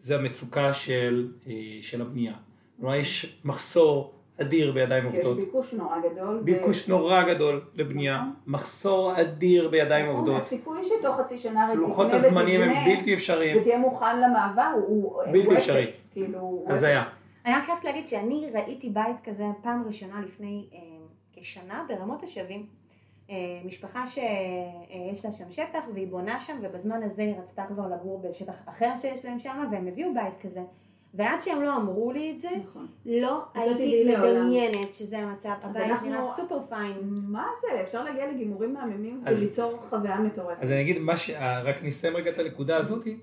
זה 0.00 0.16
המצוקה 0.16 0.72
של, 0.72 1.32
אה, 1.46 1.52
של 1.80 2.02
הבנייה. 2.02 2.34
כלומר, 2.80 2.94
יש 2.94 3.40
מחסור 3.44 4.12
אדיר 4.40 4.72
בידיים 4.72 5.10
כי 5.10 5.16
יש 5.16 5.26
עובדות, 5.26 5.44
ביקוש 5.44 5.74
נורא 5.74 5.96
גדול. 6.00 6.38
ו- 6.40 6.44
ביקוש 6.44 6.88
נורא 6.88 7.22
גדול 7.22 7.64
לבנייה, 7.74 8.16
נכון. 8.16 8.32
מחסור 8.46 9.20
אדיר 9.20 9.68
בידיים 9.68 10.06
נכון, 10.06 10.16
עובדות, 10.16 10.36
הסיכוי 10.36 10.84
שתוך 10.84 11.16
חצי 11.16 11.38
שנה 11.38 11.68
רק 11.70 11.76
לוחות 11.76 12.06
תקנה 12.06 12.16
הזמנים 12.16 12.60
הם 12.60 12.70
ותבנה 12.70 12.96
בלתי 12.96 13.14
אפשריים, 13.14 13.60
ותהיה 13.60 13.78
מוכן 13.78 14.20
למעבר, 14.20 14.72
הוא 14.86 15.22
בלתי 15.32 15.56
אפשרי. 15.56 15.84
כאילו. 16.12 16.66
היה. 16.82 17.04
אני 17.46 17.54
רק 17.54 17.64
חייבת 17.66 17.84
להגיד 17.84 18.08
שאני 18.08 18.50
ראיתי 18.54 18.90
בית 18.90 19.16
כזה 19.24 19.44
פעם 19.62 19.84
ראשונה 19.86 20.20
לפני 20.20 20.68
אה, 20.74 20.78
כשנה 21.32 21.84
ברמות 21.88 22.22
השבים. 22.22 22.66
אה, 23.30 23.34
משפחה 23.64 24.06
שיש 24.06 25.24
לה 25.24 25.32
שם 25.32 25.50
שטח 25.50 25.84
והיא 25.94 26.06
בונה 26.08 26.40
שם 26.40 26.56
ובזמן 26.62 27.02
הזה 27.02 27.22
היא 27.22 27.34
רצתה 27.42 27.64
כבר 27.68 27.88
לגור 27.88 28.22
בשטח 28.28 28.54
אחר 28.68 28.92
שיש 28.96 29.24
להם 29.24 29.38
שם 29.38 29.64
והם 29.72 29.86
הביאו 29.86 30.14
בית 30.14 30.40
כזה. 30.40 30.60
ועד 31.16 31.42
שהם 31.42 31.62
לא 31.62 31.76
אמרו 31.76 32.12
לי 32.12 32.30
את 32.34 32.40
זה, 32.40 32.48
נכון. 32.62 32.86
לא 33.06 33.20
לא 33.20 33.44
הייתי 33.54 33.74
תדעי 33.74 34.04
לעולם. 34.04 34.40
מדמיינת 34.46 34.94
שזה 34.94 35.18
המצב. 35.18 35.50
אז 35.62 35.70
הבית 35.70 35.90
אנחנו- 35.90 36.08
נראה 36.08 36.22
סופר 36.36 36.58
פיין. 36.68 36.96
מה 37.04 37.46
זה? 37.60 37.82
אפשר 37.82 38.04
להגיע 38.04 38.26
לגימורים 38.32 38.74
מהממים 38.74 39.22
אז- 39.26 39.42
וליצור 39.42 39.76
חוויה 39.80 40.20
מטורפת. 40.20 40.62
אז 40.62 40.70
אני 40.70 40.80
אגיד, 40.80 40.98
מה 40.98 41.16
ש... 41.16 41.30
רק 41.64 41.78
אני 41.80 41.88
אסיים 41.88 42.16
רגע 42.16 42.30
את 42.30 42.38
הנקודה 42.38 42.76
הזאתי, 42.76 43.16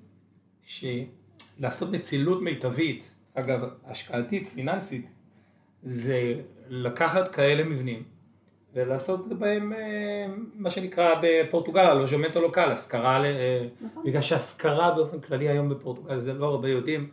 שלעשות 0.63 1.91
נצילות 1.91 2.41
מיטבית, 2.41 3.03
אגב, 3.33 3.59
השקעתית, 3.85 4.47
פיננסית, 4.47 5.05
זה 5.83 6.33
לקחת 6.69 7.27
כאלה 7.27 7.63
מבנים 7.63 8.03
ולעשות 8.73 9.27
בהם 9.27 9.73
אה, 9.73 10.25
מה 10.55 10.69
שנקרא 10.69 11.15
בפורטוגל, 11.21 11.79
הלוז'מנטו 11.79 12.41
לוקל, 12.41 12.71
השכרה, 12.71 13.25
אה, 13.25 13.67
נכון. 13.81 14.03
בגלל 14.03 14.21
שהשכרה 14.21 14.95
באופן 14.95 15.19
כללי 15.19 15.49
היום 15.49 15.69
בפורטוגל, 15.69 16.17
זה 16.17 16.33
לא 16.33 16.45
הרבה 16.45 16.69
יודעים, 16.69 17.09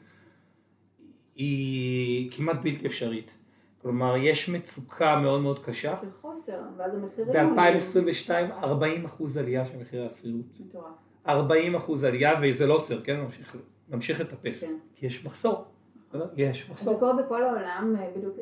היא 1.34 2.30
כמעט 2.30 2.56
בלתי 2.62 2.86
אפשרית. 2.86 3.34
כלומר, 3.82 4.16
יש 4.16 4.48
מצוקה 4.48 5.16
מאוד 5.16 5.40
מאוד 5.40 5.64
קשה. 5.64 5.96
של 6.00 6.10
חוסר, 6.20 6.60
ואז 6.76 6.94
המחירים... 6.94 7.32
ב-2022 7.32 8.30
40 8.64 9.04
אחוז 9.04 9.36
עלייה 9.36 9.66
של 9.66 9.78
מחירי 9.78 10.06
השכירות. 10.06 10.60
מטורף. 10.60 10.84
40 11.28 11.74
אחוז 11.74 12.04
עלייה, 12.04 12.34
וזה 12.42 12.66
לא 12.66 12.74
עוצר, 12.74 13.02
כן? 13.02 13.20
ממשיך, 13.20 13.56
ממשיך 13.88 14.20
לטפס. 14.20 14.60
כן. 14.60 14.74
כי 14.94 15.06
יש 15.06 15.26
מחסור. 15.26 15.64
בסדר? 16.08 16.26
יש 16.36 16.66
זה 16.66 16.72
מחסור. 16.72 16.98
קורה 16.98 17.22
בכל 17.22 17.42
העולם, 17.42 17.94
אה, 17.98 18.10
בדיוק 18.16 18.36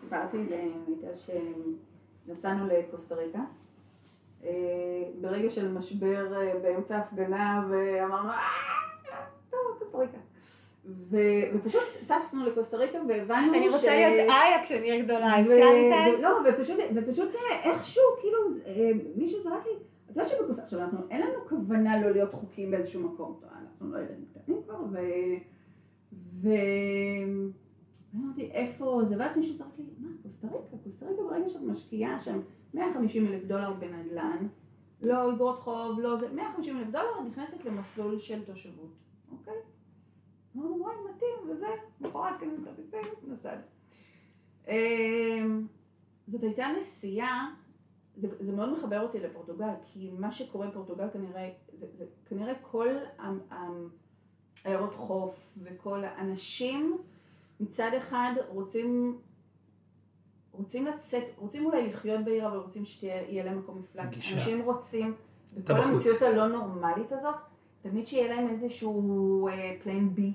סיפרתי 0.00 0.36
למיטל 0.36 1.16
שנסענו 2.26 2.66
לקוסטה 2.66 3.14
ריקה. 3.14 3.38
אה, 4.44 4.50
ברגע 5.20 5.50
של 5.50 5.72
משבר 5.72 6.34
אה, 6.42 6.58
באמצע 6.62 6.98
הפגנה 6.98 7.66
ואמרנו, 7.70 8.28
"אה, 8.30 8.36
טוב, 9.50 9.60
קוסטה 9.78 9.98
ריקה. 9.98 10.18
ו- 10.86 11.16
ופשוט 11.54 11.82
טסנו 12.06 12.46
לקוסטה 12.46 12.76
ריקה 12.76 12.98
והבנו 13.08 13.54
אני 13.54 13.68
רוצה 13.68 13.86
להיות 13.96 14.30
איה 14.30 14.62
כשאני 14.62 14.90
אהיה 14.90 15.02
גדולה, 15.02 15.34
ו- 15.38 15.40
אפשר 15.40 15.68
איתה? 15.74 16.18
ו- 16.18 16.22
לא, 16.22 16.28
ופשוט, 16.48 16.76
ופשוט 16.94 17.34
אה, 17.34 17.70
איכשהו, 17.72 18.02
כאילו, 18.20 18.38
אה, 18.66 18.90
מישהו 19.16 19.40
זרק 19.42 19.66
לי, 19.66 19.72
את 19.72 20.16
יודעת 20.16 20.28
שבקוסטה, 20.28 20.62
עכשיו 20.62 20.80
אנחנו, 20.80 20.98
אין 21.10 21.20
לנו 21.20 21.48
כוונה 21.48 22.00
לא 22.02 22.10
להיות 22.10 22.34
חוקיים 22.34 22.70
באיזשהו 22.70 23.08
מקום, 23.08 23.38
טוב, 23.40 23.50
אנחנו 23.62 23.92
לא 23.92 23.98
ילדים 23.98 24.24
קטנים 24.34 24.62
כבר, 24.62 24.76
ו... 26.42 26.48
ו... 28.14 28.16
ואמרתי, 28.16 28.42
איפה 28.42 29.00
זה? 29.04 29.16
ואז 29.18 29.36
מישהו 29.36 29.56
זרק 29.56 29.78
לי, 29.78 29.84
מה, 29.98 30.08
קוסטה 30.22 30.46
ריקה? 30.46 30.76
קוסטה 30.84 31.06
ריקה 31.06 31.22
ברגע 31.22 31.48
שאת 31.48 31.62
משקיעה 31.62 32.20
שם 32.20 32.40
150 32.74 33.26
אלף 33.26 33.44
דולר 33.44 33.72
בנדל"ן, 33.72 34.46
לא 35.02 35.32
אגרות 35.32 35.58
חוב, 35.58 36.00
לא 36.00 36.16
זה, 36.16 36.32
150 36.32 36.76
אלף 36.76 36.86
דולר, 36.86 37.20
את 37.20 37.26
נכנסת 37.26 37.64
למסלול 37.64 38.18
של 38.18 38.44
תושבות, 38.44 38.92
אוקיי? 39.32 39.54
אמרנו, 40.56 40.80
וואי, 40.80 40.94
מתאים, 41.10 41.50
וזה, 41.50 41.66
מחרת 42.00 42.40
קנינו 42.40 42.64
כרטיסים, 42.64 43.00
נסענו. 43.28 43.62
אמ, 44.68 45.66
זאת 46.26 46.42
הייתה 46.42 46.66
נסיעה, 46.78 47.54
זה, 48.16 48.28
זה 48.40 48.52
מאוד 48.56 48.72
מחבר 48.72 49.02
אותי 49.02 49.20
לפורטוגל, 49.20 49.74
כי 49.84 50.10
מה 50.18 50.32
שקורה 50.32 50.66
בפורטוגל 50.66 51.10
כנראה, 51.12 51.50
זה, 51.72 51.86
זה 51.92 52.04
כנראה 52.26 52.54
כל 52.62 52.88
עיירות 54.64 54.94
חוף 54.94 55.58
וכל 55.62 56.04
האנשים 56.04 56.98
מצד 57.62 57.90
אחד 57.98 58.32
רוצים, 58.48 59.18
רוצים 60.52 60.86
לצאת, 60.86 61.22
רוצים 61.38 61.66
אולי 61.66 61.88
לחיות 61.88 62.24
בעיר, 62.24 62.48
אבל 62.48 62.56
רוצים 62.56 62.84
שיהיה 62.84 63.44
להם 63.44 63.58
מקום 63.58 63.78
מפלט. 63.78 64.10
גישה. 64.10 64.34
אנשים 64.34 64.62
רוצים, 64.62 65.14
בכל 65.56 65.74
בחוץ. 65.74 65.86
המציאות 65.86 66.22
הלא 66.22 66.48
נורמלית 66.48 67.12
הזאת, 67.12 67.34
תמיד 67.82 68.06
שיהיה 68.06 68.34
להם 68.34 68.48
איזשהו 68.48 69.48
plan 69.82 70.14
B. 70.14 70.32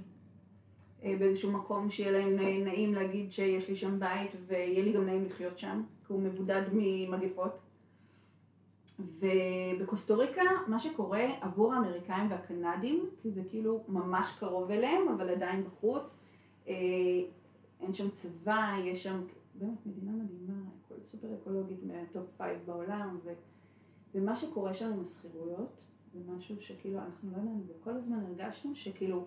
אה, 1.03 1.15
באיזשהו 1.19 1.51
מקום 1.51 1.89
שיהיה 1.89 2.11
להם 2.11 2.35
נעים 2.65 2.93
להגיד 2.93 3.31
שיש 3.31 3.69
לי 3.69 3.75
שם 3.75 3.99
בית 3.99 4.31
ויהיה 4.47 4.83
לי 4.83 4.93
גם 4.93 5.05
נעים 5.05 5.25
לחיות 5.25 5.59
שם, 5.59 5.83
כי 6.07 6.13
הוא 6.13 6.21
מבודד 6.21 6.61
ממגפות. 6.73 7.59
ובקוסטה 8.99 10.15
ריקה 10.15 10.41
מה 10.67 10.79
שקורה 10.79 11.25
עבור 11.41 11.73
האמריקאים 11.73 12.31
והקנדים, 12.31 13.05
כי 13.21 13.31
זה 13.31 13.41
כאילו 13.49 13.83
ממש 13.87 14.35
קרוב 14.39 14.71
אליהם, 14.71 15.07
אבל 15.15 15.29
עדיין 15.29 15.63
בחוץ, 15.63 16.15
אין 17.81 17.93
שם 17.93 18.09
צבא, 18.09 18.75
יש 18.83 19.03
שם 19.03 19.21
באמת 19.55 19.85
מדינה 19.85 20.11
מדהימה, 20.11 20.61
סופר 21.03 21.27
אקולוגית 21.41 21.79
מה 21.83 22.00
top 22.00 22.25
five 22.37 22.57
בעולם, 22.65 23.17
ו, 23.23 23.29
ומה 24.15 24.35
שקורה 24.35 24.73
שם 24.73 24.93
עם 24.93 25.01
השכירויות, 25.01 25.81
זה 26.13 26.19
משהו 26.37 26.55
שכאילו 26.59 26.99
אנחנו 26.99 27.31
לא 27.31 27.37
יודעים, 27.37 27.63
וכל 27.67 27.91
הזמן 27.91 28.19
הרגשנו 28.27 28.75
שכאילו, 28.75 29.25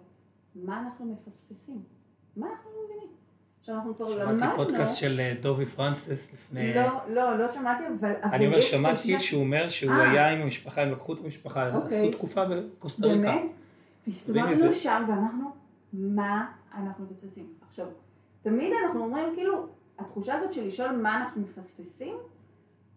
מה 0.55 0.81
אנחנו 0.81 1.13
מפספסים? 1.13 1.83
מה 2.37 2.47
אנחנו 2.51 2.71
לא 2.71 2.85
מבינים? 2.85 3.11
עכשיו 3.61 3.75
אנחנו 3.75 3.97
כבר 3.97 4.19
למדנו... 4.19 4.39
שמעתי 4.41 4.57
פודקאסט 4.57 4.97
של 4.97 5.21
אה, 5.21 5.35
דובי 5.43 5.67
פרנסס 5.67 6.33
לפני... 6.33 6.75
לא, 6.75 7.15
לא, 7.15 7.39
לא 7.39 7.51
שמעתי, 7.51 7.85
אבל... 8.01 8.13
אני 8.23 8.47
אומר, 8.47 8.61
שמעתי 8.61 9.21
שהוא 9.21 9.43
אומר 9.43 9.69
שהוא 9.69 9.93
אה. 9.93 10.11
היה 10.11 10.31
עם 10.31 10.43
המשפחה, 10.43 10.83
הם 10.83 10.91
לקחו 10.91 11.13
את 11.13 11.19
המשפחה, 11.25 11.77
אוקיי. 11.77 11.99
עשו 11.99 12.11
תקופה 12.11 12.45
בקוסטה 12.45 13.07
ריקה. 13.07 13.19
באמת? 13.19 13.43
והסתובבנו. 14.07 14.73
שם 14.73 15.05
ואמרנו, 15.09 15.51
מה 15.93 16.53
אנחנו 16.75 17.05
מפספסים? 17.11 17.55
עכשיו, 17.69 17.87
תמיד 18.43 18.73
אנחנו 18.85 19.01
אומרים, 19.05 19.35
כאילו, 19.35 19.67
התחושה 19.99 20.35
הזאת 20.35 20.53
של 20.53 20.67
לשאול 20.67 20.91
מה 20.91 21.17
אנחנו 21.17 21.43
מפספסים, 21.43 22.17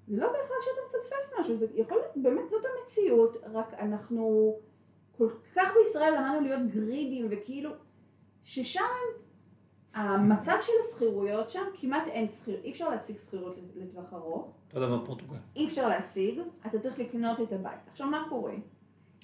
זה 0.07 0.17
לא 0.21 0.27
בהכרח 0.27 0.57
שאתה 0.61 0.97
מפספס 0.97 1.33
משהו, 1.39 1.57
זה 1.57 1.67
יכול 1.75 1.97
להיות, 1.97 2.11
באמת 2.15 2.49
זאת 2.49 2.63
המציאות, 2.65 3.37
רק 3.53 3.73
אנחנו 3.79 4.55
כל 5.17 5.29
כך 5.55 5.73
בישראל 5.77 6.13
למדנו 6.15 6.41
להיות 6.41 6.61
גרידים, 6.67 7.27
וכאילו, 7.29 7.69
ששם 8.43 8.83
המצב 9.93 10.57
של 10.61 10.73
השכירויות 10.85 11.49
שם, 11.49 11.63
כמעט 11.73 12.07
אין 12.07 12.29
שכיר, 12.29 12.61
אי 12.63 12.71
אפשר 12.71 12.89
להשיג 12.89 13.17
שכירות 13.17 13.55
לטווח 13.75 14.13
ארוך, 14.13 14.51
אותו 14.67 14.85
דבר 14.85 15.05
פורטוגל. 15.05 15.37
אי 15.55 15.65
אפשר 15.67 15.87
להשיג, 15.89 16.39
אתה 16.67 16.79
צריך 16.79 16.99
לקנות 16.99 17.41
את 17.41 17.51
הבית. 17.53 17.79
עכשיו, 17.91 18.07
מה 18.07 18.25
קורה? 18.29 18.53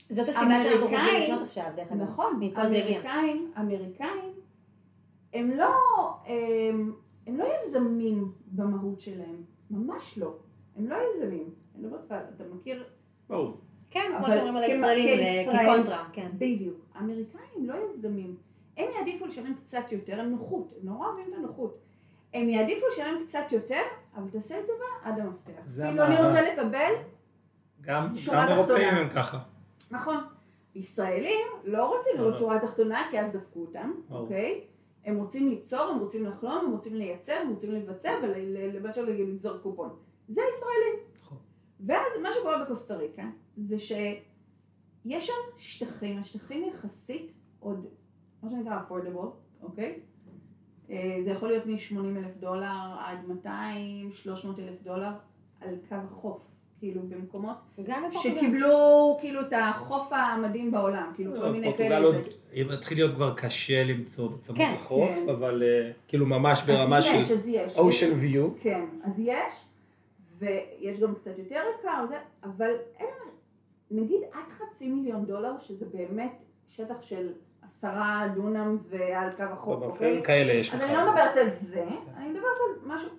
זאת 0.09 0.27
הסיבה 0.29 0.33
שאנחנו 0.63 0.79
חושבים 0.81 0.99
אמריקאים- 0.99 1.23
לקנות 1.31 1.41
עכשיו, 1.41 1.71
דרך 1.75 1.91
אגב. 1.91 2.01
נכון. 2.01 2.35
אמריקאים, 2.35 3.51
אמריקאים, 3.59 4.33
הם 5.34 5.51
לא, 5.51 5.73
הם, 6.25 6.93
הם 7.27 7.38
לא 7.38 7.45
יזמים 7.55 8.32
במהות 8.51 8.99
שלהם, 8.99 9.36
ממש 9.71 10.17
לא. 10.17 10.34
הם 10.77 10.88
לא 10.89 10.95
יזמים. 11.09 11.49
אני 11.75 11.84
לא 11.91 11.95
יודעת, 11.97 12.25
אתה 12.36 12.43
מכיר, 12.55 12.84
ברור. 13.30 13.57
כן, 13.91 14.01
כמו 14.17 14.17
אבל 14.27 14.30
שאומרים 14.36 14.55
על 14.55 14.63
הישראלים, 14.63 15.17
כישראל- 15.17 15.63
כקונטרה, 15.65 16.05
כן. 16.13 16.30
בדיוק. 16.36 16.75
האמריקאים 16.95 17.69
לא 17.69 17.75
יזמים. 17.89 18.36
הם 18.77 18.86
יעדיפו 18.95 19.25
לשלם 19.25 19.53
קצת 19.55 19.91
יותר, 19.91 20.19
הם 20.19 20.30
נוחות, 20.30 20.73
הם 20.82 20.89
נורא 20.89 21.07
אוהבים 21.07 21.25
את 21.30 21.38
הנוחות. 21.38 21.77
הם 22.34 22.49
יעדיפו 22.49 22.86
לשלם 22.91 23.23
קצת 23.25 23.51
יותר, 23.51 23.82
אבל 24.15 24.30
תעשה 24.30 24.59
את 24.59 24.63
דבר 24.63 25.09
עד 25.11 25.19
המפתח. 25.19 25.82
כאילו, 25.84 26.03
אני. 26.05 26.15
רוצה 26.25 26.41
לקבל, 26.41 26.93
גם 27.82 28.07
גם 28.34 28.47
אירופאים. 28.49 28.89
הם 28.95 29.09
ככה. 29.09 29.39
נכון. 29.91 30.17
ישראלים 30.75 31.47
לא 31.63 31.97
רוצים 31.97 32.11
לראות 32.17 32.34
לא. 32.34 32.39
שורה 32.39 32.59
תחתונה, 32.59 33.07
כי 33.11 33.19
אז 33.19 33.32
דפקו 33.32 33.59
אותם. 33.59 33.91
אוקיי? 34.11 34.61
הם 35.05 35.17
רוצים 35.17 35.49
ליצור, 35.49 35.79
הם 35.79 35.99
רוצים 35.99 36.25
לחלום, 36.25 36.65
הם 36.65 36.71
רוצים 36.71 36.95
לייצר, 36.95 37.33
הם 37.33 37.49
רוצים 37.49 37.71
לבצע 37.71 38.11
ולמשל 38.23 39.01
לגזור 39.01 39.57
קופון. 39.57 39.89
זה 40.29 40.41
הישראלים. 40.45 41.09
נכון. 41.21 41.37
ואז 41.85 42.11
מה 42.23 42.29
שקורה 42.33 42.63
בקוסטה 42.63 42.95
ריקה, 42.95 43.29
זה 43.57 43.79
שיש 43.79 45.27
שם 45.27 45.33
שטחים, 45.57 46.19
השטחים 46.19 46.69
יחסית 46.69 47.31
עוד, 47.59 47.85
מה 48.43 48.49
שנקרא 48.49 48.79
affordable, 48.79 49.27
אוקיי? 49.61 49.99
אה, 50.89 51.19
זה 51.23 51.29
יכול 51.29 51.49
להיות 51.49 51.65
מ-80 51.65 52.17
אלף 52.17 52.37
דולר 52.37 52.97
עד 52.99 53.17
200, 53.27 54.13
300 54.13 54.59
אלף 54.59 54.81
דולר 54.81 55.11
על 55.59 55.75
קו 55.89 55.95
החוף, 55.95 56.41
כאילו 56.80 57.01
במקומות. 57.09 57.55
שקיבלו 58.11 58.77
כאילו 59.19 59.41
את 59.41 59.53
החוף 59.63 60.13
המדהים 60.13 60.71
בעולם, 60.71 61.11
כאילו 61.15 61.32
כל 61.41 61.49
מיני 61.51 61.65
לא, 61.65 61.71
פורטוגל 61.71 61.89
כאלה. 61.89 62.05
עוד 62.05 62.15
זה- 62.15 62.75
מתחיל 62.75 62.97
להיות 62.97 63.15
כבר 63.15 63.34
קשה 63.36 63.84
למצוא 63.84 64.30
בצמוד 64.30 64.57
כן, 64.57 64.71
לחוף, 64.75 65.11
כן. 65.25 65.30
אבל 65.30 65.63
אה, 65.63 65.91
כאילו 66.07 66.25
ממש 66.25 66.63
ברמה 66.67 66.97
אז 66.97 67.05
יש, 67.05 67.27
של 67.27 67.34
אז 67.34 67.49
יש. 67.49 67.77
אושן 67.77 68.19
ויו. 68.19 68.49
כן, 68.61 68.86
אז 69.03 69.19
יש, 69.19 69.65
ויש 70.38 70.99
גם 70.99 71.15
קצת 71.15 71.32
יותר 71.38 71.61
יקר, 71.80 72.05
זה, 72.09 72.15
אבל 72.43 72.71
אין, 72.99 73.07
נגיד 73.91 74.21
עד 74.32 74.43
חצי 74.51 74.89
מיליון 74.89 75.25
דולר, 75.25 75.51
שזה 75.59 75.86
באמת 75.93 76.32
שטח 76.69 77.01
של 77.01 77.30
עשרה 77.61 78.27
דונם 78.36 78.77
ועל 78.89 79.32
קו 79.32 79.43
החוף, 79.43 79.75
אבל 79.77 79.86
אוקיי? 79.91 80.21
כאלה 80.23 80.53
יש 80.53 80.73
אז 80.73 80.80
לך. 80.82 80.86
אני 80.88 80.95
לא 80.97 81.09
מדברת 81.09 81.38
על 81.38 81.49
זה, 81.49 81.84
אני 82.17 82.27
מדברת 82.30 82.43
על 82.43 82.93
משהו. 82.93 83.09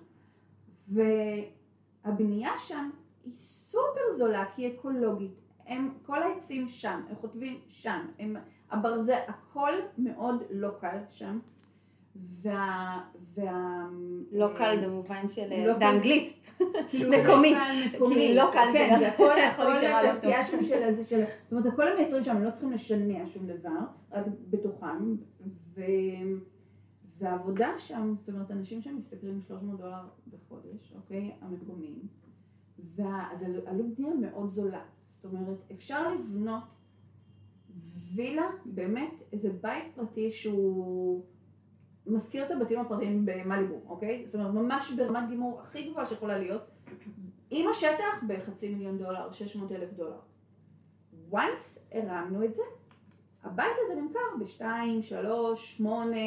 והבנייה 2.05 2.51
שם 2.59 2.89
היא 3.25 3.33
סופר 3.37 4.13
זולה, 4.17 4.45
כי 4.55 4.61
היא 4.61 4.73
אקולוגית. 4.73 5.31
הם, 5.67 5.93
כל 6.05 6.23
העצים 6.23 6.67
שם, 6.67 7.01
הם 7.09 7.15
חוטבים 7.15 7.59
שם, 7.67 8.05
הם, 8.19 8.35
הברזל, 8.71 9.19
הכל 9.27 9.71
מאוד 9.97 10.43
לא 10.49 10.69
קל 10.79 10.97
שם. 11.09 11.39
וה... 12.15 12.99
וה 13.33 13.87
לא 14.31 14.47
קל 14.55 14.85
במובן 14.85 15.29
של... 15.29 15.65
לא 15.67 15.73
קל. 15.73 15.79
באנגלית. 15.79 16.57
כאילו 16.89 17.11
מקומי. 17.17 17.55
כי 17.91 18.35
לא 18.35 18.49
קל 18.53 18.65
זה 18.71 18.77
כן, 18.77 18.89
לא- 18.93 18.99
זה 18.99 19.07
הכל, 19.07 19.35
יכול 19.51 19.65
על 19.65 20.05
התעשייה 20.05 20.39
אותו. 20.39 20.51
שם 20.51 20.63
של 20.63 20.83
איזה 20.83 21.03
של... 21.03 21.19
זאת 21.19 21.51
אומרת, 21.51 21.73
הכל 21.73 21.87
הם 21.87 21.97
מייצרים 21.97 22.23
שם, 22.23 22.35
הם 22.35 22.43
לא 22.43 22.51
צריכים 22.51 22.71
לשנע 22.71 23.25
שום 23.25 23.47
דבר, 23.47 23.79
רק 24.11 24.25
בתוכם. 24.49 25.15
והעבודה 27.19 27.69
שם, 27.77 28.13
זאת 28.19 28.29
אומרת, 28.29 28.51
אנשים 28.51 28.81
שם 28.81 28.97
משתכרים 28.97 29.41
300 29.41 29.79
דולר 29.79 30.03
בחודש, 30.31 30.93
אוקיי? 30.95 31.31
המקומיים. 31.41 31.99
וה... 32.95 33.29
אז 33.33 33.43
על- 33.43 33.61
עלות 33.67 33.95
בנייה 33.97 34.13
מאוד 34.13 34.49
זולה. 34.49 34.81
זאת 35.07 35.25
אומרת, 35.25 35.57
אפשר 35.71 36.13
לבנות 36.13 36.63
וילה, 38.15 38.49
באמת, 38.65 39.13
איזה 39.33 39.49
בית 39.61 39.83
פרטי 39.95 40.31
שהוא 40.31 41.23
מזכיר 42.07 42.45
את 42.45 42.51
הבתים 42.51 42.79
הפרטיים 42.79 43.25
במליבו, 43.25 43.81
אוקיי? 43.87 44.23
זאת 44.27 44.35
אומרת, 44.35 44.53
ממש 44.53 44.91
ברמת 44.91 45.29
גימור 45.29 45.61
הכי 45.61 45.89
גבוהה 45.89 46.05
שיכולה 46.05 46.37
להיות, 46.37 46.61
עם 47.49 47.69
השטח 47.69 48.23
בחצי 48.27 48.75
מיליון 48.75 48.97
דולר, 48.97 49.31
600 49.31 49.71
אלף 49.71 49.93
דולר. 49.93 50.19
once 51.31 51.79
הרמנו 51.91 52.43
את 52.45 52.55
זה, 52.55 52.61
הבית 53.43 53.75
הזה 53.85 54.01
נמכר 54.01 54.19
בשתיים, 54.45 55.03
שלוש, 55.03 55.77
שמונה 55.77 56.17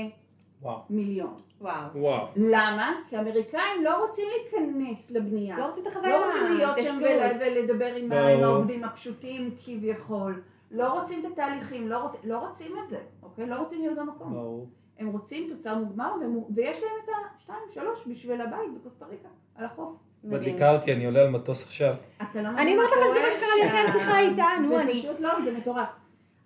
וואו. 0.65 0.79
מיליון. 0.91 1.35
וואו. 1.61 1.83
וואו. 1.95 2.27
למה? 2.37 2.93
כי 3.09 3.17
האמריקאים 3.17 3.85
לא 3.85 4.07
רוצים 4.07 4.25
להיכנס 4.31 5.11
לבנייה. 5.11 5.59
לא 5.59 5.67
רוצים 5.67 5.83
את 5.83 5.89
החוויה. 5.89 6.19
לא 6.21 6.27
רוצים 6.27 6.53
להיות 6.57 6.79
שם 6.81 6.99
ולדבר 7.41 7.95
עם 7.95 8.13
העובדים 8.13 8.85
הפשוטים 8.85 9.51
כביכול. 9.65 10.43
לא 10.71 10.93
רוצים 10.93 11.21
את 11.27 11.33
התהליכים, 11.33 11.89
לא, 11.89 11.99
רוצ... 11.99 12.25
לא 12.25 12.39
רוצים 12.39 12.73
את 12.85 12.89
זה, 12.89 12.99
אוקיי? 13.23 13.47
לא 13.47 13.55
רוצים 13.57 13.81
להיות 13.81 13.99
במקום. 13.99 14.33
ברור. 14.33 14.67
הם 14.99 15.09
רוצים 15.09 15.51
תוצר 15.57 15.75
מוגמר 15.79 16.13
והם... 16.21 16.39
ויש 16.55 16.83
להם 16.83 16.93
את 17.05 17.09
השתיים, 17.39 17.59
שלוש 17.75 17.99
בשביל 18.07 18.41
הבית 18.41 18.75
בקוסטה 18.81 19.07
ריקה, 19.07 19.29
על 19.57 19.65
החוף. 19.65 19.93
מדליקה 20.25 20.77
אותי, 20.77 20.93
אני 20.93 21.07
עולה 21.07 21.21
על 21.21 21.31
מטוס 21.31 21.67
עכשיו. 21.67 21.95
אתה 22.17 22.43
לא 22.43 22.49
אני 22.49 22.73
אומרת 22.77 22.91
לך 22.91 22.99
שזה 23.09 23.21
מה 23.25 23.31
שקרה 23.31 23.49
לי 23.63 23.67
אחרי. 23.69 23.79
השיחה 23.81 24.21
איתה, 24.21 24.45
נו, 24.63 24.69
זה 24.69 24.81
אני- 24.81 24.93
פשוט 24.93 25.21
לא, 25.21 25.31
זה 25.45 25.53
מטורף. 25.59 25.89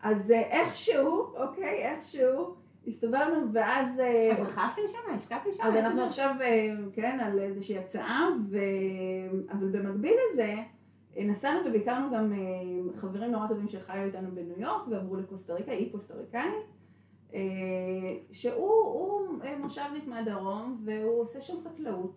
אז 0.03 0.31
אה, 0.31 0.41
איכשהו, 0.41 1.27
אוקיי, 1.37 1.87
איכשהו, 1.93 2.55
הסתובבנו 2.89 3.53
ואז... 3.53 4.01
אה, 4.01 4.33
אז 4.33 4.41
רכשתם 4.41 4.83
שם? 4.89 5.15
השקעתם 5.15 5.51
שם? 5.53 5.63
אז 5.63 5.75
אנחנו? 5.77 6.03
עכשיו, 6.03 6.35
אה, 6.41 6.75
כן, 6.93 7.19
על 7.23 7.39
איזושהי 7.39 7.79
הצעה, 7.79 8.29
ו... 8.51 8.59
אבל 9.51 9.69
במקביל 9.69 10.15
לזה, 10.33 10.55
אה, 11.17 11.25
נסענו 11.25 11.61
וביקרנו 11.67 12.11
גם 12.15 12.33
חברים 12.97 13.31
נורא 13.31 13.49
טובים 13.49 13.69
שחיו 13.69 14.05
איתנו 14.05 14.29
בניו 14.35 14.61
יורק 14.61 14.89
ועברו 14.89 15.17
לקוסטה 15.17 15.55
ריקה, 15.55 15.73
היא 15.73 15.93
קוסטה 15.93 16.15
ריקאי, 16.15 16.49
שהוא 18.33 18.55
הוא, 18.55 19.39
מושבניק 19.59 20.07
מהדרום 20.07 20.83
והוא 20.85 21.21
עושה 21.23 21.41
שם 21.41 21.55
חקלאות. 21.65 22.13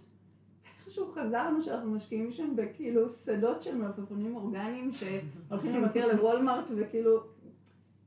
איכשהו 0.65 1.11
חזר 1.11 1.47
לנו 1.47 1.61
שאנחנו 1.61 1.91
משקיעים 1.91 2.31
שם 2.31 2.55
בכאילו 2.55 3.09
שדות 3.09 3.61
של 3.61 3.77
מלפפונים 3.77 4.35
אורגניים 4.35 4.91
שהולכים 4.91 5.73
למכר 5.73 6.07
לוולמארט 6.07 6.65
וכאילו, 6.75 7.19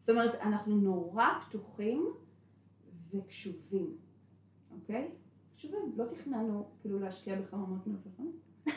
זאת 0.01 0.11
אומרת, 0.11 0.35
אנחנו 0.35 0.77
נורא 0.77 1.27
פתוחים 1.49 2.07
וקשובים, 3.15 3.91
אוקיי? 4.81 5.09
קשובים, 5.57 5.93
לא 5.97 6.05
תכננו 6.05 6.67
כאילו 6.81 6.99
להשקיע 7.01 7.35
בחממות 7.35 7.87
מלפפון. 7.87 8.33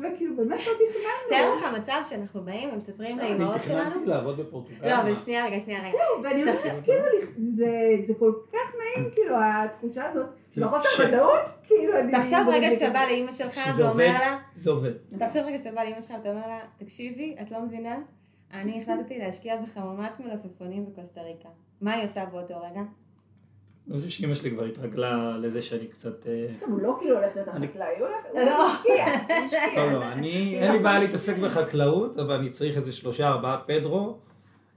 וכאילו 0.00 0.36
באמת 0.36 0.60
לא 0.66 0.72
תכננו. 0.72 1.28
תאר 1.28 1.54
לך 1.56 1.78
מצב 1.78 2.00
שאנחנו 2.02 2.42
באים 2.44 2.68
ומספרים 2.72 3.18
לאימהות 3.18 3.54
אני 3.56 3.62
שלנו. 3.64 3.90
תכננתי 3.90 4.06
לעבוד 4.06 4.40
בפורטוגל. 4.40 4.88
לא, 4.88 5.00
אבל? 5.00 5.14
שנייה 5.14 5.46
רגע, 5.46 5.60
שנייה 5.60 5.80
רגע. 5.80 5.90
זהו, 5.90 6.22
ואני 6.24 6.42
אומרת. 6.42 6.60
כאילו, 6.84 7.02
זה- 8.06 8.14
כל 8.18 8.32
כך 8.52 8.74
נעים, 8.78 9.10
כאילו, 9.14 9.34
התחושה 9.40 10.10
הזאת, 10.10 10.26
ש- 10.54 11.00
ודאות, 11.00 11.40
כאילו, 11.66 11.98
אני... 11.98 12.12
תחשוב 12.12 12.38
רגע 12.52 12.70
שאתה 12.70 12.90
בא 12.90 13.04
לאימא 13.04 13.32
שלך 13.32 13.60
ואומר. 13.78 14.04
לה, 14.04 14.38
זה 14.54 14.70
עובד. 14.70 14.92
תחשוב 15.18 15.42
רגע 15.42 15.58
שאתה 15.58 15.72
בא 15.72 15.82
לאימא 15.82 16.00
שלך 16.00 16.10
ואתה 16.10 16.28
אומר 16.30 16.46
לה, 16.48 16.60
תקשיבי, 16.78 17.36
את 17.42 17.50
לא 17.50 17.60
מבינה? 17.62 17.98
אני 18.52 18.82
החלטתי 18.82 19.18
להשקיע 19.18 19.56
בחממת 19.62 20.20
מלפפונים 20.20 20.86
בקוסטה 20.86 21.20
ריקה. 21.22 21.48
מה 21.82 21.92
היא 21.92 22.04
עושה 22.04 22.24
באותו 22.24 22.54
רגע? 22.70 22.80
אני 23.90 23.96
חושב 23.96 24.08
שאימא 24.08 24.34
שלי 24.34 24.50
כבר 24.50 24.64
התרגלה 24.64 25.36
לזה 25.38 25.62
שאני 25.62 25.86
קצת... 25.86 26.26
אה, 26.26 26.46
הוא 26.66 26.80
לא 26.82 26.96
כאילו 27.00 27.16
הולך 27.18 27.36
להיות 27.36 27.48
אני- 27.48 27.66
החקלאי, 27.66 27.98
הוא 27.98 28.06
הולך, 28.06 28.16
הוא 28.32 28.40
לא. 28.40 28.68
משקיע, 28.68 29.04
הוא 29.06 29.44
משקיע. 29.46 29.86
לא, 29.92 30.00
לא, 30.00 30.04
אני, 30.12 30.58
אין 30.58 30.72
לי 30.72 30.78
בעיה 30.78 30.98
להתעסק 30.98 31.36
בחקלאות, 31.38 32.18
אבל 32.18 32.34
אני 32.34 32.50
צריך 32.50 32.76
איזה 32.76 32.92
שלושה 32.92 33.28
ארבעה 33.28 33.60
פדרו 33.66 34.18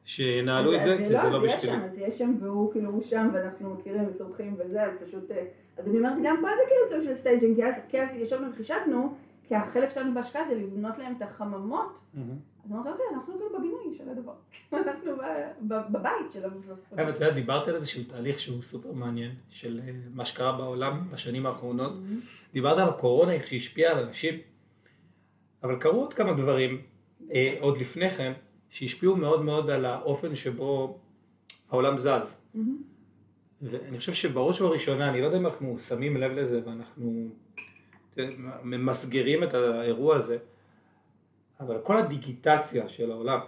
שינהלו 0.06 0.76
את 0.76 0.84
זה, 0.84 0.94
אז 0.94 0.98
כי 1.00 1.08
זה 1.08 1.30
לא 1.30 1.38
אז 1.38 1.44
יש 1.44 1.56
בשבילי. 1.56 1.76
שם, 1.78 1.82
אז 1.86 1.98
יש 1.98 2.18
שם, 2.18 2.36
והוא 2.42 2.72
כאילו 2.72 2.90
הוא 2.92 3.04
שם, 3.04 3.30
ואנחנו 3.34 3.70
מכירים 3.70 4.08
וסומכים 4.10 4.56
וזה, 4.60 4.84
אז 4.84 4.92
פשוט... 5.08 5.32
אה, 5.32 5.44
אז 5.78 5.88
אני 5.88 5.98
אומרת, 5.98 6.14
גם 6.24 6.38
פה 6.42 6.48
זה 6.58 6.62
כאילו 6.68 6.82
סוג 6.90 7.10
של 7.10 7.16
staging, 7.20 7.62
כי 7.90 8.02
אז 8.02 8.16
ישבנו 8.16 8.48
וחישבנו, 8.54 9.14
כי 9.48 9.56
החלק 9.56 9.90
שלנו 9.90 10.14
בהשקעה 10.14 10.48
זה 10.48 10.56
לבנות 10.56 10.98
להם 10.98 11.14
את 11.18 11.22
החממות. 11.22 11.98
אז 12.66 12.72
אמרתי, 12.72 12.90
אוקיי, 12.90 13.06
אנחנו 13.14 13.34
כאילו 13.34 13.50
בבינוי 13.60 13.98
של 13.98 14.10
הדבר. 14.10 14.34
אנחנו 14.88 15.12
בבית 15.62 16.32
של 16.34 16.46
הדבר. 16.46 16.74
אבל 16.92 17.10
את 17.10 17.16
יודעת, 17.16 17.34
דיברת 17.34 17.68
על 17.68 17.76
איזשהו 17.76 18.04
תהליך 18.04 18.40
שהוא 18.40 18.62
סופר 18.62 18.92
מעניין, 18.92 19.32
של 19.50 19.80
אה, 19.84 19.92
מה 20.14 20.26
שקרה 20.26 20.58
בעולם 20.58 21.10
בשנים 21.12 21.46
האחרונות. 21.46 21.94
דיברת 22.54 22.78
על 22.78 22.90
הקורונה, 22.90 23.32
איך 23.32 23.48
שהיא 23.48 23.60
השפיעה 23.60 23.92
על 23.92 24.04
אנשים, 24.04 24.34
אבל 25.64 25.76
קרו 25.76 26.02
עוד 26.02 26.14
כמה 26.14 26.34
דברים, 26.34 26.82
אה, 27.32 27.56
עוד 27.60 27.78
לפני 27.78 28.10
כן, 28.10 28.34
שהשפיעו 28.70 29.16
מאוד 29.16 29.42
מאוד 29.42 29.70
על 29.70 29.86
האופן 29.86 30.36
שבו 30.36 31.00
העולם 31.70 31.98
זז. 31.98 32.42
מהמם. 32.54 32.78
ואני 33.62 33.98
חושב 33.98 34.14
שבראש 34.14 34.62
ובראשונה, 34.62 35.10
אני 35.10 35.22
לא 35.22 35.26
יודע 35.26 35.38
אם 35.38 35.46
אנחנו 35.46 35.80
שמים 35.80 36.18
לב 36.18 36.32
לזה 36.32 36.62
ואנחנו 36.66 37.30
ממסגרים 38.64 39.44
את 39.44 39.54
האירוע 39.54 40.16
הזה, 40.16 40.38
אבל 41.60 41.78
כל 41.84 41.98
הדיגיטציה 41.98 42.88
של 42.88 43.12
העולם, 43.12 43.40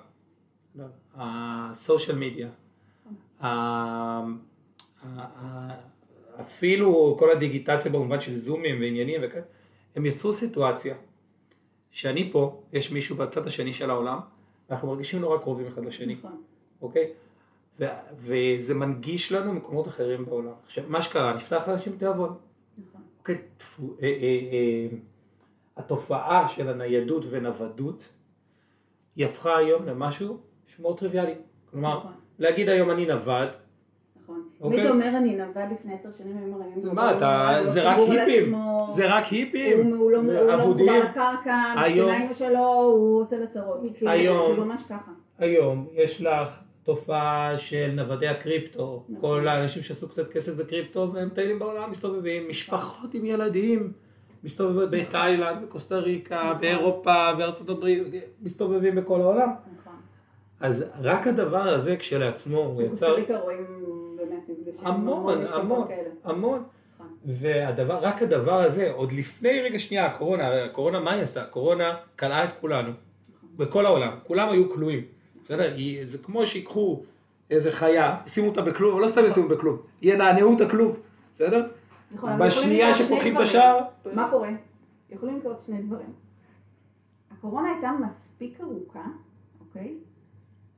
הסושיאל 1.15 2.17
מדיה, 2.17 2.49
אפילו 6.41 7.15
כל 7.19 7.29
הדיגיטציה 7.31 7.91
במובן 7.91 8.19
של 8.21 8.35
זומים 8.35 8.81
ועניינים 8.81 9.21
וכאלה, 9.23 9.43
הם 9.95 10.05
יצרו 10.05 10.33
סיטואציה 10.33 10.95
שאני 11.91 12.31
פה, 12.31 12.61
יש 12.73 12.91
מישהו 12.91 13.15
בצד 13.15 13.47
השני 13.47 13.73
של 13.73 13.89
העולם, 13.89 14.19
ואנחנו 14.69 14.87
מרגישים 14.87 15.21
נורא 15.21 15.37
קרובים 15.37 15.67
אחד 15.67 15.85
לשני. 15.85 16.15
נכון. 16.15 16.41
אוקיי? 16.81 17.11
ו- 17.79 17.85
וזה 18.17 18.73
מנגיש 18.73 19.31
לנו 19.31 19.53
מקומות 19.53 19.87
אחרים 19.87 20.25
בעולם. 20.25 20.51
עכשיו, 20.65 20.83
מה 20.87 21.01
שקרה, 21.01 21.33
נפתח 21.33 21.67
לאנשים 21.67 21.97
תיאבון. 21.97 22.35
נכון. 22.77 23.01
אוקיי? 23.19 23.37
תפו- 23.57 23.93
אה, 24.01 24.07
אה, 24.07 24.39
אה, 24.51 24.97
התופעה 25.77 26.47
של 26.47 26.69
הניידות 26.69 27.25
ונוודות, 27.29 28.09
היא 29.15 29.25
הפכה 29.25 29.57
היום 29.57 29.85
למשהו 29.85 30.37
שמאוד 30.67 30.97
טריוויאלי. 30.99 31.33
כלומר, 31.71 31.97
נכון. 31.97 32.11
להגיד 32.39 32.69
היום 32.69 32.91
אני 32.91 33.05
נווד, 33.05 33.47
נכון. 34.23 34.43
אוקיי. 34.61 34.79
היית 34.79 34.91
אומר 34.91 35.07
אני 35.07 35.35
נווד 35.35 35.63
לפני 35.73 35.93
עשר 35.93 36.09
שנים, 36.17 36.37
היו 36.37 36.47
מראים 36.57 36.79
זה 36.79 36.93
מה, 36.93 37.17
אתה, 37.17 37.57
הוא 37.59 37.67
זה 37.69 37.89
רק 37.89 37.97
היפים, 37.97 38.55
זה 38.91 39.15
רק 39.15 39.25
היפים, 39.25 39.95
הוא 39.95 40.11
לא 40.11 40.17
הוא 40.17 40.25
לא. 40.33 40.57
מחובר 40.57 40.99
לקרקע, 41.03 41.83
אימא 41.85 42.33
שלו, 42.33 42.73
הוא 42.73 43.23
עושה 43.23 43.37
לה 43.37 43.47
צרות. 43.47 43.79
היום- 44.07 44.55
זה 44.55 44.61
ממש 44.61 44.81
ככה. 44.89 45.11
היום 45.37 45.87
יש 45.93 46.21
לך 46.21 46.49
תופעה 46.83 47.57
של 47.57 47.91
נוודי 47.95 48.27
הקריפטו, 48.27 49.03
נכון. 49.09 49.21
כל 49.21 49.47
האנשים 49.47 49.83
שעשו 49.83 50.09
קצת 50.09 50.31
כסף 50.31 50.55
בקריפטו 50.55 51.11
והם 51.13 51.27
מטיילים 51.27 51.59
בעולם 51.59 51.89
מסתובבים, 51.89 52.49
משפחות 52.49 53.13
עם 53.13 53.25
ילדים 53.25 53.91
מסתובבות 54.47 54.89
בתאילנד, 54.91 55.61
בקוסטה 55.63 55.97
ריקה, 55.97 56.43
נכון. 56.43 56.61
באירופה, 56.61 57.33
בארצות 57.37 57.69
הברית, 57.69 58.03
מסתובבים 58.41 58.95
בכל 58.95 59.21
העולם. 59.21 59.49
נכון. 59.79 59.93
אז 60.59 60.85
רק 61.01 61.27
הדבר 61.27 61.61
הזה 61.61 61.97
כשלעצמו 61.97 62.57
הוא 62.57 62.81
יצר 62.81 62.87
בקוסטה 62.87 63.11
ריקה 63.11 63.37
רואים 63.37 63.65
באמת 64.17 64.49
נפגשים. 64.49 64.87
המון, 64.87 65.43
המון. 65.49 65.87
המון. 66.23 66.63
נכון. 66.95 67.07
והדבר, 67.25 67.97
רק 68.01 68.21
הדבר 68.21 68.61
הזה, 68.61 68.91
עוד 68.91 69.11
לפני 69.11 69.61
רגע 69.61 69.79
שנייה, 69.79 70.05
הקורונה, 70.05 70.63
הקורונה, 70.63 70.99
מה 70.99 71.11
היא 71.11 71.21
עשתה? 71.21 71.41
הקורונה 71.41 71.95
קלעה 72.15 72.43
את 72.43 72.49
כולנו, 72.61 72.91
בכל 73.57 73.85
העולם, 73.85 74.11
כולם 74.23 74.49
היו 74.49 74.69
כלואים, 74.69 75.01
בסדר? 75.45 75.73
זה 76.05 76.17
כמו 76.17 76.47
שיקחו 76.47 77.01
איזה 77.51 77.71
חיה, 77.71 78.17
ישימו 78.25 78.47
אותה 78.47 78.61
בכלוב, 78.61 78.93
אבל 78.93 79.03
לא 79.03 79.07
סתם 79.07 79.25
ישימו 79.25 79.47
בכלוב, 79.47 79.83
ינענעו 80.01 80.55
את 80.55 80.61
הכלוב, 80.61 80.99
בסדר? 81.35 81.67
נכון, 82.11 82.39
בשנייה 82.39 82.93
שפותחים 82.93 83.35
את. 83.35 83.41
השער, 83.41 83.79
מה 84.13 84.27
קורה? 84.31 84.49
יכולים 85.09 85.37
לקרות 85.37 85.61
שני 85.65 85.81
דברים. 85.81 86.13
הקורונה 87.31 87.69
הייתה 87.71 87.91
מספיק 88.05 88.61
ארוכה, 88.61 89.03
אוקיי? 89.59 89.93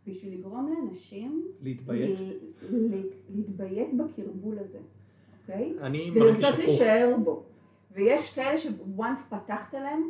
בשביל 0.07 0.39
לגרום 0.39 0.73
לאנשים 0.73 1.47
להתביית. 1.61 2.19
ל- 2.19 2.95
ל- 2.95 3.03
להתביית 3.35 3.89
בקרבול 3.97 4.59
הזה, 4.59 4.77
אוקיי? 5.41 5.73
אני 5.81 6.09
מרגיש 6.09 6.23
ולרצות 6.23 6.53
הפוך. 6.53 6.65
להישאר 6.67 7.15
בו. 7.23 7.43
ויש 7.91 8.33
כאלה 8.35 8.57
ש-once 8.57 9.19
פתחת 9.29 9.73
להם, 9.73 10.03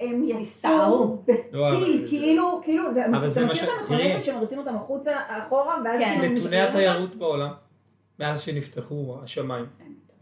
הם 0.00 0.24
יצאו. 0.28 0.70
לא, 0.70 1.16
בטיל, 1.24 2.02
זה- 2.02 2.08
כאילו, 2.08 2.60
כאילו, 2.64 2.92
זה, 2.94 3.06
אבל 3.06 3.28
זה 3.28 3.40
אתה 3.40 3.46
מה 3.46 3.52
מכיר 3.52 3.64
ש- 3.64 3.68
את 3.68 3.78
המכוניות 3.80 4.02
תראי. 4.02 4.12
האלה 4.12 4.22
שמריצים 4.24 4.58
אותם 4.58 4.76
החוצה, 4.76 5.12
אחורה, 5.28 5.82
ואז 5.84 6.00
כן. 6.00 6.20
נתוני? 6.32 6.60
התיירות 6.60 7.16
בעולם, 7.16 7.50
מאז 8.20 8.40
שנפתחו 8.40 9.16
השמיים. 9.22 9.64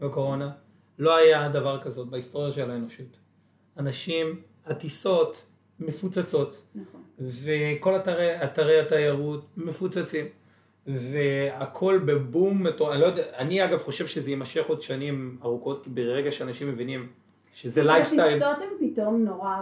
בקורונה, 0.03 0.51
לא 0.99 1.15
היה 1.15 1.49
דבר 1.49 1.81
כזאת 1.81 2.07
בהיסטוריה 2.07 2.51
של 2.51 2.71
האנושות. 2.71 3.17
אנשים, 3.77 4.41
הטיסות 4.65 5.45
מפוצצות, 5.79 6.63
נכון. 6.75 7.01
וכל 7.19 7.95
אתרי, 7.95 8.43
אתרי 8.43 8.79
התיירות 8.79 9.45
מפוצצים, 9.57 10.25
והכל 10.87 11.99
בבום, 12.05 12.67
אני 12.67 13.01
לא 13.01 13.05
יודע, 13.05 13.23
אני 13.37 13.65
אגב 13.65 13.77
חושב 13.77 14.07
שזה 14.07 14.31
יימשך 14.31 14.65
עוד 14.65 14.81
שנים 14.81 15.37
ארוכות, 15.43 15.83
כי 15.83 15.89
ברגע 15.89 16.31
שאנשים 16.31 16.69
מבינים 16.69 17.09
שזה 17.53 17.83
לייפסטייל, 17.83 18.43
הטיסות 18.43 18.61
הן 18.61 18.89
פתאום 18.89 19.23
נורא 19.23 19.55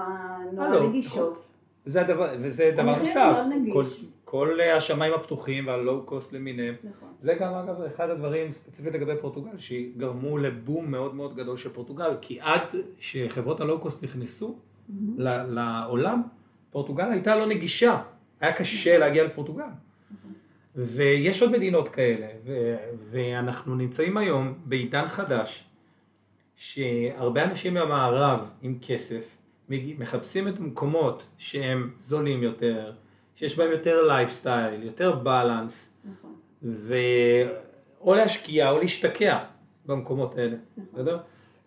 נורא 0.53 0.67
הלו, 0.67 0.89
נגישות. 0.89 1.43
זה 1.85 2.01
הדבר, 2.01 2.29
וזה 2.41 2.71
דבר 2.75 2.95
נוסף. 2.99 3.37
כל, 3.73 3.83
כל 4.31 4.61
השמיים 4.61 5.13
הפתוחים 5.13 5.67
וה 5.67 5.82
low 5.82 6.03
cost 6.03 6.33
למיניהם, 6.33 6.75
נכון. 6.83 7.09
זה 7.19 7.33
גם 7.33 7.53
אגב 7.53 7.81
אחד 7.81 8.09
הדברים 8.09 8.51
ספציפית 8.51 8.93
לגבי 8.93 9.13
פורטוגל 9.21 9.57
שגרמו 9.57 10.37
לבום 10.37 10.91
מאוד 10.91 11.15
מאוד 11.15 11.35
גדול 11.35 11.57
של 11.57 11.69
פורטוגל 11.69 12.09
כי 12.21 12.39
עד 12.41 12.61
שחברות 12.99 13.61
ה 13.61 13.67
low 13.67 13.82
cost 13.82 14.03
נכנסו 14.03 14.59
ל- 15.17 15.43
לעולם 15.43 16.21
פורטוגל 16.69 17.11
הייתה 17.11 17.35
לא 17.35 17.47
נגישה, 17.47 18.01
היה 18.39 18.53
קשה 18.53 18.97
להגיע 18.97 19.23
לפורטוגל. 19.23 19.63
ויש 20.75 21.41
עוד 21.41 21.51
מדינות 21.51 21.89
כאלה 21.89 22.27
ו- 22.45 22.75
ואנחנו 23.09 23.75
נמצאים 23.75 24.17
היום 24.17 24.53
בעידן 24.65 25.07
חדש 25.07 25.63
שהרבה 26.55 27.43
אנשים 27.43 27.73
מהמערב 27.73 28.51
עם 28.61 28.77
כסף 28.87 29.37
מחפשים 29.69 30.47
את 30.47 30.57
המקומות 30.57 31.27
שהם 31.37 31.91
זולים 31.99 32.43
יותר, 32.43 32.93
שיש 33.41 33.57
בהם 33.57 33.71
יותר 33.71 34.01
לייפסטייל, 34.07 34.83
יותר 34.83 35.15
balance. 35.15 35.97
נכון. 36.05 36.33
ו... 36.63 36.95
או 38.01 38.15
להשקיע 38.15 38.71
או 38.71 38.79
להשתקע 38.79 39.37
במקומות 39.85 40.37
האלה, 40.37 40.55
בסדר? 40.93 41.17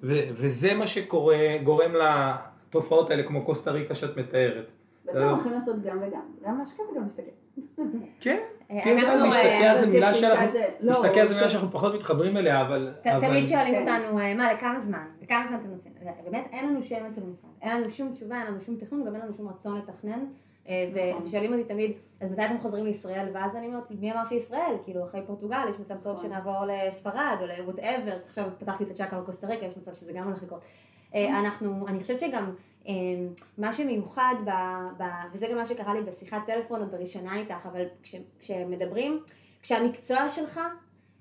ו... 0.03 0.15
וזה 0.33 0.75
מה 0.75 0.87
שקורה, 0.87 1.37
גורם 1.65 1.91
לתופעות 1.95 3.11
האלה 3.11 3.23
כמו 3.23 3.45
קוסטה 3.45 3.71
ריקה 3.71 3.95
שאת 3.95 4.17
מתארת. 4.17 4.71
ואתם 5.07 5.29
הולכים 5.29 5.53
לעשות 5.53 5.83
גם 5.83 5.99
וגם, 6.03 6.21
גם 6.47 6.59
להשקיע 6.59 6.85
וגם 6.93 7.03
להשתגע. 7.03 7.33
כן, 8.21 8.39
אה, 8.71 8.81
כן, 8.85 8.99
אנחנו, 8.99 9.27
להשתקע 9.27 9.73
אה, 9.73 9.81
זה 9.81 9.87
מילה 9.87 10.15
שאנחנו, 10.15 10.53
זה- 10.53 10.69
לא, 10.81 10.93
להשתקע 10.93 11.25
זה 11.25 11.35
מילה 11.35 11.49
שאנחנו 11.49 11.71
פחות 11.71 11.95
מתחברים 11.95 12.37
אליה, 12.37 12.61
אבל... 12.61 12.95
תמיד 13.03 13.47
שואלים 13.47 13.75
כן. 13.75 13.81
אותנו, 13.81 14.19
אה, 14.19 14.35
מה, 14.35 14.53
לכמה 14.53 14.81
זמן? 14.81 15.05
לכמה 15.23 15.47
זמן 15.49 15.59
אתם 15.61 15.71
עושים? 15.71 15.93
באמת, 16.25 16.49
אין 16.53 16.69
לנו 16.69 16.83
שמץ 16.83 17.17
של 17.17 17.27
משרד. 17.27 17.51
אין 17.63 17.77
לנו 17.77 17.91
שום 17.91 18.13
תשובה, 18.13 18.37
אין 18.39 18.47
לנו 18.47 18.61
שום 18.61 18.77
תכנון, 18.77 19.05
גם 19.05 19.15
אין 19.15 19.23
לנו 19.23 19.35
שום 19.35 19.49
רצון 19.49 19.79
לתכנן. 19.79 20.25
אה, 20.69 21.11
נכון. 21.11 21.23
ושואלים 21.25 21.53
אותי 21.53 21.65
תמיד, 21.65 21.93
אז 22.21 22.33
מתי 22.33 22.45
אתם 22.45 22.59
חוזרים 22.59 22.85
לישראל? 22.85 23.29
ואז 23.35 23.57
אני 23.57 23.67
אומרת, 23.67 23.91
מי 23.91 24.13
אמר 24.13 24.25
שישראל? 24.25 24.77
כאילו, 24.85 25.05
אחרי 25.05 25.21
פורטוגל 25.27 25.67
יש 25.71 25.81
מצב 25.81 25.95
טוב 26.03 26.13
נכון. 26.17 26.29
שנעבור 26.29 26.65
לספרד 26.67 27.37
או 27.41 27.47
ל-whatever. 27.47 28.25
עכשיו 28.25 28.49
פתחתי 28.59 28.85
את 28.85 28.91
הצ'קה 28.91 29.21
בקוסטה 29.21 29.47
ריקה, 29.47 29.67
יש 29.67 29.77
מצב 29.77 29.95
שזה 29.95 30.13
גם 30.13 30.25
הולך 30.25 30.43
לקרות. 30.43 30.61
אה, 31.15 31.41
אנחנו, 31.41 31.89
אני 31.89 32.01
חושבת 32.01 32.21
שגם 32.21 32.55
אה, 32.89 32.93
מה 33.59 33.73
שמיוחד, 33.73 34.35
ב, 34.45 34.51
ב, 34.99 35.05
וזה 35.33 35.47
גם 35.51 35.57
מה 35.57 35.67
שקרה 35.67 35.95
לי 35.95 36.03
בשיחת 36.03 36.39
טלפון 36.47 36.81
עוד 36.81 36.95
הראשונה 36.95 37.37
איתך, 37.37 37.67
אבל 37.73 37.85
כש, 38.03 38.15
כשמדברים, 38.39 39.23
כשהמקצוע 39.63 40.29
שלך 40.29 40.61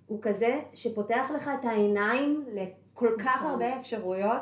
הוא 0.08 0.20
כזה 0.22 0.60
שפותח 0.74 1.32
לך 1.36 1.52
את 1.60 1.66
העיניים 1.66 2.46
לכל 2.54 3.16
כך 3.20 3.36
נכון. 3.38 3.52
הרבה 3.52 3.78
אפשרויות, 3.78 4.42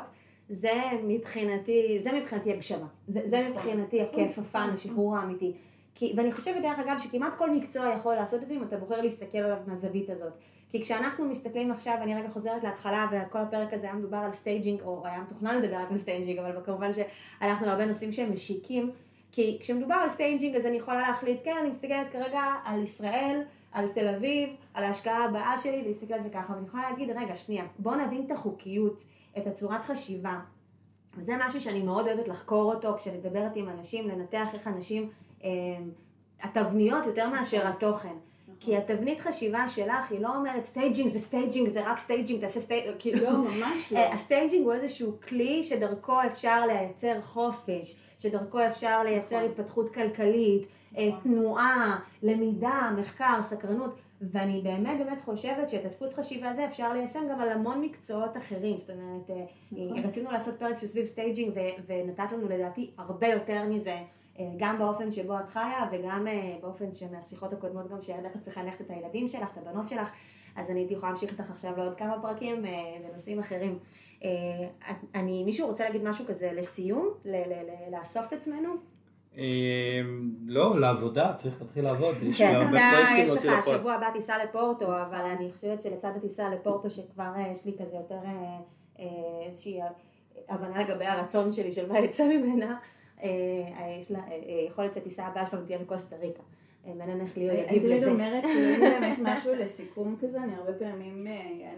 זה 0.52 0.80
מבחינתי, 1.04 1.98
זה 1.98 2.12
מבחינתי 2.12 2.52
הגשמה. 2.52 2.86
זה, 3.08 3.20
זה 3.24 3.48
מבחינתי 3.50 4.02
הכיף, 4.02 4.38
הפאן, 4.38 4.70
השחרור 4.72 5.16
האמיתי. 5.16 5.52
כי, 5.94 6.12
ואני 6.16 6.32
חושבת 6.32 6.62
דרך 6.62 6.78
אגב 6.78 6.98
שכמעט 6.98 7.34
כל 7.34 7.50
מקצוע 7.50 7.94
יכול 7.96 8.14
לעשות 8.14 8.42
את 8.42 8.48
זה 8.48 8.54
אם 8.54 8.62
אתה 8.62 8.76
בוחר 8.76 9.00
להסתכל 9.00 9.38
עליו 9.38 9.56
מהזווית 9.66 10.10
הזאת. 10.10 10.32
כי 10.70 10.82
כשאנחנו 10.82 11.24
מסתכלים 11.24 11.70
עכשיו, 11.70 11.98
אני 12.02 12.14
רגע 12.14 12.28
חוזרת 12.28 12.64
להתחלה, 12.64 13.06
וכל 13.12 13.38
הפרק 13.38 13.72
הזה 13.72 13.86
היה 13.86 13.94
מדובר 13.94 14.16
על 14.16 14.32
staging, 14.32 14.80
או 14.80 15.02
היה 15.04 15.20
מתוכנן 15.20 15.62
לדבר 15.62 15.76
רק 15.76 15.90
על 15.90 15.98
staging, 15.98 16.38
אבל 16.38 16.60
כמובן 16.64 16.90
שהלכנו 16.94 17.66
להרבה 17.66 17.86
נושאים 17.86 18.12
שהם 18.12 18.32
משיקים. 18.32 18.90
כי 19.32 19.58
כשמדובר 19.60 19.94
על 19.94 20.08
staging 20.08 20.56
אז 20.56 20.66
אני 20.66 20.76
יכולה 20.76 21.00
להחליט, 21.00 21.40
כן, 21.44 21.56
אני 21.60 21.68
מסתכלת 21.68 22.12
כרגע 22.12 22.42
על 22.64 22.82
ישראל, 22.82 23.42
על 23.72 23.88
תל 23.88 24.08
אביב, 24.08 24.48
על 24.74 24.84
ההשקעה 24.84 25.24
הבאה 25.24 25.58
שלי, 25.58 25.82
ולהסתכל 25.84 26.14
על 26.14 26.22
זה 26.22 26.30
ככה, 26.30 26.52
ואני 26.52 26.66
יכולה 26.66 26.90
להגיד, 26.90 27.10
רגע, 27.10 27.36
שנייה, 27.36 27.64
בואו 27.78 27.94
נבין 27.94 28.22
את 28.26 28.30
החוקיות, 28.30 29.04
את 29.38 29.46
הצורת 29.46 29.84
חשיבה. 29.84 30.40
וזה 31.16 31.32
משהו 31.46 31.60
שאני 31.60 31.82
מאוד 31.82 32.06
אוהבת 32.06 32.28
לחקור 32.28 32.74
אותו, 32.74 32.94
כשאני 32.96 33.18
מדברת 33.18 33.56
עם 33.56 33.68
אנשים, 33.68 34.08
לנתח 34.08 34.48
איך 34.54 34.68
אנשים, 34.68 35.08
אה, 35.44 35.50
התבניות 36.42 37.06
יותר 37.06 37.28
מאשר 37.28 37.68
התוכן. 37.68 38.14
כי 38.64 38.76
התבנית 38.76 39.20
חשיבה 39.20 39.68
שלך 39.68 40.10
היא 40.10 40.20
לא 40.20 40.36
אומרת 40.36 40.64
staging 40.64 41.08
זה 41.12 41.18
staging 41.18 41.68
זה 41.68 41.90
רק 41.90 41.98
staging 41.98 42.40
תעשה 42.40 42.60
staging, 42.60 42.94
כאילו, 43.02 43.22
לא, 43.22 43.38
ממש 43.38 43.92
לא. 43.92 43.98
ה 43.98 44.06
staging 44.06 44.64
הוא 44.64 44.72
איזשהו 44.72 45.12
כלי 45.28 45.64
שדרכו 45.64 46.16
אפשר 46.26 46.66
לייצר 46.66 47.20
חופש, 47.20 47.96
שדרכו 48.18 48.66
אפשר 48.66 49.02
לייצר 49.02 49.36
נכון. 49.36 49.50
התפתחות 49.50 49.94
כלכלית, 49.94 50.66
אה, 50.98 51.08
נכון. 51.08 51.20
תנועה, 51.20 51.98
למידה, 52.22 52.90
מחקר, 52.96 53.42
סקרנות, 53.42 53.94
ואני 54.30 54.60
באמת 54.60 54.98
באמת 54.98 55.20
חושבת 55.20 55.68
שאת 55.68 55.84
הדפוס 55.84 56.14
חשיבה 56.14 56.50
הזה 56.50 56.64
אפשר 56.64 56.92
ליישם 56.92 57.20
גם 57.30 57.40
על 57.40 57.48
המון 57.48 57.80
מקצועות 57.80 58.36
אחרים, 58.36 58.78
זאת 58.78 58.90
אומרת, 58.90 59.30
אה, 59.30 59.44
נכון. 59.72 59.98
רצינו 59.98 60.30
לעשות 60.32 60.58
פרק 60.58 60.78
של 60.78 60.86
סביב 60.86 61.04
staging 61.04 61.52
ונתת 61.86 62.32
לנו 62.32 62.48
לדעתי 62.48 62.90
הרבה 62.98 63.26
יותר 63.26 63.64
מזה. 63.64 63.96
אה, 64.38 64.44
גם 64.56 64.78
באופן 64.78 65.10
שבו 65.10 65.38
את 65.40 65.50
חיה 65.50 65.88
וגם 65.92 66.26
אה, 66.28 66.56
באופן 66.60 66.94
שמהשיחות 66.94 67.52
הקודמות 67.52 67.88
גם 67.90 68.02
שאת 68.02 68.18
הולכת 68.18 68.48
מחנכת 68.48 68.80
את 68.80 68.90
הילדים 68.90 69.28
שלך, 69.28 69.52
את 69.52 69.58
הבנות 69.58 69.88
שלך, 69.88 70.12
אז 70.56 70.70
אני 70.70 70.80
הייתי 70.80 70.94
יכולה 70.94 71.12
להמשיך 71.12 71.30
איתך 71.32 71.50
עכשיו 71.50 71.72
לעוד 71.76 71.96
כמה 71.96 72.22
פרקים 72.22 72.66
אה, 72.66 72.70
בנושאים 73.08 73.38
אחרים. 73.38 73.78
אה, 74.24 74.30
אני, 75.14 75.44
מישהו 75.44 75.68
רוצה 75.68 75.84
להגיד 75.84 76.04
משהו 76.04 76.26
כזה 76.26 76.52
לסיום? 76.52 77.08
ל- 77.24 77.36
ל- 77.36 77.62
ל- 77.70 77.98
לאסוף 77.98 78.28
את 78.28 78.32
עצמנו? 78.32 78.91
אה, 79.38 80.00
לא, 80.46 80.80
לעבודה, 80.80 81.32
צריך 81.36 81.62
להתחיל 81.62 81.84
לעבוד. 81.84 82.16
לי 82.22 82.32
כן, 82.32 82.68
אתה, 82.70 83.18
יש 83.18 83.30
לך 83.30 83.44
לפועל. 83.44 83.78
שבוע 83.78 83.92
הבא 83.92 84.06
טיסה 84.12 84.44
לפורטו, 84.44 84.84
אבל 84.84 85.20
אני 85.20 85.50
חושבת 85.52 85.82
שלצד 85.82 86.12
הטיסה 86.16 86.48
לפורטו 86.48 86.90
שכבר 86.90 87.32
אה, 87.36 87.48
יש 87.52 87.66
לי 87.66 87.72
כזה 87.72 87.96
יותר 87.96 88.18
אה, 88.24 88.58
אה, 88.98 89.06
איזושהי 89.46 89.80
הבנה 90.48 90.82
לגבי 90.82 91.04
הרצון 91.04 91.52
שלי 91.52 91.72
של 91.72 91.92
מה 91.92 91.98
יצא 91.98 92.28
ממנה, 92.28 92.78
יש 93.98 94.10
לה, 94.10 94.18
יכול 94.66 94.84
להיות 94.84 94.94
שהטיסה 94.94 95.26
הבאה 95.26 95.46
שלנו 95.46 95.66
תהיה 95.66 95.78
לקוסטה 95.78 96.16
ריקה. 96.16 96.42
מעניין 96.86 97.20
איך 97.20 97.36
ליאו 97.36 97.54
יגיב 97.54 97.68
הייתי 97.68 97.88
לזה. 97.88 98.10
אומרת, 98.10 98.42
כאילו, 98.42 98.74
אם 98.74 98.80
באמת 99.00 99.18
משהו 99.22 99.54
לסיכום 99.54 100.16
כזה, 100.20 100.42
אני 100.42 100.54
הרבה 100.54 100.72
פעמים, 100.72 101.24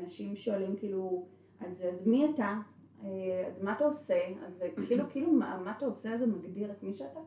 אנשים 0.03 0.37
שואלים 0.37 0.77
כאילו, 0.77 1.25
אז 1.67 2.07
מי 2.07 2.31
אתה? 2.35 2.55
אז 3.47 3.63
מה 3.63 3.73
אתה 3.73 3.85
עושה? 3.85 4.19
אז 4.47 4.65
כאילו, 4.87 5.05
כאילו, 5.11 5.33
מה 5.33 5.75
אתה 5.77 5.87
עושה 5.87 6.19
זה 6.19 6.27
מגדיר 6.27 6.71
את 6.71 6.83
מי 6.83 6.95
שאתה? 6.95 7.21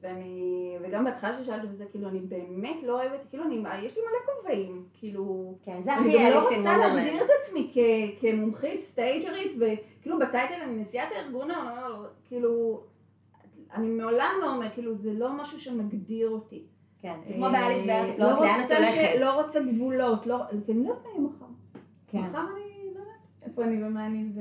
ואני, 0.00 0.46
וגם 0.82 1.04
בהתחלה 1.04 1.42
ששאלתי 1.42 1.66
וזה, 1.70 1.84
כאילו, 1.90 2.08
אני 2.08 2.18
באמת 2.20 2.76
לא 2.82 2.92
אוהבת, 3.02 3.20
כאילו, 3.30 3.44
אני, 3.44 3.54
יש 3.86 3.96
לי 3.96 4.02
מלא 4.02 4.34
כובעים, 4.42 4.84
כאילו, 4.94 5.54
כן, 5.64 5.82
זה 5.82 5.94
אני 5.96 6.00
הכי 6.00 6.24
גם 6.24 6.30
לא 6.30 6.42
רוצה 6.48 6.76
להגדיר. 6.78 7.24
את 7.24 7.30
עצמי 7.40 7.70
כ- 7.72 8.20
כמומחית 8.20 8.80
סטייג'רית, 8.80 9.52
וכאילו 9.56 10.18
בטייטל 10.18 10.54
אני 10.54 10.80
נשיאת 10.80 11.08
הארגון, 11.16 11.50
העולמי, 11.50 12.08
כאילו, 12.28 12.80
אני 13.74 13.86
מעולם 13.88 14.34
לא 14.42 14.54
אומר, 14.54 14.70
כאילו, 14.70 14.94
זה 14.96 15.12
לא 15.12 15.32
משהו 15.32 15.60
שמגדיר 15.60 16.28
אותי. 16.28 16.62
כן, 17.02 17.14
זה 17.26 17.34
כמו 17.34 17.46
באליס 17.52 17.86
בארץ, 17.86 18.08
לא 18.18 18.26
לא, 18.26 18.32
לאן 18.40 18.60
את 18.66 18.70
הולכת? 18.70 19.20
לא 19.20 19.42
רוצה 19.42 19.60
גבולות, 19.62 20.26
לא, 20.26 20.36
כי 20.66 20.72
אני 20.72 20.84
לא 20.84 20.88
יודעת 20.88 21.04
מה 21.04 21.10
יהיה 21.10 21.20
מחר. 21.20 21.46
כן. 22.08 22.18
מחר 22.18 22.38
אני 22.38 22.60
לא 22.94 23.00
יודעת 23.00 23.44
איפה 23.46 23.64
אני 23.64 23.84
ומה 23.84 24.06
אני 24.06 24.24
ו... 24.34 24.40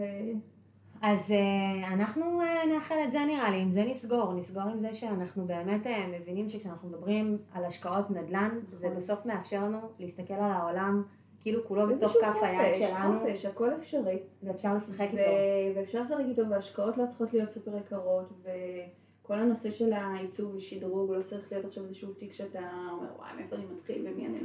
אז 1.01 1.31
אה, 1.31 1.93
אנחנו 1.93 2.41
אה, 2.41 2.65
נאחל 2.65 2.95
את 3.03 3.11
זה 3.11 3.19
נראה 3.19 3.51
לי, 3.51 3.61
עם 3.61 3.71
זה 3.71 3.83
נסגור, 3.83 4.33
נסגור 4.33 4.63
עם 4.63 4.79
זה 4.79 4.93
שאנחנו 4.93 5.45
באמת 5.45 5.87
אה, 5.87 6.07
מבינים 6.07 6.49
שכשאנחנו 6.49 6.89
מדברים 6.89 7.37
על 7.53 7.65
השקעות 7.65 8.11
נדל"ן, 8.11 8.59
זה 8.69 8.85
נכון. 8.85 8.95
בסוף 8.97 9.25
מאפשר 9.25 9.63
לנו 9.63 9.79
להסתכל 9.99 10.33
על 10.33 10.51
העולם 10.51 11.03
כאילו 11.41 11.65
כולו 11.65 11.87
בתוך 11.87 12.11
כף 12.21 12.37
היד 12.41 12.75
שלנו, 12.75 13.19
חופש, 13.19 13.45
הכל 13.45 13.73
אפשרי. 13.73 14.17
ואפשר 14.43 14.75
לשחק 14.75 15.07
ו- 15.13 15.17
איתו. 15.17 15.79
ואפשר 15.79 16.01
לשחק 16.01 16.23
איתו, 16.29 16.49
והשקעות 16.49 16.97
לא 16.97 17.05
צריכות 17.07 17.33
להיות 17.33 17.51
סופר 17.51 17.77
יקרות, 17.77 18.33
וכל 18.43 19.39
הנושא 19.39 19.71
של 19.71 19.93
העיצוב 19.93 20.55
ושדרוג 20.55 21.11
לא 21.11 21.21
צריך 21.21 21.51
להיות 21.51 21.65
עכשיו 21.65 21.85
איזשהו 21.85 22.13
תיק 22.13 22.33
שאתה 22.33 22.59
אומר, 22.91 23.07
וואי, 23.17 23.29
מאיפה 23.35 23.55
אני 23.55 23.65
מתחיל 23.75 24.07
ומי 24.07 24.27
אני... 24.27 24.39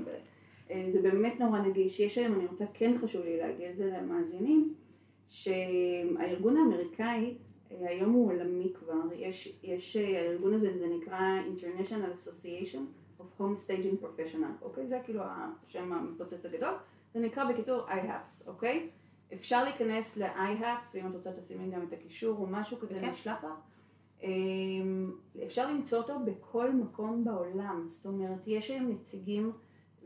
אה, 0.71 0.89
זה 0.93 1.03
באמת 1.03 1.41
נורא 1.41 1.59
נגיש. 1.59 2.01
יש 2.01 2.19
היום, 2.19 2.35
אני 2.35 2.47
רוצה, 2.47 2.65
כן 2.75 2.95
חשוב 3.03 3.23
לי 3.25 3.39
להגיד 3.39 3.67
את 3.71 3.77
זה 3.77 3.87
למאזינים, 3.99 4.75
שהארגון 5.31 6.57
האמריקאי, 6.57 7.37
אה, 7.71 7.89
היום 7.89 8.13
הוא 8.13 8.33
עולמי 8.33 8.73
כבר, 8.75 9.13
יש, 9.15 9.59
יש, 9.63 9.97
אה, 9.97 10.21
הארגון 10.21 10.55
הזה, 10.55 10.79
זה 10.79 10.87
נקרא 10.87 11.19
International 11.57 12.19
Association 12.19 12.81
of 13.21 13.41
Home 13.41 13.69
Staging 13.69 14.05
Professional, 14.05 14.63
אוקיי? 14.63 14.87
זה 14.87 15.01
כאילו 15.05 15.23
השם 15.25 15.93
המפוצץ 15.93 16.47
הגדול, 16.47 16.75
זה 17.15 17.21
נקרא 17.21 17.53
בקיצור 17.53 17.89
IAHSP, 17.89 18.47
אוקיי? 18.47 18.89
אפשר 19.35 19.65
להיכנס 19.65 20.17
ל-IAHSP, 20.17 20.85
ואם 20.95 21.07
את 21.07 21.15
רוצה 21.15 21.33
תשימי 21.33 21.71
גם 21.71 21.83
את 21.83 21.93
הקישור 21.93 22.39
או 22.39 22.47
משהו 22.47 22.79
כזה, 22.79 22.95
אני 22.95 23.07
בכיף. 23.07 23.21
אשלח 23.21 23.45
לך. 23.45 23.51
אמ, 24.23 25.13
אפשר 25.47 25.71
למצוא 25.71 25.99
אותו 25.99 26.15
בכל 26.25 26.73
מקום 26.73 27.25
בעולם, 27.25 27.85
זאת 27.87 28.07
אומרת, 28.07 28.43
יש 28.47 28.71
היום 28.71 28.89
נציגים 28.89 29.53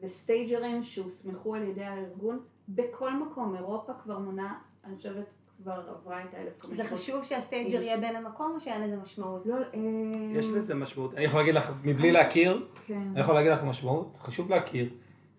וסטייג'רים 0.03 0.85
שהוסמכו 0.85 1.55
על 1.55 1.62
ידי 1.62 1.85
הארגון 1.85 2.41
בכל 2.69 3.12
מקום, 3.14 3.55
אירופה 3.57 3.93
כבר 3.95 4.19
מונה, 4.19 4.59
אני 4.89 4.97
חושבת, 4.97 5.24
כבר 5.62 5.82
עברה 6.03 6.20
את 6.24 6.34
ה-1500. 6.34 6.74
זה 6.74 6.84
חשוב 6.84 7.24
שה 7.24 7.44
stager 7.44 7.83
יהיה 7.82 7.97
בין 7.97 8.16
המקום 8.16 8.53
או 8.55 8.61
שאין 8.61 8.82
לזה 8.82 8.97
משמעות? 8.97 9.47
לא, 9.47 9.57
אמ, 9.74 10.30
יש 10.30 10.47
לזה 10.47 10.74
משמעות. 10.74 11.14
אני 11.14 11.24
יכול 11.24 11.41
להגיד 11.41 11.55
לך, 11.55 11.72
מבלי 11.84 12.12
להכיר, 12.12 12.66
כן. 12.86 13.03
אני 13.12 13.20
יכול 13.20 13.34
להגיד 13.34 13.53
לך 13.53 13.64
משמעות, 13.64 14.16
חשוב 14.22 14.51
להכיר 14.51 14.91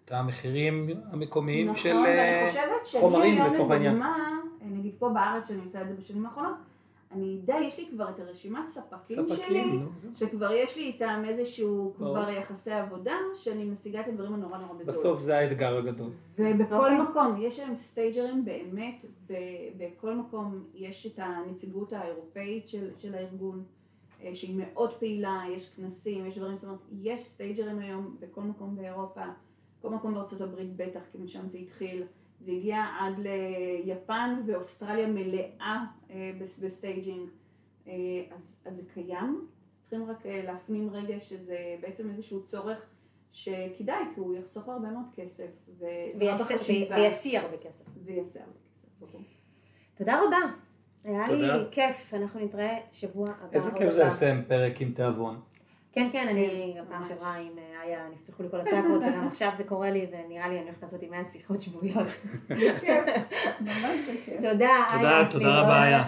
את 0.06 0.12
המחירים 0.12 0.90
המקומיים 1.12 1.68
נכון, 1.68 1.80
של 1.82 1.96
ואני 1.96 2.20
אה, 2.20 2.46
חושבת 2.48 2.86
שאני 2.86 3.02
חומרים 3.02 3.42
היום 3.42 3.54
לצורך 3.54 3.72
העניין. 3.72 3.94
לדוגמה, 3.94 4.40
נגיד 4.62 4.92
פה 5.00 5.10
בארץ 5.10 5.48
שאני 5.48 5.62
עושה 5.64 5.82
את 5.82 5.88
זה 5.88 5.94
בשנים 5.94 6.26
האחרונות, 6.26 6.56
אני 7.12 7.40
די, 7.46 7.60
יש 7.60 7.80
לי 7.80 7.88
כבר 7.92 8.10
את 8.10 8.20
הרשימת 8.20 8.68
ספקים 8.68 9.30
שלי, 9.30 9.36
ספקים, 9.36 9.90
נו. 10.04 10.16
שכבר 10.16 10.52
יש 10.52 10.78
לי 10.78 10.84
איתם 10.84 11.24
איזשהו 11.28 11.94
ברור. 11.98 12.16
כבר 12.16 12.30
יחסי 12.30 12.72
עבודה, 12.72 13.16
שאני 13.36 13.64
משיגה 13.66 14.02
את 14.02 14.08
הדברים 14.08 14.34
הנורא 14.34 14.58
נורא 14.58 14.74
בזול. 14.74 14.86
בסוף 14.86 15.20
זה 15.20 15.38
האתגר 15.38 15.78
הגדול. 15.78 16.12
ובכל 16.40 16.76
אוקיי. 16.76 17.02
מקום, 17.02 17.36
יש 17.42 17.60
היום 17.60 17.76
סטייג'רים 17.76 18.46
באמת, 18.46 19.06
ב- 19.28 19.34
בכל 19.78 20.16
מקום 20.16 20.64
יש 20.74 21.06
את 21.08 21.20
הנציגות 21.20 21.94
האירופאית 21.94 22.68
של, 22.68 22.90
של 22.98 23.16
הארגון, 23.16 23.64
אה, 24.22 24.36
שהיא 24.36 24.56
מאוד 24.58 24.94
פעילה, 24.94 25.42
יש 25.56 25.76
כנסים, 25.76 26.26
יש 26.26 26.38
דברים, 26.38 26.56
זאת 26.56 26.64
אומרת, 26.64 26.80
יש 27.02 27.24
סטייג'רים 27.24 27.80
היום 27.80 28.18
בכל 28.20 28.42
מקום 28.42 28.76
באירופה, 28.76 29.24
כל 29.82 29.90
מקום 29.90 30.14
בארצות 30.14 30.42
הברית 30.42 30.76
בטח, 30.76 31.02
כי 31.12 31.18
משם 31.18 31.48
זה 31.48 31.58
התחיל. 31.58 32.04
זה 32.40 32.52
הגיע 32.52 32.84
עד 33.00 33.14
ליפן 33.86 34.42
ואוסטרליה 34.46 35.08
מלאה 35.08 35.78
אה, 36.12 36.32
בס- 36.42 36.60
ב 36.60 36.68
staging. 36.68 37.30
אה, 37.88 37.94
אז, 38.36 38.56
אז 38.66 38.76
זה 38.76 38.84
קיים, 38.94 39.48
צריכים 39.82 40.06
רק 40.10 40.26
אה, 40.26 40.42
להפנים 40.46 40.90
רגע 40.92 41.20
שזה 41.20 41.58
בעצם 41.82 42.10
איזשהו 42.10 42.44
צורך 42.44 42.78
שכדאי, 43.32 43.96
כי 44.16 44.20
הוא 44.20 44.36
יחסוך 44.36 44.68
הרבה 44.70 44.88
מאוד 44.90 45.06
כסף. 45.16 45.48
בחשיבה. 46.40 46.96
וישיא 46.96 47.40
הרבה 47.40 47.58
כסף. 47.58 47.84
ויעשה 48.06 48.40
הרבה 48.40 48.54
כסף. 48.54 49.10
ברור. 49.14 49.22
תודה 49.96 50.22
רבה. 50.28 50.38
היה 51.04 51.32
לי. 51.32 51.48
כיף, 51.72 52.14
אנחנו 52.14 52.40
נתראה 52.40 52.78
שבוע 52.92 53.28
הבא. 53.42 53.48
איזה 53.52 53.72
כיף 53.72 53.90
זה. 53.90 54.04
לסיים 54.06 54.44
פרק 54.48 54.82
עם 54.82 54.92
תיאבון. 54.92 55.40
כן, 55.92 56.10
כן, 56.12 56.28
אני 56.28 56.72
כן, 56.76 56.80
גם 56.80 56.86
פעם. 56.90 57.04
שעברה 57.06 57.36
עם 57.36 57.52
איה, 57.84 58.00
נפתחו 58.14 58.44
לי 58.44 58.50
כל 58.52 58.62
הצ'קרות, 58.62 59.02
וגם 59.02 59.28
עכשיו 59.28 59.50
זה 59.54 59.64
קורה 59.64 59.92
לי, 59.92 60.08
ונראה 60.12 60.50
לי 60.50 60.56
אני 60.56 60.64
הולכת 60.64 60.82
לעשות 60.82 61.02
עם 61.02 61.10
100 61.12 61.24
שיחות 61.24 61.62
שבועיות. 61.62 62.08
תודה, 64.38 64.42
תודה, 64.42 64.70
איה. 65.00 65.26
תודה 65.30 65.62
רבה, 65.62 65.88
איה. 65.88 66.04